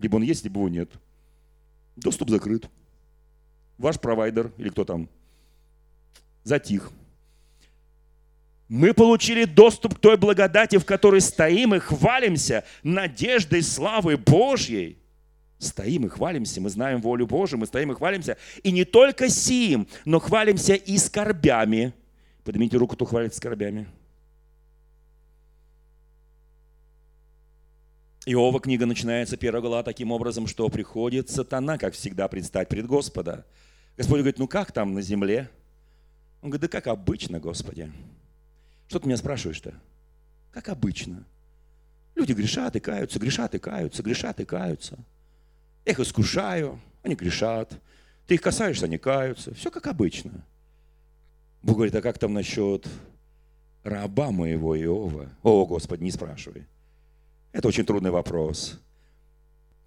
Либо 0.00 0.16
он 0.16 0.22
есть, 0.22 0.42
либо 0.42 0.58
его 0.58 0.68
нет. 0.68 0.90
Доступ 1.94 2.28
закрыт. 2.28 2.68
Ваш 3.78 4.00
провайдер 4.00 4.50
или 4.58 4.68
кто 4.68 4.84
там 4.84 5.08
затих– 6.42 6.90
мы 8.68 8.94
получили 8.94 9.44
доступ 9.44 9.96
к 9.96 10.00
той 10.00 10.16
благодати, 10.16 10.76
в 10.78 10.84
которой 10.84 11.20
стоим 11.20 11.74
и 11.74 11.78
хвалимся 11.78 12.64
надеждой 12.82 13.62
славы 13.62 14.16
Божьей. 14.16 14.98
Стоим 15.58 16.06
и 16.06 16.08
хвалимся, 16.08 16.60
мы 16.60 16.70
знаем 16.70 17.00
волю 17.00 17.26
Божию, 17.26 17.58
мы 17.58 17.66
стоим 17.66 17.92
и 17.92 17.94
хвалимся. 17.94 18.36
И 18.62 18.70
не 18.70 18.84
только 18.84 19.28
сим, 19.28 19.86
но 20.04 20.18
хвалимся 20.18 20.74
и 20.74 20.98
скорбями. 20.98 21.94
Поднимите 22.42 22.76
руку, 22.76 22.96
кто 22.96 23.04
хвалит 23.04 23.34
скорбями. 23.34 23.86
Иова 28.26 28.58
книга 28.58 28.86
начинается, 28.86 29.36
первая 29.36 29.60
глава, 29.60 29.82
таким 29.82 30.10
образом, 30.10 30.46
что 30.46 30.68
приходит 30.70 31.28
сатана, 31.28 31.76
как 31.76 31.92
всегда, 31.92 32.26
предстать 32.28 32.68
пред 32.68 32.86
Господа. 32.86 33.46
Господь 33.98 34.20
говорит, 34.20 34.38
ну 34.38 34.48
как 34.48 34.72
там 34.72 34.94
на 34.94 35.02
земле? 35.02 35.50
Он 36.40 36.48
говорит, 36.48 36.62
да 36.62 36.68
как 36.68 36.86
обычно, 36.86 37.38
Господи. 37.38 37.92
Что 38.88 38.98
ты 38.98 39.06
меня 39.06 39.16
спрашиваешь-то? 39.16 39.74
Как 40.52 40.68
обычно. 40.68 41.24
Люди 42.14 42.32
грешат 42.32 42.76
и 42.76 42.80
каются, 42.80 43.18
грешат 43.18 43.54
и 43.54 43.58
каются, 43.58 44.02
грешат 44.02 44.40
и 44.40 44.44
каются. 44.44 44.98
Я 45.84 45.92
их 45.92 46.00
искушаю, 46.00 46.80
они 47.02 47.14
грешат. 47.14 47.72
Ты 48.26 48.34
их 48.34 48.40
касаешься, 48.40 48.86
они 48.86 48.98
каются. 48.98 49.54
Все 49.54 49.70
как 49.70 49.86
обычно. 49.86 50.44
Бог 51.62 51.76
говорит, 51.76 51.94
а 51.94 52.02
как 52.02 52.18
там 52.18 52.32
насчет 52.32 52.86
раба 53.82 54.30
моего 54.30 54.76
Иова? 54.76 55.30
О, 55.42 55.66
Господи, 55.66 56.04
не 56.04 56.10
спрашивай. 56.10 56.66
Это 57.52 57.68
очень 57.68 57.84
трудный 57.84 58.10
вопрос. 58.10 58.80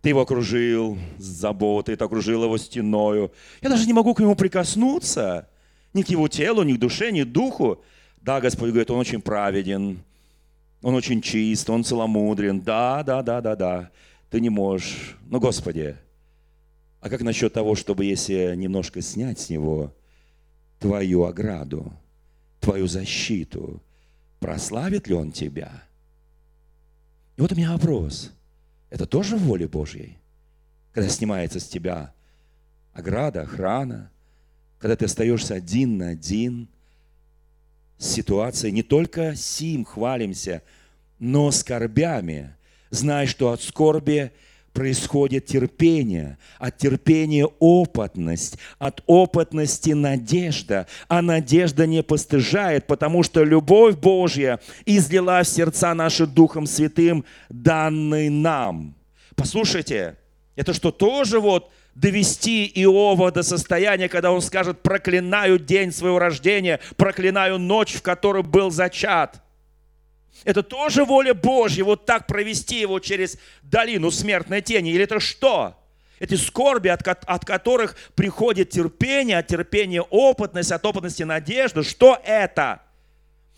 Ты 0.02 0.10
его 0.10 0.22
окружил 0.22 0.98
с 1.18 1.24
заботой, 1.24 1.96
ты 1.96 2.04
окружил 2.04 2.44
его 2.44 2.58
стеною. 2.58 3.32
Я 3.62 3.70
даже 3.70 3.86
не 3.86 3.94
могу 3.94 4.14
к 4.14 4.20
нему 4.20 4.36
прикоснуться. 4.36 5.50
Ни 5.94 6.04
к 6.04 6.10
его 6.10 6.28
телу, 6.28 6.64
ни 6.64 6.74
к 6.74 6.80
душе, 6.80 7.12
ни 7.12 7.24
к 7.24 7.32
духу. 7.32 7.84
Да, 8.28 8.42
Господь 8.42 8.72
говорит, 8.72 8.92
он 8.92 9.00
очень 9.00 9.22
праведен, 9.22 10.04
он 10.82 10.96
очень 10.96 11.22
чист, 11.22 11.70
он 11.70 11.86
целомудрен. 11.86 12.60
Да, 12.60 13.02
да, 13.02 13.24
да, 13.24 13.40
да, 13.40 13.56
да. 13.56 13.90
Ты 14.30 14.42
не 14.42 14.50
можешь. 14.50 15.16
Но, 15.30 15.40
Господи, 15.40 15.96
а 17.00 17.10
как 17.10 17.22
насчет 17.22 17.54
того, 17.54 17.76
чтобы 17.76 18.04
если 18.04 18.54
немножко 18.58 19.02
снять 19.02 19.40
с 19.40 19.50
него 19.50 19.96
твою 20.78 21.24
ограду, 21.24 21.94
твою 22.60 22.88
защиту, 22.88 23.82
прославит 24.42 25.08
ли 25.08 25.14
он 25.14 25.32
тебя? 25.32 25.86
И 27.38 27.42
вот 27.42 27.54
у 27.54 27.56
меня 27.56 27.72
вопрос. 27.72 28.34
Это 28.90 29.06
тоже 29.06 29.38
воля 29.38 29.70
Божьей? 29.70 30.18
Когда 30.92 31.08
снимается 31.08 31.62
с 31.62 31.68
тебя 31.70 32.14
ограда, 32.92 33.44
охрана, 33.44 34.12
когда 34.80 34.98
ты 34.98 35.06
остаешься 35.06 35.56
один 35.56 35.98
на 35.98 36.10
один– 36.10 36.68
ситуацией 37.98 38.72
не 38.72 38.84
только 38.84 39.36
сим 39.36 39.86
хвалимся, 39.86 40.62
но 41.20 41.52
скорбями, 41.52 42.56
зная, 42.90 43.26
что 43.28 43.52
от 43.52 43.62
скорби 43.62 44.32
происходит 44.78 45.48
терпение, 45.48 46.38
от 46.60 46.78
терпения 46.78 47.48
опытность, 47.58 48.60
от 48.78 49.02
опытности 49.08 49.90
надежда, 49.90 50.86
а 51.08 51.24
надежда 51.24 51.88
не 51.88 52.04
постыжает, 52.04 52.86
потому 52.86 53.24
что 53.24 53.44
любовь 53.44 53.96
Божья 53.96 54.60
излила 54.86 55.42
в 55.42 55.48
сердца 55.48 55.96
наши 55.96 56.28
Духом 56.28 56.68
Святым, 56.68 57.26
данный 57.50 58.30
нам. 58.30 58.96
Послушайте, 59.36 60.16
это 60.56 60.74
что 60.74 60.92
тоже 60.92 61.40
вот 61.40 61.72
довести 62.00 62.72
Иова 62.76 63.32
до 63.32 63.42
состояния, 63.42 64.08
когда 64.08 64.32
он 64.32 64.42
скажет, 64.42 64.84
проклинаю 64.84 65.58
день 65.58 65.92
своего 65.92 66.20
рождения, 66.20 66.80
проклинаю 66.96 67.58
ночь, 67.58 67.96
в 67.96 68.02
которой 68.04 68.44
был 68.44 68.70
зачат. 68.70 69.42
Это 70.44 70.62
тоже 70.62 71.04
воля 71.06 71.34
Божья, 71.34 71.84
вот 71.84 72.06
так 72.06 72.28
провести 72.28 72.80
его 72.80 73.00
через 73.00 73.38
долину 73.64 74.12
смертной 74.12 74.62
тени. 74.62 74.92
Или 74.92 75.06
это 75.06 75.20
что? 75.20 75.76
Эти 76.20 76.36
скорби, 76.36 76.90
от, 76.90 77.02
от 77.08 77.46
которых 77.46 77.96
приходит 78.14 78.70
терпение, 78.70 79.40
от 79.40 79.48
терпения 79.48 80.02
опытность, 80.02 80.72
от 80.72 80.86
опытности 80.86 81.24
надежда. 81.24 81.82
Что 81.82 82.20
это? 82.24 82.84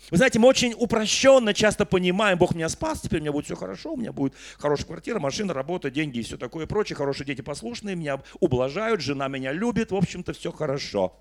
Вы 0.08 0.16
знаете, 0.16 0.38
мы 0.38 0.48
очень 0.48 0.72
упрощенно 0.72 1.52
часто 1.52 1.84
понимаем, 1.84 2.38
Бог 2.38 2.54
меня 2.54 2.68
спас, 2.68 3.00
теперь 3.02 3.18
у 3.20 3.22
меня 3.22 3.32
будет 3.32 3.44
все 3.44 3.54
хорошо, 3.54 3.92
у 3.92 3.96
меня 3.96 4.12
будет 4.12 4.34
хорошая 4.56 4.86
квартира, 4.86 5.20
машина, 5.20 5.52
работа, 5.52 5.90
деньги 5.90 6.18
и 6.18 6.22
все 6.22 6.38
такое 6.38 6.66
прочее, 6.66 6.96
хорошие 6.96 7.26
дети 7.26 7.42
послушные, 7.42 7.96
меня 7.96 8.22
ублажают, 8.40 9.02
жена 9.02 9.28
меня 9.28 9.52
любит, 9.52 9.90
в 9.90 9.96
общем-то 9.96 10.32
все 10.32 10.52
хорошо. 10.52 11.16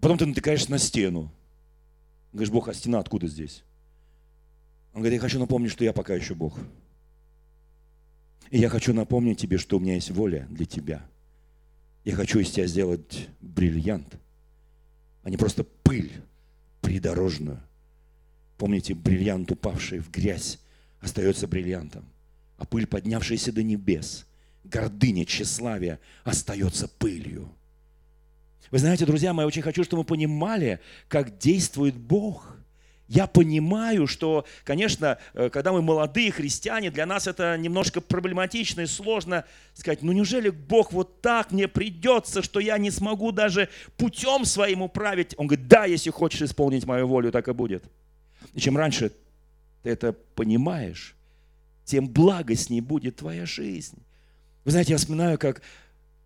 Потом 0.00 0.18
ты 0.18 0.26
натыкаешься 0.26 0.70
на 0.70 0.78
стену. 0.78 1.32
Говоришь, 2.32 2.52
Бог, 2.52 2.68
а 2.68 2.74
стена 2.74 2.98
откуда 2.98 3.26
здесь? 3.26 3.62
Он 4.92 5.00
говорит, 5.00 5.14
я 5.14 5.20
хочу 5.20 5.38
напомнить, 5.38 5.70
что 5.70 5.84
я 5.84 5.92
пока 5.94 6.14
еще 6.14 6.34
Бог. 6.34 6.58
И 8.50 8.58
я 8.58 8.68
хочу 8.68 8.92
напомнить 8.92 9.40
тебе, 9.40 9.56
что 9.56 9.78
у 9.78 9.80
меня 9.80 9.94
есть 9.94 10.10
воля 10.10 10.46
для 10.50 10.66
тебя. 10.66 11.06
Я 12.04 12.14
хочу 12.14 12.40
из 12.40 12.50
тебя 12.50 12.66
сделать 12.66 13.28
бриллиант– 13.40 14.18
а 15.24 15.30
не 15.30 15.36
просто 15.36 15.64
пыль 15.64 16.12
придорожную. 16.80 17.60
Помните, 18.56 18.94
бриллиант, 18.94 19.50
упавший 19.50 19.98
в 19.98 20.10
грязь, 20.10 20.58
остается 21.00 21.48
бриллиантом, 21.48 22.04
а 22.56 22.64
пыль, 22.64 22.86
поднявшаяся 22.86 23.52
до 23.52 23.62
небес, 23.62 24.26
гордыня, 24.62 25.24
тщеславие, 25.24 25.98
остается 26.22 26.86
пылью. 26.86 27.50
Вы 28.70 28.78
знаете, 28.78 29.06
друзья 29.06 29.32
мои, 29.32 29.46
очень 29.46 29.62
хочу, 29.62 29.82
чтобы 29.84 30.02
мы 30.02 30.06
понимали, 30.06 30.80
как 31.08 31.38
действует 31.38 31.96
Бог– 31.96 32.56
я 33.08 33.26
понимаю, 33.26 34.06
что, 34.06 34.46
конечно, 34.64 35.18
э, 35.34 35.50
когда 35.50 35.72
мы 35.72 35.82
молодые 35.82 36.32
христиане, 36.32 36.90
для 36.90 37.04
нас 37.04 37.26
это 37.26 37.56
немножко 37.58 38.00
проблематично 38.00 38.80
и 38.80 38.86
сложно 38.86 39.44
сказать, 39.74 40.02
ну 40.02 40.12
неужели 40.12 40.48
Бог 40.48 40.92
вот 40.92 41.20
так 41.20 41.52
мне 41.52 41.68
придется, 41.68 42.42
что 42.42 42.60
я 42.60 42.78
не 42.78 42.90
смогу 42.90 43.30
даже 43.30 43.68
путем 43.98 44.46
своим 44.46 44.80
управить? 44.80 45.34
Он 45.36 45.46
говорит, 45.46 45.68
да, 45.68 45.84
если 45.84 46.10
хочешь 46.10 46.42
исполнить 46.42 46.86
мою 46.86 47.06
волю, 47.06 47.30
так 47.30 47.46
и 47.48 47.52
будет. 47.52 47.84
И 48.54 48.60
чем 48.60 48.76
раньше 48.76 49.12
ты 49.82 49.90
это 49.90 50.14
понимаешь, 50.34 51.14
тем 51.84 52.08
благостней 52.08 52.80
будет 52.80 53.16
твоя 53.16 53.44
жизнь. 53.44 53.98
Вы 54.64 54.70
знаете, 54.70 54.92
я 54.92 54.98
вспоминаю, 54.98 55.38
как 55.38 55.60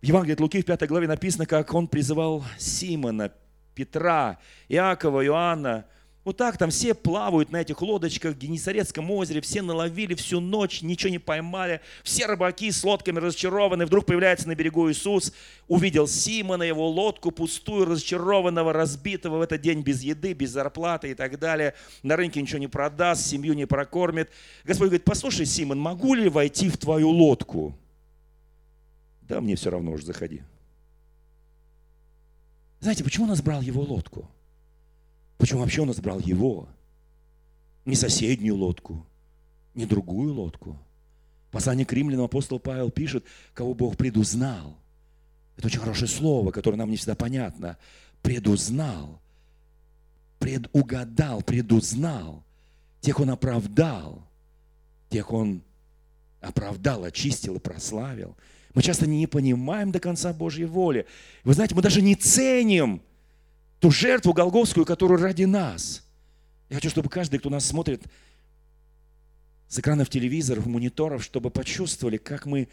в 0.01 0.05
Евангелии 0.05 0.35
от 0.35 0.39
Луки 0.39 0.61
в 0.61 0.65
5 0.65 0.87
главе 0.87 1.09
написано, 1.09 1.45
как 1.45 1.73
он 1.73 1.89
призывал 1.89 2.45
Симона, 2.57 3.33
Петра, 3.75 4.39
Иакова, 4.69 5.25
Иоанна– 5.25 5.85
вот 6.29 6.37
так 6.37 6.59
там 6.59 6.69
все 6.69 6.93
плавают 6.93 7.51
на 7.51 7.57
этих 7.57 7.81
лодочках 7.81 8.35
в 8.35 8.37
Генесарецком 8.37 9.09
озере, 9.09 9.41
все 9.41 9.63
наловили 9.63 10.13
всю 10.13 10.39
ночь, 10.39 10.83
ничего 10.83 11.09
не 11.09 11.17
поймали, 11.17 11.81
все 12.03 12.27
рыбаки 12.27 12.69
с 12.71 12.83
лодками 12.83 13.17
разочарованы. 13.17 13.87
Вдруг 13.87 14.05
появляется 14.05 14.47
на 14.47 14.53
берегу 14.53 14.91
Иисус, 14.91 15.33
увидел 15.67 16.07
Симона, 16.07 16.61
его 16.61 16.87
лодку 16.87 17.31
пустую, 17.31 17.85
разочарованного, 17.85 18.73
разбитого 18.73 19.39
в 19.39 19.41
этот 19.41 19.61
день 19.61 19.81
без 19.81 20.03
еды, 20.03 20.33
без 20.33 20.51
зарплаты 20.51 21.09
и 21.09 21.13
так 21.15 21.39
далее. 21.39 21.73
На 22.03 22.15
рынке 22.15 22.39
ничего 22.43 22.59
не 22.59 22.67
продаст, 22.67 23.25
семью 23.25 23.55
не 23.55 23.65
прокормит. 23.65 24.29
Господь 24.65 24.89
говорит, 24.89 25.05
послушай, 25.05 25.47
Симон, 25.47 25.79
могу 25.79 26.13
ли 26.13 26.29
войти 26.29 26.69
в 26.69 26.77
твою 26.77 27.09
лодку? 27.09 27.75
Да, 29.23 29.41
мне 29.41 29.55
все 29.55 29.71
равно 29.71 29.93
уже 29.93 30.05
заходи. 30.05 30.43
Знаете, 32.81 33.03
почему 33.03 33.25
он 33.25 33.33
избрал 33.33 33.63
его 33.63 33.81
лодку? 33.81 34.29
Почему 35.39 35.61
вообще 35.61 35.81
он 35.81 35.91
избрал 35.91 36.19
его? 36.19 36.67
Не 37.85 37.95
соседнюю 37.95 38.57
лодку, 38.57 39.07
не 39.73 39.85
другую 39.85 40.33
лодку. 40.33 40.77
Послание 41.49 41.85
к 41.85 41.93
римлянам 41.93 42.25
апостол 42.25 42.59
Павел 42.59 42.91
пишет, 42.91 43.23
кого 43.53 43.73
Бог 43.73 43.95
предузнал. 43.95 44.77
Это 45.57 45.67
очень 45.67 45.79
хорошее 45.79 46.09
слово, 46.09 46.51
которое 46.51 46.75
нам 46.75 46.91
не 46.91 46.97
всегда 46.97 47.15
понятно. 47.15 47.77
Предузнал, 48.21 49.21
предугадал, 50.39 51.41
предузнал. 51.41 52.43
Тех 52.99 53.21
он 53.21 53.29
оправдал, 53.29 54.27
тех 55.09 55.31
он 55.31 55.63
оправдал, 56.41 57.05
очистил 57.05 57.55
и 57.55 57.59
прославил. 57.59 58.35
Мы 58.73 58.81
часто 58.81 59.07
не 59.07 59.25
понимаем 59.25 59.93
до 59.93 60.01
конца 60.01 60.33
Божьей 60.33 60.65
воли. 60.65 61.07
Вы 61.45 61.53
знаете, 61.53 61.75
мы 61.75 61.81
даже 61.81 62.01
не 62.01 62.15
ценим 62.15 63.01
ту 63.79 63.91
жертву 63.91 64.33
Голговскую, 64.33 64.85
которую 64.85 65.21
ради 65.21 65.43
нас. 65.43 66.03
Я 66.69 66.75
хочу, 66.75 66.89
чтобы 66.89 67.09
каждый, 67.09 67.39
кто 67.39 67.49
нас 67.49 67.65
смотрит 67.65 68.03
с 69.67 69.79
экранов 69.79 70.09
телевизоров, 70.09 70.65
мониторов, 70.65 71.23
чтобы 71.23 71.49
почувствовали, 71.49 72.17
как 72.17 72.45
мы 72.45 72.67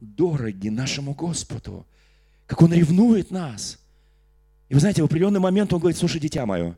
дороги 0.00 0.68
нашему 0.68 1.14
Господу, 1.14 1.86
как 2.46 2.62
Он 2.62 2.72
ревнует 2.72 3.30
нас. 3.30 3.78
И 4.68 4.74
вы 4.74 4.80
знаете, 4.80 5.02
в 5.02 5.06
определенный 5.06 5.40
момент 5.40 5.72
Он 5.72 5.80
говорит, 5.80 5.98
слушай, 5.98 6.20
дитя 6.20 6.46
мое, 6.46 6.76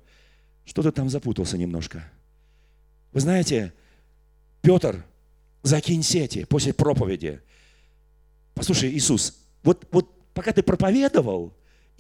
что 0.65 0.83
ты 0.83 0.93
там 0.93 1.09
запутался 1.09 1.59
немножко. 1.59 2.05
Вы 3.13 3.21
знаете, 3.21 3.73
Петр, 4.63 5.05
закинь 5.63 6.03
сети 6.03 6.45
после 6.45 6.73
проповеди. 6.73 7.41
Послушай, 8.55 8.91
Иисус, 8.93 9.39
вот, 9.63 9.87
вот 9.91 10.11
пока 10.35 10.53
ты 10.53 10.63
проповедовал, 10.63 11.53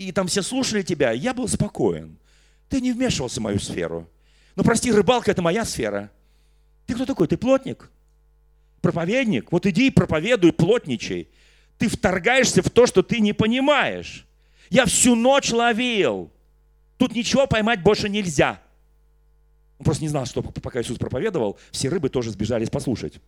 и 0.08 0.12
там 0.12 0.26
все 0.26 0.42
слушали 0.42 0.82
тебя, 0.82 1.12
я 1.12 1.34
был 1.34 1.48
спокоен. 1.48 2.18
Ты 2.68 2.80
не 2.80 2.92
вмешивался 2.92 3.40
в 3.40 3.42
мою 3.42 3.58
сферу. 3.58 4.08
Ну, 4.56 4.64
прости, 4.64 4.92
рыбалка– 4.92 5.30
это 5.32 5.42
моя 5.42 5.64
сфера. 5.64 6.10
Ты 6.86 6.94
кто 6.94 7.06
такой? 7.06 7.28
Ты 7.28 7.36
плотник? 7.36 7.90
Проповедник? 8.80 9.52
Вот 9.52 9.66
иди 9.66 9.88
и 9.88 9.90
проповедуй, 9.90 10.52
плотничай. 10.52 11.28
Ты 11.78 11.88
вторгаешься 11.88 12.62
в 12.62 12.70
то, 12.70 12.86
что 12.86 13.02
ты 13.02 13.20
не 13.20 13.32
понимаешь. 13.32 14.26
Я 14.70 14.86
всю 14.86 15.14
ночь 15.14 15.50
ловил. 15.50 16.30
Тут 16.98 17.14
ничего 17.14 17.46
поймать 17.46 17.82
больше 17.82 18.08
нельзя. 18.08 18.62
Он 19.78 19.84
просто 19.84 20.02
не 20.02 20.08
знал, 20.08 20.26
что 20.26 20.42
пока 20.42 20.80
Иисус 20.80 20.98
проповедовал, 20.98 21.58
все 21.70 21.88
рыбы 21.88 22.08
тоже 22.08 22.30
сбежались 22.30 22.70
послушать. 22.70 23.20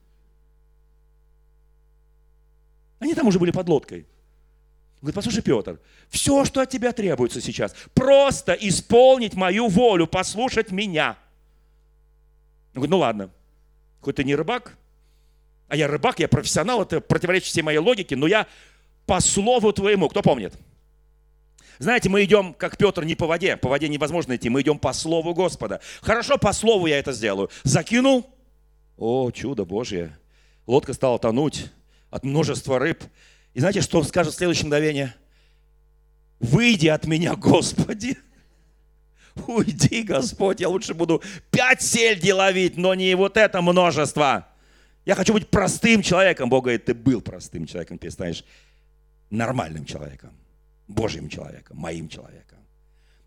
Они 2.99 3.15
там 3.15 3.27
уже 3.27 3.39
были 3.39 3.51
под 3.51 3.69
лодкой. 3.69 4.07
Говорит, 5.05 5.17
послушай, 5.17 5.43
Петр, 5.43 5.79
все, 6.09 6.47
что 6.47 6.63
от 6.63 6.71
тебя 6.71 6.91
требуется 6.93 7.43
сейчас, 7.43 7.75
просто 7.93 8.55
исполнить 8.55 9.35
мою 9.35 9.69
волю, 9.69 10.07
послушать 10.07 10.71
меня. 10.71 11.19
Он 12.69 12.77
говорит, 12.77 12.91
ну 12.91 12.99
ладно, 13.01 13.31
хоть 14.01 14.17
ты 14.17 14.25
не 14.25 14.35
рыбак, 14.35 14.79
а 15.69 15.77
я 15.77 15.89
рыбак, 15.89 16.21
я 16.21 16.27
профессионал, 16.27 16.81
это 16.81 17.03
противоречит 17.03 17.49
всей 17.49 17.61
моей 17.61 17.81
логике, 17.81 18.17
но 18.17 18.27
я 18.27 18.47
по 19.05 19.21
слову 19.21 19.75
твоему, 19.75 20.09
кто 20.09 20.23
помнит? 20.23 20.55
Знаете, 21.79 22.09
мы 22.09 22.25
идем, 22.25 22.55
как 22.55 22.79
Петр, 22.79 23.05
не 23.05 23.15
по 23.15 23.27
воде, 23.27 23.59
по 23.59 23.69
воде 23.69 23.89
невозможно 23.89 24.37
идти, 24.37 24.49
мы 24.49 24.63
идем 24.63 24.79
по 24.79 24.95
слову 24.95 25.35
Господа. 25.35 25.83
Хорошо, 26.01 26.39
по 26.39 26.55
слову 26.55 26.87
я 26.87 26.99
это 26.99 27.13
сделаю. 27.13 27.51
Закинул, 27.63 28.25
о, 28.97 29.31
чудо 29.33 29.67
Божье, 29.67 30.17
лодка 30.67 30.95
стала 30.95 31.19
тонуть 31.19 31.67
от 32.09 32.25
множества 32.25 32.79
рыб. 32.79 33.05
И 33.55 33.61
знаете, 33.61 33.81
что 33.81 33.99
он 33.99 34.05
скажет 34.05 34.35
в 34.35 34.37
следующее 34.37 34.67
мгновение? 34.67 35.15
Выйди 36.41 36.89
от 36.89 37.07
меня, 37.07 37.37
Господи. 37.37 38.19
Уйди, 39.47 40.03
Господь, 40.03 40.61
я 40.61 40.69
лучше 40.69 40.95
буду 40.95 41.23
пять 41.51 41.83
сельди 41.83 42.31
ловить, 42.31 42.77
но 42.77 42.95
не 42.95 43.15
вот 43.17 43.37
это 43.37 43.63
множество. 43.63 44.47
Я 45.05 45.15
хочу 45.15 45.33
быть 45.33 45.49
простым 45.49 46.03
человеком. 46.03 46.49
Бог 46.49 46.65
говорит, 46.65 46.85
ты 46.85 46.95
был 46.95 47.21
простым 47.21 47.67
человеком, 47.67 47.99
ты 47.99 48.11
станешь 48.11 48.45
нормальным 49.31 49.85
человеком, 49.85 50.33
Божьим 50.87 51.29
человеком, 51.29 51.77
моим 51.77 52.09
человеком. 52.09 52.59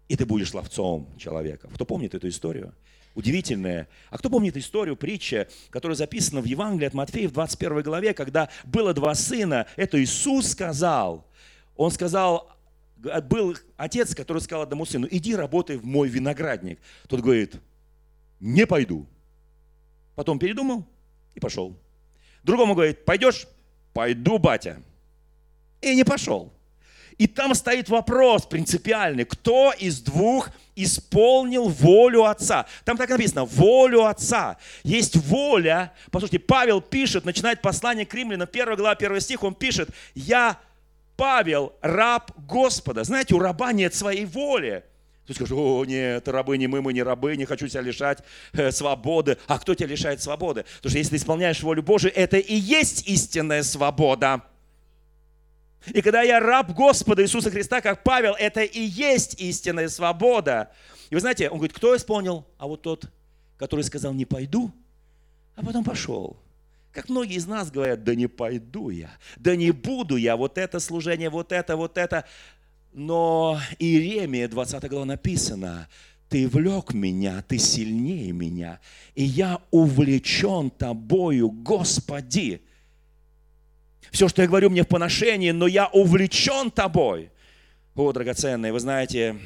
И 0.07 0.15
ты 0.15 0.25
будешь 0.25 0.53
ловцом 0.53 1.09
человека. 1.17 1.67
Кто 1.73 1.85
помнит 1.85 2.15
эту 2.15 2.29
историю? 2.29 2.73
Удивительное. 3.17 3.87
А 4.11 4.17
кто 4.19 4.29
помнит 4.29 4.55
историю, 4.57 4.95
притча, 4.95 5.47
которая 5.71 5.95
записана 5.95 6.39
в 6.39 6.45
Евангелии 6.45 6.85
от 6.85 6.93
Матфея 6.93 7.27
в 7.27 7.31
21 7.31 7.81
главе, 7.81 8.13
когда 8.13 8.47
было 8.63 8.93
два 8.93 9.15
сына, 9.15 9.65
это 9.75 10.01
Иисус 10.01 10.51
сказал, 10.51 11.25
он 11.75 11.89
сказал, 11.89 12.55
был 12.95 13.57
отец, 13.75 14.13
который 14.13 14.39
сказал 14.39 14.61
одному 14.61 14.85
сыну, 14.85 15.07
иди 15.09 15.35
работай 15.35 15.77
в 15.77 15.85
мой 15.85 16.09
виноградник. 16.09 16.79
Тот 17.07 17.21
говорит, 17.21 17.55
не 18.39 18.67
пойду. 18.67 19.07
Потом 20.13 20.37
передумал 20.37 20.87
и 21.33 21.39
пошел. 21.39 21.75
Другому 22.43 22.75
говорит, 22.75 23.03
пойдешь? 23.03 23.47
Пойду, 23.93 24.37
батя. 24.37 24.83
И 25.81 25.95
не 25.95 26.03
пошел. 26.03 26.53
И 27.17 27.25
там 27.25 27.55
стоит 27.55 27.89
вопрос 27.89 28.45
принципиальный, 28.45 29.25
кто 29.25 29.73
из 29.73 30.01
двух 30.01 30.51
исполнил 30.77 31.67
волю 31.67 32.25
Отца. 32.25 32.65
Там 32.85 32.97
так 32.97 33.09
написано, 33.09 33.45
волю 33.45 34.05
Отца. 34.05 34.57
Есть 34.83 35.15
воля. 35.15 35.91
Послушайте, 36.11 36.39
Павел 36.39 36.81
пишет, 36.81 37.25
начинает 37.25 37.61
послание 37.61 38.05
к 38.05 38.13
римлянам, 38.13 38.47
1 38.51 38.75
глава, 38.75 38.91
1 38.91 39.19
стих, 39.21 39.43
он 39.43 39.55
пишет, 39.55 39.89
я, 40.15 40.57
Павел, 41.15 41.73
раб 41.81 42.31
Господа. 42.47 43.03
Знаете, 43.03 43.35
у 43.35 43.39
раба 43.39 43.73
нет 43.73 43.93
своей 43.93 44.25
воли. 44.25 44.83
Ты 45.27 45.33
скажешь, 45.33 45.53
о, 45.57 45.83
нет, 45.83 46.25
рабы 46.29 46.57
не 46.57 46.67
мы, 46.67 46.81
мы 46.81 46.93
не 46.93 47.03
рабы, 47.03 47.35
не 47.35 47.43
хочу 47.43 47.67
тебя 47.67 47.81
лишать 47.81 48.19
э, 48.53 48.71
свободы. 48.71 49.37
А 49.47 49.59
кто 49.59 49.75
тебя 49.75 49.87
лишает 49.87 50.21
свободы? 50.21 50.63
Потому 50.77 50.91
что 50.91 50.97
если 50.99 51.11
ты 51.11 51.15
исполняешь 51.17 51.61
волю 51.61 51.83
Божию, 51.83 52.13
это 52.15 52.37
и 52.37 52.55
есть 52.55 53.07
истинная 53.09 53.63
свобода. 53.63 54.43
И 55.93 56.01
когда 56.01 56.21
я 56.21 56.39
раб 56.39 56.73
Господа 56.73 57.23
Иисуса 57.23 57.49
Христа, 57.49 57.81
как 57.81 58.03
Павел, 58.03 58.33
это 58.33 58.61
и 58.61 58.81
есть 58.81 59.39
истинная 59.39 59.89
свобода. 59.89 60.71
И 61.09 61.15
вы 61.15 61.21
знаете, 61.21 61.49
он 61.49 61.57
говорит, 61.57 61.75
кто 61.75 61.95
исполнил? 61.95 62.45
А 62.57 62.67
вот 62.67 62.81
тот, 62.81 63.05
который 63.57 63.83
сказал, 63.83 64.13
не 64.13 64.25
пойду, 64.25 64.71
а 65.55 65.65
потом 65.65 65.83
пошел. 65.83 66.37
Как 66.91 67.09
многие 67.09 67.35
из 67.35 67.45
нас 67.45 67.71
говорят, 67.71 68.03
да 68.03 68.15
не 68.15 68.27
пойду 68.27 68.89
я, 68.89 69.11
да 69.37 69.55
не 69.55 69.71
буду 69.71 70.15
я, 70.15 70.35
вот 70.35 70.57
это 70.57 70.79
служение, 70.79 71.29
вот 71.29 71.51
это, 71.51 71.75
вот 71.75 71.97
это. 71.97 72.25
Но 72.91 73.59
Иеремия, 73.77 74.47
20 74.47 74.89
глава 74.89 75.05
написано, 75.05 75.87
ты 76.29 76.47
влек 76.47 76.93
меня, 76.93 77.43
ты 77.47 77.57
сильнее 77.57 78.31
меня, 78.31 78.79
и 79.15 79.23
я 79.23 79.61
увлечен 79.71 80.69
тобою, 80.71 81.49
Господи. 81.49 82.61
Все, 84.11 84.27
что 84.27 84.41
я 84.41 84.47
говорю, 84.47 84.69
мне 84.69 84.83
в 84.83 84.87
поношении, 84.87 85.51
но 85.51 85.67
я 85.67 85.87
увлечен 85.87 86.71
тобой. 86.71 87.31
О, 87.95 88.11
драгоценные, 88.11 88.71
вы 88.71 88.79
знаете, 88.79 89.37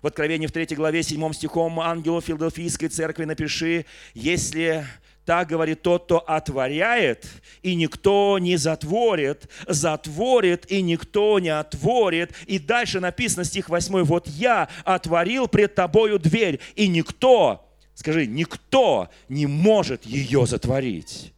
в 0.00 0.06
Откровении 0.06 0.46
в 0.46 0.52
3 0.52 0.76
главе 0.76 1.02
7 1.02 1.32
стихом 1.32 1.80
ангелу 1.80 2.20
Филадельфийской 2.20 2.88
церкви 2.88 3.24
напиши, 3.24 3.84
если 4.14 4.86
так 5.28 5.48
говорит 5.48 5.82
тот, 5.82 6.04
кто 6.04 6.20
отворяет, 6.20 7.26
и 7.60 7.74
никто 7.74 8.38
не 8.38 8.56
затворит, 8.56 9.46
затворит, 9.66 10.64
и 10.72 10.80
никто 10.80 11.38
не 11.38 11.50
отворит. 11.50 12.32
И 12.46 12.58
дальше 12.58 12.98
написано, 12.98 13.44
стих 13.44 13.68
8, 13.68 14.04
вот 14.04 14.26
я 14.26 14.70
отворил 14.84 15.46
пред 15.46 15.74
тобою 15.74 16.18
дверь, 16.18 16.60
и 16.76 16.88
никто, 16.88 17.68
скажи, 17.92 18.26
никто 18.26 19.10
не 19.28 19.46
может 19.46 20.06
ее 20.06 20.46
затворить. 20.46 21.34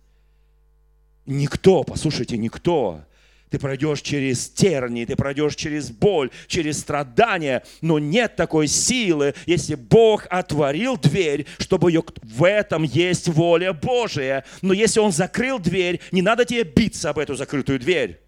Никто, 1.26 1.84
послушайте, 1.84 2.36
никто. 2.36 3.04
Ты 3.50 3.58
пройдешь 3.58 4.00
через 4.00 4.48
тернии, 4.48 5.04
ты 5.04 5.16
пройдешь 5.16 5.56
через 5.56 5.90
боль, 5.90 6.30
через 6.46 6.78
страдания, 6.78 7.64
но 7.80 7.98
нет 7.98 8.36
такой 8.36 8.68
силы, 8.68 9.34
если 9.44 9.74
Бог 9.74 10.26
отворил 10.30 10.96
дверь, 10.96 11.46
чтобы 11.58 11.90
ее... 11.90 12.04
В 12.22 12.44
этом 12.44 12.84
есть 12.84 13.26
воля 13.28 13.72
Божия. 13.72 14.44
Но 14.62 14.72
если 14.72 15.00
Он 15.00 15.10
закрыл 15.10 15.58
дверь, 15.58 16.00
не 16.12 16.22
надо 16.22 16.44
тебе 16.44 16.62
биться 16.62 17.10
об 17.10 17.18
эту 17.18 17.34
закрытую 17.34 17.80
дверь. 17.80 18.20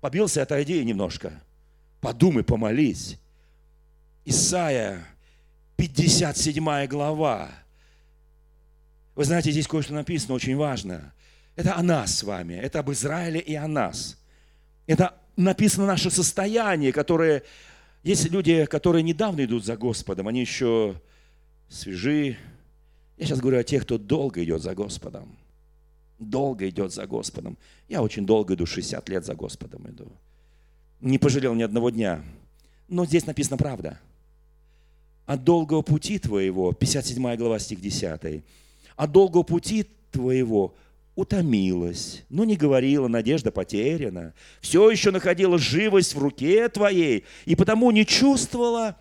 Побился, 0.00 0.42
отойди 0.42 0.84
немножко. 0.84 1.42
Подумай, 2.00 2.44
помолись. 2.44 3.18
Исайя, 4.24 5.04
57 5.76 6.86
глава. 6.86 7.50
Вы 9.16 9.24
знаете, 9.24 9.50
здесь 9.50 9.66
кое-что 9.66 9.94
написано 9.94 10.34
очень 10.34 10.56
важно. 10.56 11.12
Это 11.54 11.76
о 11.76 11.82
нас 11.82 12.18
с 12.18 12.22
вами, 12.22 12.54
это 12.54 12.80
об 12.80 12.90
Израиле 12.92 13.40
и 13.40 13.54
о 13.54 13.68
нас. 13.68 14.18
Это 14.86 15.14
написано 15.36 15.86
наше 15.86 16.10
состояние, 16.10 16.92
которое... 16.92 17.42
Есть 18.02 18.30
люди, 18.30 18.64
которые 18.64 19.04
недавно 19.04 19.44
идут 19.44 19.64
за 19.64 19.76
Господом, 19.76 20.26
они 20.26 20.40
еще 20.40 21.00
свежи. 21.68 22.36
Я 23.16 23.26
сейчас 23.26 23.38
говорю 23.38 23.60
о 23.60 23.64
тех, 23.64 23.84
кто 23.84 23.96
долго 23.96 24.42
идет 24.42 24.60
за 24.60 24.74
Господом. 24.74 25.36
Долго 26.18 26.68
идет 26.68 26.92
за 26.92 27.06
Господом. 27.06 27.56
Я 27.88 28.02
очень 28.02 28.26
долго 28.26 28.54
иду, 28.54 28.66
60 28.66 29.08
лет 29.08 29.24
за 29.24 29.34
Господом 29.34 29.88
иду. 29.88 30.10
Не 31.00 31.18
пожалел 31.18 31.54
ни 31.54 31.62
одного 31.62 31.90
дня. 31.90 32.24
Но 32.88 33.06
здесь 33.06 33.26
написано 33.26 33.56
правда. 33.56 34.00
От 35.26 35.44
долгого 35.44 35.82
пути 35.82 36.18
твоего, 36.18 36.72
57 36.72 37.36
глава, 37.36 37.60
стих 37.60 37.80
10, 37.80 38.42
от 38.96 39.12
долгого 39.12 39.44
пути 39.44 39.86
твоего 40.10 40.74
утомилась, 41.14 42.24
но 42.28 42.44
не 42.44 42.56
говорила, 42.56 43.08
надежда 43.08 43.50
потеряна, 43.50 44.34
все 44.60 44.90
еще 44.90 45.10
находила 45.10 45.58
живость 45.58 46.14
в 46.14 46.18
руке 46.18 46.68
твоей, 46.68 47.24
и 47.44 47.54
потому 47.54 47.90
не 47.90 48.06
чувствовала 48.06 48.98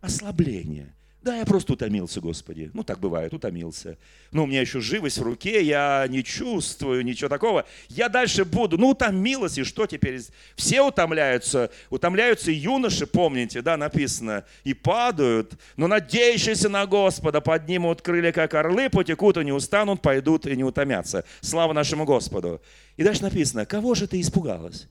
ослабления. 0.00 0.93
Да, 1.24 1.38
я 1.38 1.46
просто 1.46 1.72
утомился, 1.72 2.20
Господи. 2.20 2.70
Ну, 2.74 2.84
так 2.84 3.00
бывает, 3.00 3.32
утомился. 3.32 3.96
Но 4.30 4.44
у 4.44 4.46
меня 4.46 4.60
еще 4.60 4.80
живость 4.80 5.16
в 5.16 5.22
руке, 5.22 5.64
я 5.64 6.04
не 6.06 6.22
чувствую 6.22 7.02
ничего 7.02 7.30
такого. 7.30 7.64
Я 7.88 8.10
дальше 8.10 8.44
буду. 8.44 8.76
Ну, 8.76 8.90
утомилась, 8.90 9.56
и 9.56 9.64
что 9.64 9.86
теперь? 9.86 10.20
Все 10.54 10.82
утомляются. 10.82 11.70
Утомляются 11.88 12.50
юноши, 12.50 13.06
помните, 13.06 13.62
да, 13.62 13.78
написано, 13.78 14.44
и 14.64 14.74
падают. 14.74 15.54
Но 15.78 15.86
надеющиеся 15.86 16.68
на 16.68 16.84
Господа 16.84 17.40
поднимут 17.40 18.02
крылья, 18.02 18.30
как 18.30 18.52
орлы, 18.52 18.90
потекут 18.90 19.38
и 19.38 19.44
не 19.46 19.52
устанут, 19.52 20.02
пойдут 20.02 20.46
и 20.46 20.54
не 20.54 20.62
утомятся. 20.62 21.24
Слава 21.40 21.72
нашему 21.72 22.04
Господу. 22.04 22.60
И 22.98 23.02
дальше 23.02 23.22
написано, 23.22 23.64
кого 23.64 23.94
же 23.94 24.06
ты 24.06 24.20
испугалась 24.20 24.88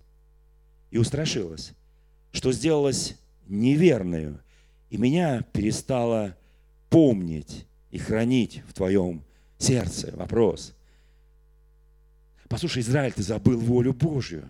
и 0.90 0.98
устрашилась, 0.98 1.74
что 2.32 2.52
сделалась 2.52 3.20
неверную 3.46 4.40
и 4.94 4.98
меня 4.98 5.42
перестало 5.54 6.38
помнить 6.92 7.66
и 7.90 7.98
хранить 7.98 8.62
в 8.70 8.74
твоем 8.74 9.24
сердце. 9.58 10.14
Вопрос. 10.16 10.76
Послушай, 12.48 12.84
Израиль, 12.84 13.12
ты 13.12 13.24
забыл 13.24 13.60
волю 13.60 13.96
Божью. 13.96 14.48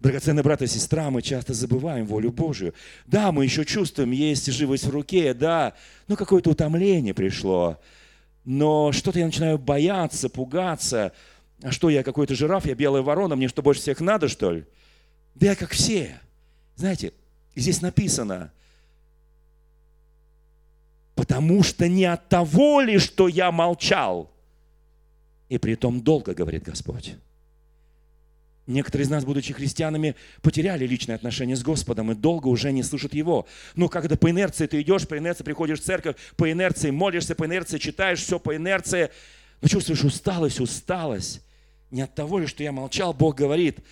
Драгоценные 0.00 0.42
брат 0.42 0.62
и 0.62 0.66
сестра, 0.66 1.10
мы 1.10 1.20
часто 1.20 1.52
забываем 1.52 2.06
волю 2.06 2.32
Божью. 2.32 2.72
Да, 3.04 3.30
мы 3.30 3.44
еще 3.44 3.66
чувствуем, 3.66 4.10
есть 4.10 4.50
живость 4.50 4.86
в 4.86 4.90
руке, 4.90 5.34
да, 5.34 5.74
но 6.08 6.16
какое-то 6.16 6.48
утомление 6.48 7.12
пришло. 7.12 7.78
Но 8.46 8.90
что-то 8.90 9.18
я 9.18 9.26
начинаю 9.26 9.58
бояться, 9.58 10.30
пугаться. 10.30 11.12
А 11.60 11.72
что, 11.72 11.90
я 11.90 12.02
какой-то 12.02 12.34
жираф, 12.34 12.64
я 12.64 12.74
белая 12.74 13.02
ворона, 13.02 13.36
мне 13.36 13.48
что, 13.48 13.60
больше 13.60 13.82
всех 13.82 14.00
надо, 14.00 14.28
что 14.28 14.50
ли? 14.50 14.64
Да 15.34 15.48
я 15.48 15.56
как 15.56 15.72
все. 15.72 16.18
Знаете, 16.76 17.12
здесь 17.54 17.82
написано– 17.82 18.50
потому 21.14 21.62
что 21.62 21.88
не 21.88 22.04
от 22.04 22.28
того 22.28 22.80
ли, 22.80 22.98
что 22.98 23.28
я 23.28 23.52
молчал, 23.52 24.30
и 25.48 25.58
при 25.58 25.74
том 25.74 26.00
долго, 26.00 26.34
говорит 26.34 26.64
Господь. 26.64 27.14
Некоторые 28.66 29.04
из 29.04 29.10
нас, 29.10 29.24
будучи 29.26 29.52
христианами, 29.52 30.16
потеряли 30.40 30.86
личные 30.86 31.16
отношения 31.16 31.54
с 31.54 31.62
Господом 31.62 32.10
и 32.10 32.14
долго 32.14 32.48
уже 32.48 32.72
не 32.72 32.82
слышат 32.82 33.12
Его. 33.12 33.46
Но 33.76 33.90
когда 33.90 34.16
по 34.16 34.30
инерции 34.30 34.66
ты 34.66 34.80
идешь, 34.80 35.06
по 35.06 35.18
инерции 35.18 35.44
приходишь 35.44 35.80
в 35.80 35.84
церковь, 35.84 36.16
по 36.36 36.50
инерции 36.50 36.90
молишься, 36.90 37.34
по 37.34 37.44
инерции 37.44 37.76
читаешь 37.76 38.20
все 38.20 38.40
по 38.40 38.56
инерции, 38.56 39.10
но 39.60 39.68
чувствуешь 39.68 40.02
усталость, 40.02 40.60
усталость. 40.60 41.42
Не 41.90 42.02
от 42.02 42.14
того 42.14 42.38
ли, 42.38 42.46
что 42.46 42.62
я 42.62 42.72
молчал, 42.72 43.12
Бог 43.12 43.36
говорит– 43.36 43.78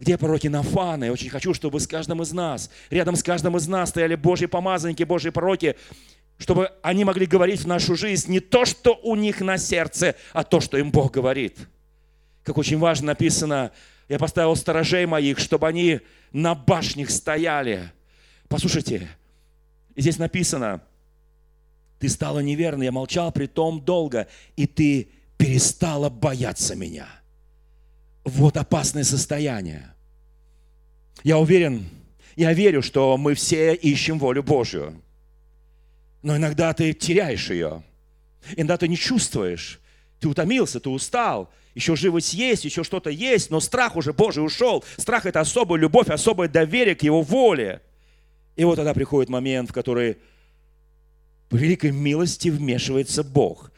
где 0.00 0.16
пророки 0.16 0.48
Нафана? 0.48 1.04
Я 1.04 1.12
очень 1.12 1.28
хочу, 1.28 1.52
чтобы 1.52 1.78
с 1.78 1.86
каждым 1.86 2.22
из 2.22 2.32
нас, 2.32 2.70
рядом 2.88 3.16
с 3.16 3.22
каждым 3.22 3.56
из 3.58 3.68
нас 3.68 3.90
стояли 3.90 4.14
Божьи 4.14 4.46
помазанники, 4.46 5.02
Божьи 5.02 5.28
пророки, 5.28 5.76
чтобы 6.38 6.72
они 6.82 7.04
могли 7.04 7.26
говорить 7.26 7.60
в 7.60 7.66
нашу 7.66 7.94
жизнь 7.94 8.32
не 8.32 8.40
то, 8.40 8.64
что 8.64 8.98
у 9.02 9.14
них 9.14 9.42
на 9.42 9.58
сердце, 9.58 10.16
а 10.32 10.42
то, 10.42 10.60
что 10.60 10.78
им 10.78 10.90
Бог 10.90 11.12
говорит. 11.12 11.58
Как 12.42 12.56
очень 12.56 12.78
важно 12.78 13.08
написано, 13.08 13.72
я 14.08 14.18
поставил 14.18 14.56
сторожей 14.56 15.04
моих, 15.04 15.38
чтобы 15.38 15.68
они 15.68 16.00
на 16.32 16.54
башнях 16.54 17.10
стояли. 17.10 17.92
Послушайте, 18.48 19.06
здесь 19.94 20.16
написано, 20.16 20.80
ты 21.98 22.08
стала 22.08 22.38
неверной, 22.38 22.86
я 22.86 22.92
молчал 22.92 23.32
при 23.32 23.46
том 23.46 23.84
долго, 23.84 24.28
и 24.56 24.66
ты 24.66 25.10
перестала 25.36 26.08
бояться 26.08 26.74
меня– 26.74 27.06
вот 28.24 28.56
опасное 28.56 29.04
состояние. 29.04 29.94
Я 31.22 31.38
уверен, 31.38 31.88
я 32.36 32.52
верю, 32.52 32.82
что 32.82 33.16
мы 33.16 33.34
все 33.34 33.74
ищем 33.74 34.18
волю 34.18 34.42
Божью. 34.42 35.00
Но 36.22 36.36
иногда 36.36 36.72
ты 36.72 36.92
теряешь 36.92 37.50
ее. 37.50 37.82
Иногда 38.56 38.76
ты 38.76 38.88
не 38.88 38.96
чувствуешь. 38.96 39.80
Ты 40.20 40.28
утомился, 40.28 40.80
ты 40.80 40.88
устал. 40.90 41.50
Еще 41.74 41.96
живость 41.96 42.34
есть, 42.34 42.64
еще 42.64 42.82
что-то 42.82 43.10
есть, 43.10 43.50
но 43.50 43.60
страх 43.60 43.96
уже 43.96 44.12
Божий 44.12 44.44
ушел. 44.44 44.84
Страх– 44.96 45.24
это 45.26 45.40
особая 45.40 45.80
любовь, 45.80 46.08
особое 46.08 46.48
доверие 46.48 46.94
к 46.94 47.02
Его 47.02 47.22
воле. 47.22 47.80
И 48.56 48.64
вот 48.64 48.76
тогда 48.76 48.92
приходит 48.92 49.30
момент, 49.30 49.70
в 49.70 49.72
который 49.72 50.18
по 51.48 51.56
великой 51.56 51.92
милости 51.92 52.48
вмешивается 52.48 53.22
Бог. 53.22 53.70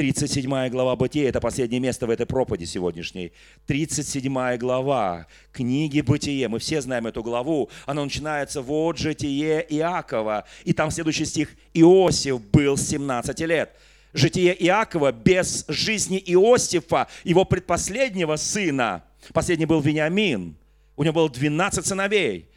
37 0.00 0.70
глава 0.70 0.96
Бытия, 0.96 1.28
это 1.28 1.42
последнее 1.42 1.78
место 1.78 2.06
в 2.06 2.10
этой 2.10 2.24
проповеди 2.24 2.64
сегодняшней. 2.64 3.32
37 3.66 4.56
глава 4.56 5.26
книги 5.52 6.00
Бытие. 6.00 6.48
Мы 6.48 6.58
все 6.58 6.80
знаем 6.80 7.06
эту 7.06 7.22
главу. 7.22 7.68
Она 7.84 8.02
начинается 8.02 8.62
«Вот 8.62 8.96
житие 8.96 9.60
Иакова». 9.68 10.46
И 10.64 10.72
там 10.72 10.90
следующий 10.90 11.26
стих 11.26 11.50
«Иосиф 11.74 12.40
был 12.40 12.78
17 12.78 13.40
лет». 13.40 13.76
Житие 14.14 14.56
Иакова 14.64 15.12
без 15.12 15.66
жизни 15.68 16.16
Иосифа, 16.18 17.06
его 17.22 17.44
предпоследнего 17.44 18.36
сына. 18.36 19.04
Последний 19.34 19.66
был 19.66 19.82
Вениамин. 19.82 20.56
У 20.96 21.04
него 21.04 21.12
было 21.12 21.28
12 21.28 21.84
сыновей. 21.84 22.48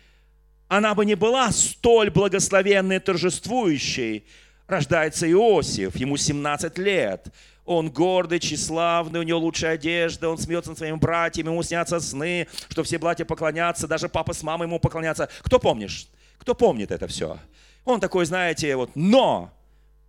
Она 0.69 0.95
бы 0.95 1.05
не 1.05 1.15
была 1.15 1.51
столь 1.51 2.09
благословенной, 2.09 3.01
торжествующей, 3.01 4.23
рождается 4.67 5.29
Иосиф, 5.29 5.95
ему 5.95 6.17
17 6.17 6.77
лет. 6.77 7.27
Он 7.65 7.89
гордый, 7.89 8.39
тщеславный, 8.39 9.21
у 9.21 9.23
него 9.23 9.39
лучшая 9.39 9.75
одежда, 9.75 10.29
он 10.29 10.37
смеется 10.37 10.71
над 10.71 10.77
своими 10.77 10.97
братьями, 10.97 11.47
ему 11.47 11.63
снятся 11.63 11.99
сны, 11.99 12.47
что 12.69 12.83
все 12.83 12.97
братья 12.97 13.23
поклонятся, 13.23 13.87
даже 13.87 14.09
папа 14.09 14.33
с 14.33 14.43
мамой 14.43 14.67
ему 14.67 14.79
поклонятся. 14.79 15.29
Кто 15.41 15.59
помнишь? 15.59 16.07
Кто 16.37 16.55
помнит 16.55 16.91
это 16.91 17.07
все? 17.07 17.37
Он 17.85 18.01
такой, 18.01 18.25
знаете, 18.25 18.75
вот, 18.75 18.91
но 18.95 19.51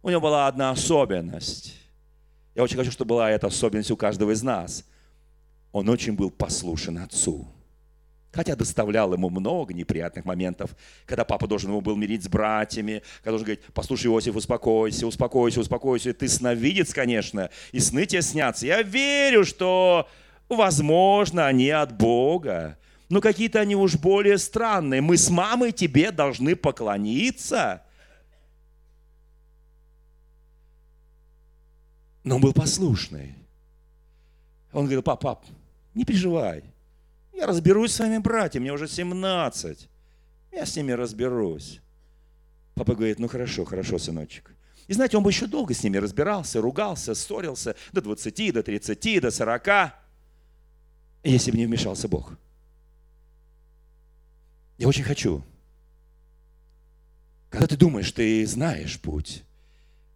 у 0.02 0.10
него 0.10 0.20
была 0.20 0.48
одна 0.48 0.70
особенность. 0.70 1.74
Я 2.54 2.62
очень 2.62 2.76
хочу, 2.76 2.90
чтобы 2.90 3.10
была 3.10 3.30
эта 3.30 3.46
особенность 3.46 3.90
у 3.90 3.96
каждого 3.96 4.32
из 4.32 4.42
нас. 4.42 4.84
Он 5.72 5.88
очень 5.88 6.14
был 6.14 6.30
послушен 6.30 6.98
отцу. 6.98 7.48
Хотя 8.34 8.56
доставлял 8.56 9.12
ему 9.12 9.30
много 9.30 9.72
неприятных 9.72 10.24
моментов, 10.24 10.74
когда 11.06 11.24
папа 11.24 11.46
должен 11.46 11.70
его 11.70 11.80
был 11.80 11.94
мирить 11.94 12.24
с 12.24 12.28
братьями, 12.28 13.02
когда 13.18 13.30
должен 13.30 13.46
говорить, 13.46 13.64
послушай, 13.72 14.08
Иосиф, 14.08 14.34
успокойся, 14.34 15.06
успокойся, 15.06 15.60
успокойся. 15.60 16.12
Ты 16.12 16.28
сновидец, 16.28 16.92
конечно, 16.92 17.50
и 17.70 17.78
сны 17.78 18.06
тебе 18.06 18.22
снятся. 18.22 18.66
Я 18.66 18.82
верю, 18.82 19.44
что, 19.44 20.08
возможно, 20.48 21.46
они 21.46 21.70
от 21.70 21.96
Бога. 21.96 22.76
но 23.08 23.20
какие-то 23.20 23.60
они 23.60 23.76
уж 23.76 23.94
более 23.94 24.38
странные. 24.38 25.00
Мы 25.00 25.16
с 25.16 25.30
мамой 25.30 25.70
тебе 25.70 26.10
должны 26.10 26.56
поклониться. 26.56 27.82
Но 32.24 32.36
он 32.36 32.40
был 32.40 32.52
послушный. 32.52 33.36
Он 34.72 34.86
говорил, 34.86 35.02
пап, 35.02 35.20
пап, 35.20 35.44
не 35.94 36.04
переживай. 36.04 36.73
Я 37.34 37.46
разберусь 37.46 37.92
с 37.92 37.96
своими 37.96 38.18
братьями, 38.18 38.64
мне 38.64 38.72
уже 38.72 38.88
17. 38.88 39.88
Я 40.52 40.66
с 40.66 40.76
ними 40.76 40.92
разберусь. 40.92 41.80
Папа 42.74 42.94
говорит, 42.94 43.18
ну 43.18 43.28
хорошо, 43.28 43.64
хорошо, 43.64 43.98
сыночек. 43.98 44.50
И 44.86 44.92
знаете, 44.92 45.16
он 45.16 45.22
бы 45.22 45.30
еще 45.30 45.46
долго 45.46 45.74
с 45.74 45.82
ними 45.82 45.96
разбирался, 45.96 46.60
ругался, 46.60 47.14
ссорился 47.14 47.74
до 47.92 48.02
20, 48.02 48.52
до 48.52 48.62
30, 48.62 49.20
до 49.20 49.30
40, 49.30 49.68
если 51.22 51.50
бы 51.50 51.56
не 51.56 51.66
вмешался 51.66 52.08
Бог. 52.08 52.32
Я 54.76 54.88
очень 54.88 55.04
хочу, 55.04 55.42
когда 57.48 57.68
ты 57.68 57.76
думаешь, 57.76 58.10
ты 58.10 58.44
знаешь 58.46 59.00
путь, 59.00 59.44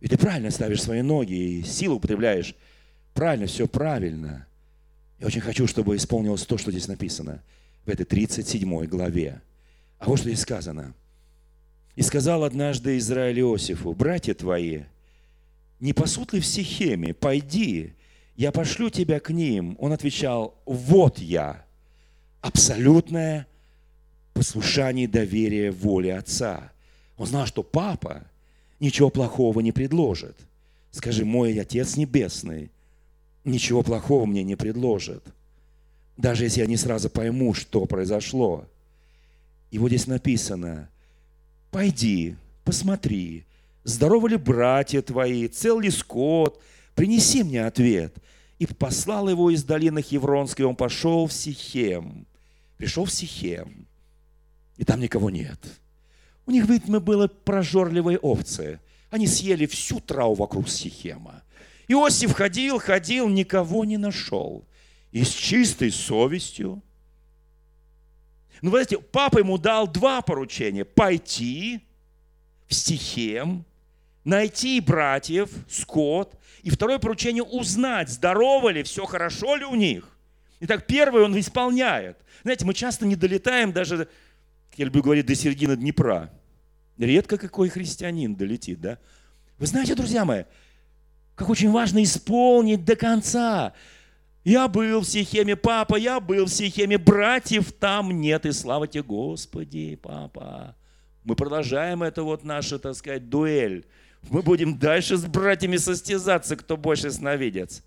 и 0.00 0.08
ты 0.08 0.18
правильно 0.18 0.50
ставишь 0.50 0.82
свои 0.82 1.02
ноги, 1.02 1.34
и 1.34 1.62
силу 1.62 1.96
употребляешь, 1.96 2.56
правильно, 3.14 3.46
все 3.46 3.68
правильно. 3.68 4.47
Я 5.18 5.26
очень 5.26 5.40
хочу, 5.40 5.66
чтобы 5.66 5.96
исполнилось 5.96 6.46
то, 6.46 6.58
что 6.58 6.70
здесь 6.70 6.88
написано 6.88 7.42
в 7.84 7.90
этой 7.90 8.04
37 8.04 8.84
главе. 8.84 9.40
А 9.98 10.06
вот 10.06 10.18
что 10.18 10.28
здесь 10.28 10.40
сказано– 10.40 10.94
и 11.98 12.02
сказал 12.02 12.44
однажды 12.44 12.96
Израиль 12.98 13.40
Иосифу, 13.40 13.92
братья 13.92 14.32
твои, 14.32 14.82
не 15.80 15.92
пасут 15.92 16.32
ли 16.32 16.38
в 16.38 16.46
Сихеме? 16.46 17.12
Пойди, 17.12 17.94
я 18.36 18.52
пошлю 18.52 18.88
тебя 18.88 19.18
к 19.18 19.30
ним. 19.30 19.76
Он 19.80 19.92
отвечал, 19.92 20.54
вот 20.64 21.18
я. 21.18 21.64
Абсолютное 22.40 23.48
послушание 24.32 25.08
доверие 25.08 25.72
воле 25.72 26.14
отца. 26.14 26.70
Он 27.16 27.26
знал, 27.26 27.46
что 27.46 27.64
папа 27.64 28.22
ничего 28.78 29.10
плохого 29.10 29.58
не 29.58 29.72
предложит. 29.72 30.36
Скажи, 30.92 31.24
мой 31.24 31.60
Отец 31.60 31.96
Небесный 31.96 32.70
ничего 33.48 33.82
плохого 33.82 34.26
мне 34.26 34.42
не 34.42 34.56
предложит. 34.56 35.22
Даже 36.16 36.44
если 36.44 36.60
я 36.60 36.66
не 36.66 36.76
сразу 36.76 37.10
пойму, 37.10 37.54
что 37.54 37.84
произошло. 37.86 38.66
И 39.70 39.78
вот 39.78 39.88
здесь 39.88 40.06
написано, 40.06 40.88
пойди, 41.70 42.36
посмотри, 42.64 43.44
здоровы 43.84 44.30
ли 44.30 44.36
братья 44.36 45.02
твои, 45.02 45.46
цел 45.48 45.80
ли 45.80 45.90
скот, 45.90 46.60
принеси 46.94 47.42
мне 47.42 47.64
ответ. 47.64 48.14
И 48.58 48.66
послал 48.66 49.28
его 49.28 49.50
из 49.50 49.62
долины 49.62 50.02
Хевронской, 50.02 50.64
он 50.64 50.74
пошел 50.74 51.26
в 51.26 51.32
Сихем. 51.32 52.26
Пришел 52.76 53.04
в 53.04 53.12
Сихем, 53.12 53.86
и 54.76 54.84
там 54.84 55.00
никого 55.00 55.30
нет. 55.30 55.58
У 56.46 56.50
них, 56.50 56.66
видимо, 56.66 57.00
было 57.00 57.28
прожорливые 57.28 58.18
овцы. 58.18 58.80
Они 59.10 59.26
съели 59.26 59.66
всю 59.66 60.00
траву 60.00 60.34
вокруг 60.34 60.68
Сихема. 60.68 61.42
Иосиф 61.88 62.32
ходил, 62.32 62.78
ходил, 62.78 63.28
никого 63.28 63.84
не 63.84 63.96
нашел. 63.96 64.64
И 65.10 65.24
с 65.24 65.30
чистой 65.30 65.90
совестью 65.90 66.82
ну, 68.60 68.70
вы 68.70 68.78
знаете, 68.78 68.98
папа 68.98 69.38
ему 69.38 69.58
дал 69.58 69.86
два 69.86 70.20
поручения. 70.22 70.84
Пойти 70.84 71.80
в 72.66 72.74
Стихем, 72.74 73.64
найти 74.24 74.80
братьев, 74.80 75.50
скот. 75.68 76.34
И 76.62 76.70
второе 76.70 76.98
поручение 76.98 77.42
узнать, 77.42 78.08
здорово 78.08 78.70
ли, 78.70 78.82
все 78.82 79.06
хорошо 79.06 79.56
ли 79.56 79.64
у 79.64 79.74
них. 79.74 80.08
Итак, 80.60 80.86
первое 80.86 81.24
он 81.24 81.38
исполняет. 81.38 82.18
Знаете, 82.42 82.64
мы 82.64 82.74
часто 82.74 83.06
не 83.06 83.14
долетаем 83.14 83.72
даже, 83.72 84.08
я 84.76 84.84
люблю 84.84 85.02
говорить, 85.02 85.26
до 85.26 85.34
середины 85.34 85.76
Днепра. 85.76 86.32
Редко 86.98 87.38
какой 87.38 87.68
христианин 87.68 88.34
долетит, 88.34 88.80
да? 88.80 88.98
Вы 89.58 89.66
знаете, 89.66 89.94
друзья 89.94 90.24
мои, 90.24 90.44
как 91.38 91.48
очень 91.48 91.70
важно 91.70 92.02
исполнить 92.02 92.84
до 92.84 92.96
конца. 92.96 93.72
Я 94.42 94.66
был 94.66 95.02
в 95.02 95.04
Сихеме, 95.04 95.54
папа, 95.54 95.94
я 95.94 96.18
был 96.18 96.46
в 96.46 96.48
Сихеме, 96.48 96.98
братьев 96.98 97.72
там 97.72 98.10
нет, 98.10 98.44
и 98.44 98.50
слава 98.50 98.88
тебе, 98.88 99.04
Господи, 99.04 99.96
папа. 100.02 100.74
Мы 101.22 101.36
продолжаем 101.36 102.02
это 102.02 102.24
вот 102.24 102.42
наша, 102.42 102.80
так 102.80 102.96
сказать, 102.96 103.28
дуэль. 103.28 103.86
Мы 104.30 104.42
будем 104.42 104.78
дальше 104.78 105.16
с 105.16 105.26
братьями 105.26 105.76
состязаться, 105.76 106.56
кто 106.56 106.76
больше 106.76 107.12
сновидец. 107.12 107.84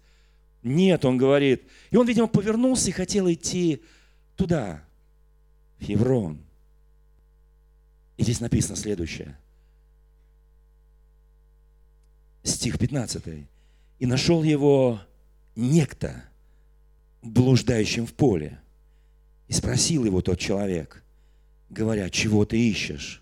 Нет, 0.64 1.04
он 1.04 1.18
говорит. 1.18 1.64
И 1.90 1.98
он, 1.98 2.08
видимо, 2.08 2.28
повернулся 2.28 2.88
и 2.88 2.94
хотел 2.94 3.30
идти 3.30 3.84
туда, 4.38 4.82
в 5.78 5.84
Хеврон. 5.84 6.40
И 8.16 8.24
здесь 8.24 8.40
написано 8.40 8.78
следующее. 8.78 9.38
Стих 12.44 12.80
15. 12.80 13.24
«И 14.00 14.06
нашел 14.06 14.44
его 14.44 15.02
некто, 15.56 16.24
блуждающим 17.22 18.06
в 18.06 18.14
поле. 18.14 18.60
И 19.48 19.54
спросил 19.54 20.06
его 20.06 20.22
тот 20.22 20.40
человек, 20.40 21.04
говоря, 21.70 22.10
чего 22.10 22.46
ты 22.46 22.60
ищешь? 22.60 23.22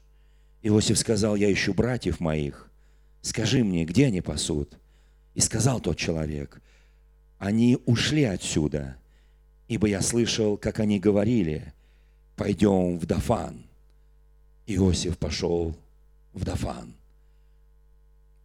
Иосиф 0.62 0.98
сказал, 0.98 1.36
я 1.36 1.52
ищу 1.52 1.74
братьев 1.74 2.20
моих. 2.20 2.70
Скажи 3.22 3.64
мне, 3.64 3.86
где 3.86 4.08
они 4.08 4.22
пасут? 4.22 4.78
И 5.36 5.42
сказал 5.42 5.80
тот 5.80 5.98
человек, 5.98 6.62
они 7.38 7.78
ушли 7.86 8.24
отсюда, 8.24 8.98
ибо 9.68 9.88
я 9.88 10.02
слышал, 10.02 10.58
как 10.58 10.80
они 10.80 11.00
говорили, 11.00 11.74
пойдем 12.36 13.00
в 13.00 13.06
Дафан. 13.06 13.64
Иосиф 14.68 15.18
пошел 15.18 15.76
в 16.34 16.44
Дафан. 16.44 16.94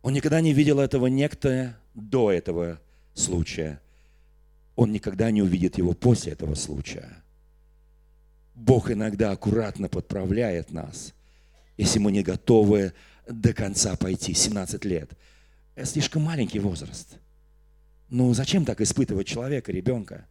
Он 0.05 0.12
никогда 0.12 0.40
не 0.40 0.52
видел 0.52 0.78
этого 0.78 1.09
некто 1.09 1.76
до 1.94 2.30
этого 2.30 2.80
случая 3.14 3.80
он 4.76 4.92
никогда 4.92 5.30
не 5.30 5.42
увидит 5.42 5.78
его 5.78 5.92
после 5.92 6.32
этого 6.32 6.55
случая. 6.55 7.22
Бог 8.55 8.90
иногда 8.90 9.32
аккуратно 9.32 9.88
подправляет 9.88 10.72
нас, 10.72 11.12
если 11.76 11.98
мы 11.98 12.12
не 12.12 12.22
готовы 12.22 12.92
до 13.28 13.52
конца 13.52 13.96
пойти. 13.96 14.34
17 14.34 14.84
лет. 14.84 15.11
Это 15.74 15.86
слишком 15.86 16.22
маленький 16.22 16.61
возраст. 16.61 17.16
Ну, 18.11 18.32
зачем 18.34 18.64
так 18.64 18.80
испытывать 18.80 19.26
человека, 19.26 19.72
ребенка? 19.72 20.26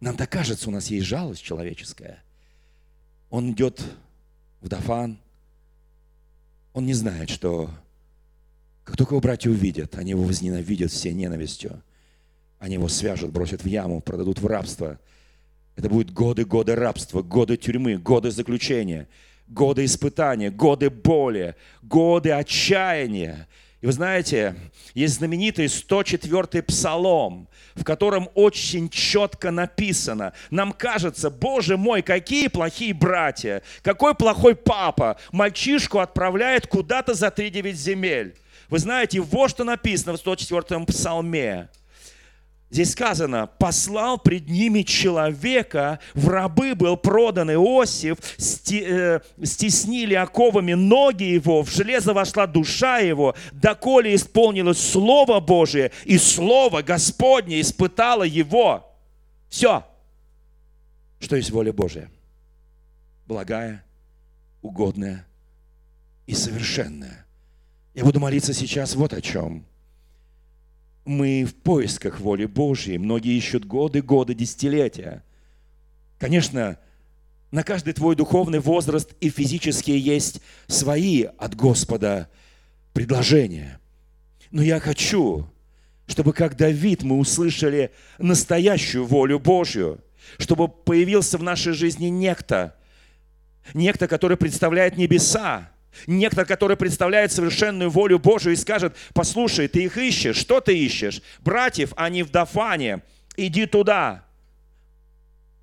Нам 0.00 0.16
так 0.16 0.30
кажется, 0.30 0.68
у 0.68 0.72
нас 0.72 0.88
есть 0.88 1.06
жалость 1.06 1.42
человеческая. 1.42 2.22
Он 3.30 3.52
идет 3.52 3.82
в 4.60 4.68
Дафан, 4.68 5.18
он 6.72 6.84
не 6.86 6.94
знает, 6.94 7.30
что 7.30 7.70
как 8.84 8.96
только 8.96 9.14
его 9.14 9.20
братья 9.20 9.50
увидят, 9.50 9.96
они 9.96 10.10
его 10.10 10.22
возненавидят 10.22 10.92
все 10.92 11.12
ненавистью– 11.12 11.82
они 12.64 12.76
его 12.76 12.88
свяжут, 12.88 13.30
бросят 13.30 13.62
в 13.62 13.66
яму, 13.66 14.00
продадут 14.00 14.40
в 14.40 14.46
рабство. 14.46 14.98
Это 15.76 15.90
будут 15.90 16.14
годы, 16.14 16.46
годы 16.46 16.74
рабства, 16.74 17.20
годы 17.20 17.58
тюрьмы, 17.58 17.98
годы 17.98 18.30
заключения, 18.30 19.06
годы 19.48 19.84
испытания, 19.84 20.50
годы 20.50 20.88
боли, 20.88 21.56
годы 21.82 22.30
отчаяния. 22.30 23.48
И 23.82 23.86
вы 23.86 23.92
знаете, 23.92 24.56
есть 24.94 25.16
знаменитый 25.16 25.66
104-й 25.66 26.62
псалом, 26.62 27.48
в 27.74 27.84
котором 27.84 28.30
очень 28.34 28.88
четко 28.88 29.50
написано, 29.50 30.32
нам 30.50 30.72
кажется, 30.72 31.28
Боже 31.28 31.76
мой, 31.76 32.00
какие 32.00 32.48
плохие 32.48 32.94
братья, 32.94 33.60
какой 33.82 34.14
плохой 34.14 34.56
папа, 34.56 35.18
мальчишку 35.32 35.98
отправляет 35.98 36.66
куда-то 36.66 37.12
за 37.12 37.26
3-9 37.26 37.72
земель. 37.72 38.34
Вы 38.68 38.78
знаете, 38.78 39.20
вот 39.20 39.50
что 39.50 39.64
написано 39.64 40.16
в 40.16 40.24
104-м 40.24 40.86
псалме– 40.86 41.68
Здесь 42.74 42.90
сказано, 42.90 43.46
послал 43.46 44.18
пред 44.18 44.48
ними 44.48 44.82
человека, 44.82 46.00
в 46.12 46.28
рабы 46.28 46.74
был 46.74 46.96
продан 46.96 47.52
Иосиф, 47.52 48.18
э, 48.72 49.20
стеснили 49.44 50.14
оковами 50.14 50.72
ноги 50.72 51.22
его, 51.22 51.62
в 51.62 51.70
железо 51.70 52.12
вошла 52.12 52.48
душа 52.48 52.98
его, 52.98 53.36
доколе 53.52 54.16
исполнилось 54.16 54.80
Слово 54.80 55.38
Божие, 55.38 55.92
и 56.04 56.18
Слово 56.18 56.82
Господне 56.82 57.60
испытало 57.60 58.24
его. 58.24 58.92
Все, 59.48 59.86
что 61.20 61.36
есть 61.36 61.52
воля 61.52 61.72
Божия. 61.72 62.10
Благая, 63.26 63.84
угодная 64.62 65.28
и 66.26 66.34
совершенная. 66.34 67.23
Я 67.94 68.04
буду 68.04 68.20
молиться 68.20 68.52
сейчас 68.52 68.94
вот 68.94 69.12
о 69.12 69.20
чем– 69.20 69.64
мы 71.04 71.44
в 71.44 71.54
поисках 71.54 72.20
воли 72.20 72.46
Божьей. 72.46 72.98
Многие 72.98 73.36
ищут 73.36 73.64
годы, 73.66 74.02
годы, 74.02 74.34
десятилетия. 74.34 75.22
Конечно, 76.18 76.78
на 77.50 77.62
каждый 77.62 77.92
твой 77.92 78.16
духовный 78.16 78.58
возраст 78.58 79.14
и 79.20 79.28
физически 79.28 79.90
есть 79.90 80.40
свои 80.66 81.24
от 81.24 81.54
Господа 81.54 82.30
предложения. 82.92 83.78
Но 84.50 84.62
я 84.62 84.80
хочу, 84.80 85.46
чтобы 86.06 86.32
как 86.32 86.56
Давид 86.56 87.02
мы 87.02 87.18
услышали 87.18 87.92
настоящую 88.18 89.04
волю 89.04 89.38
Божью. 89.38 90.00
чтобы 90.38 90.68
появился 90.68 91.36
в 91.36 91.42
нашей 91.42 91.74
жизни 91.74 92.06
некто, 92.06 92.74
некто, 93.74 94.08
который 94.08 94.38
представляет 94.38 94.96
небеса, 94.96 95.70
некто, 96.06 96.44
который 96.44 96.76
представляет 96.76 97.32
совершенную 97.32 97.90
волю 97.90 98.18
Божию 98.18 98.52
и 98.52 98.56
скажет, 98.56 98.96
послушай, 99.12 99.68
ты 99.68 99.84
их 99.84 99.96
ищешь, 99.96 100.36
что 100.36 100.60
ты 100.60 100.78
ищешь? 100.78 101.22
Братьев, 101.40 101.92
они 101.96 102.22
в 102.22 102.30
Дафане, 102.30 103.02
иди 103.36 103.66
туда. 103.66 104.24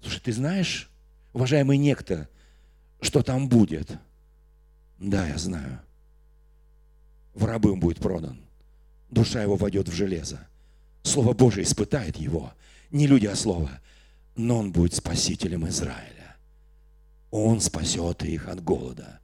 Слушай, 0.02 0.22
ты 0.22 0.32
знаешь, 0.34 0.90
уважаемый 1.34 1.78
некто, 1.78 2.28
что 3.02 3.24
там 3.24 3.50
будет? 3.50 3.92
Да, 5.00 5.28
я 5.28 5.38
знаю. 5.38 5.80
В 7.34 7.46
рабы 7.46 7.72
он 7.72 7.80
будет 7.80 8.00
продан. 8.00 8.40
Душа 9.10 9.42
его 9.42 9.56
войдет 9.56 9.90
в 9.90 9.94
железо. 9.94 10.48
Слово 11.04 11.34
Божие 11.34 11.64
испытает 11.64 12.18
его. 12.18 12.54
Не 12.92 13.08
люди, 13.08 13.26
а 13.26 13.36
слово. 13.36 13.72
Но 14.36 14.60
он 14.60 14.72
будет 14.72 14.94
спасителем 14.94 15.68
Израиля. 15.68 16.36
Он 17.32 17.62
спасет 17.62 18.24
их 18.24 18.48
от 18.48 18.64
голода. 18.64 19.21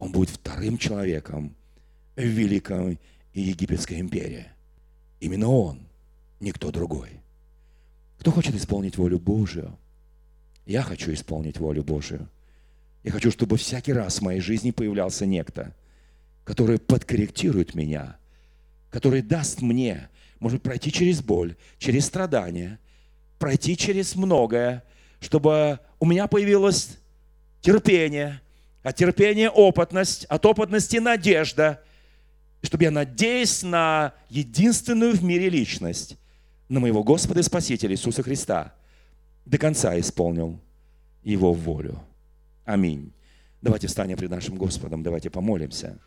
Он 0.00 0.10
будет 0.10 0.30
вторым 0.30 0.78
человеком 0.78 1.54
в 2.16 2.22
Великой 2.24 2.98
Египетской 3.34 4.00
империи. 4.00 4.46
Именно 5.20 5.48
он, 5.48 5.80
никто 6.40 6.72
другой. 6.72 7.10
Кто 8.18 8.32
хочет 8.32 8.54
исполнить 8.54 8.96
волю 8.96 9.20
Божию? 9.20 9.78
Я 10.66 10.82
хочу 10.82 11.12
исполнить 11.12 11.58
волю 11.58 11.84
Божию. 11.84 12.28
Я 13.04 13.12
хочу, 13.12 13.30
чтобы 13.30 13.56
всякий 13.56 13.92
раз 13.92 14.18
в 14.18 14.22
моей 14.22 14.40
жизни 14.40 14.70
появлялся 14.72 15.26
некто, 15.26 15.74
который 16.44 16.78
подкорректирует 16.78 17.74
меня, 17.74 18.16
который 18.90 19.22
даст 19.22 19.60
мне, 19.62 20.08
может 20.38 20.62
пройти 20.62 20.90
через 20.90 21.22
боль, 21.22 21.56
через 21.78 22.06
страдания, 22.06 22.78
пройти 23.38 23.76
через 23.76 24.16
многое, 24.16 24.82
чтобы 25.20 25.80
у 25.98 26.06
меня 26.06 26.26
появилось 26.26 26.98
терпение, 27.60 28.40
от 28.82 28.96
терпения 28.96 29.50
опытность, 29.50 30.24
от 30.26 30.46
опытности 30.46 30.96
надежда, 30.96 31.82
чтобы 32.62 32.84
я, 32.84 32.90
надеясь 32.90 33.62
на 33.62 34.14
единственную 34.28 35.14
в 35.14 35.22
мире 35.22 35.48
личность, 35.48 36.16
на 36.68 36.80
моего 36.80 37.02
Господа 37.02 37.40
и 37.40 37.42
Спасителя 37.42 37.92
Иисуса 37.92 38.22
Христа, 38.22 38.74
до 39.44 39.58
конца 39.58 39.98
исполнил 39.98 40.60
Его 41.22 41.52
волю. 41.52 42.00
Аминь. 42.64 43.12
Давайте 43.62 43.88
встанем 43.88 44.16
пред 44.16 44.30
нашим 44.30 44.56
Господом, 44.56 45.02
давайте 45.02 45.30
помолимся. 45.30 45.98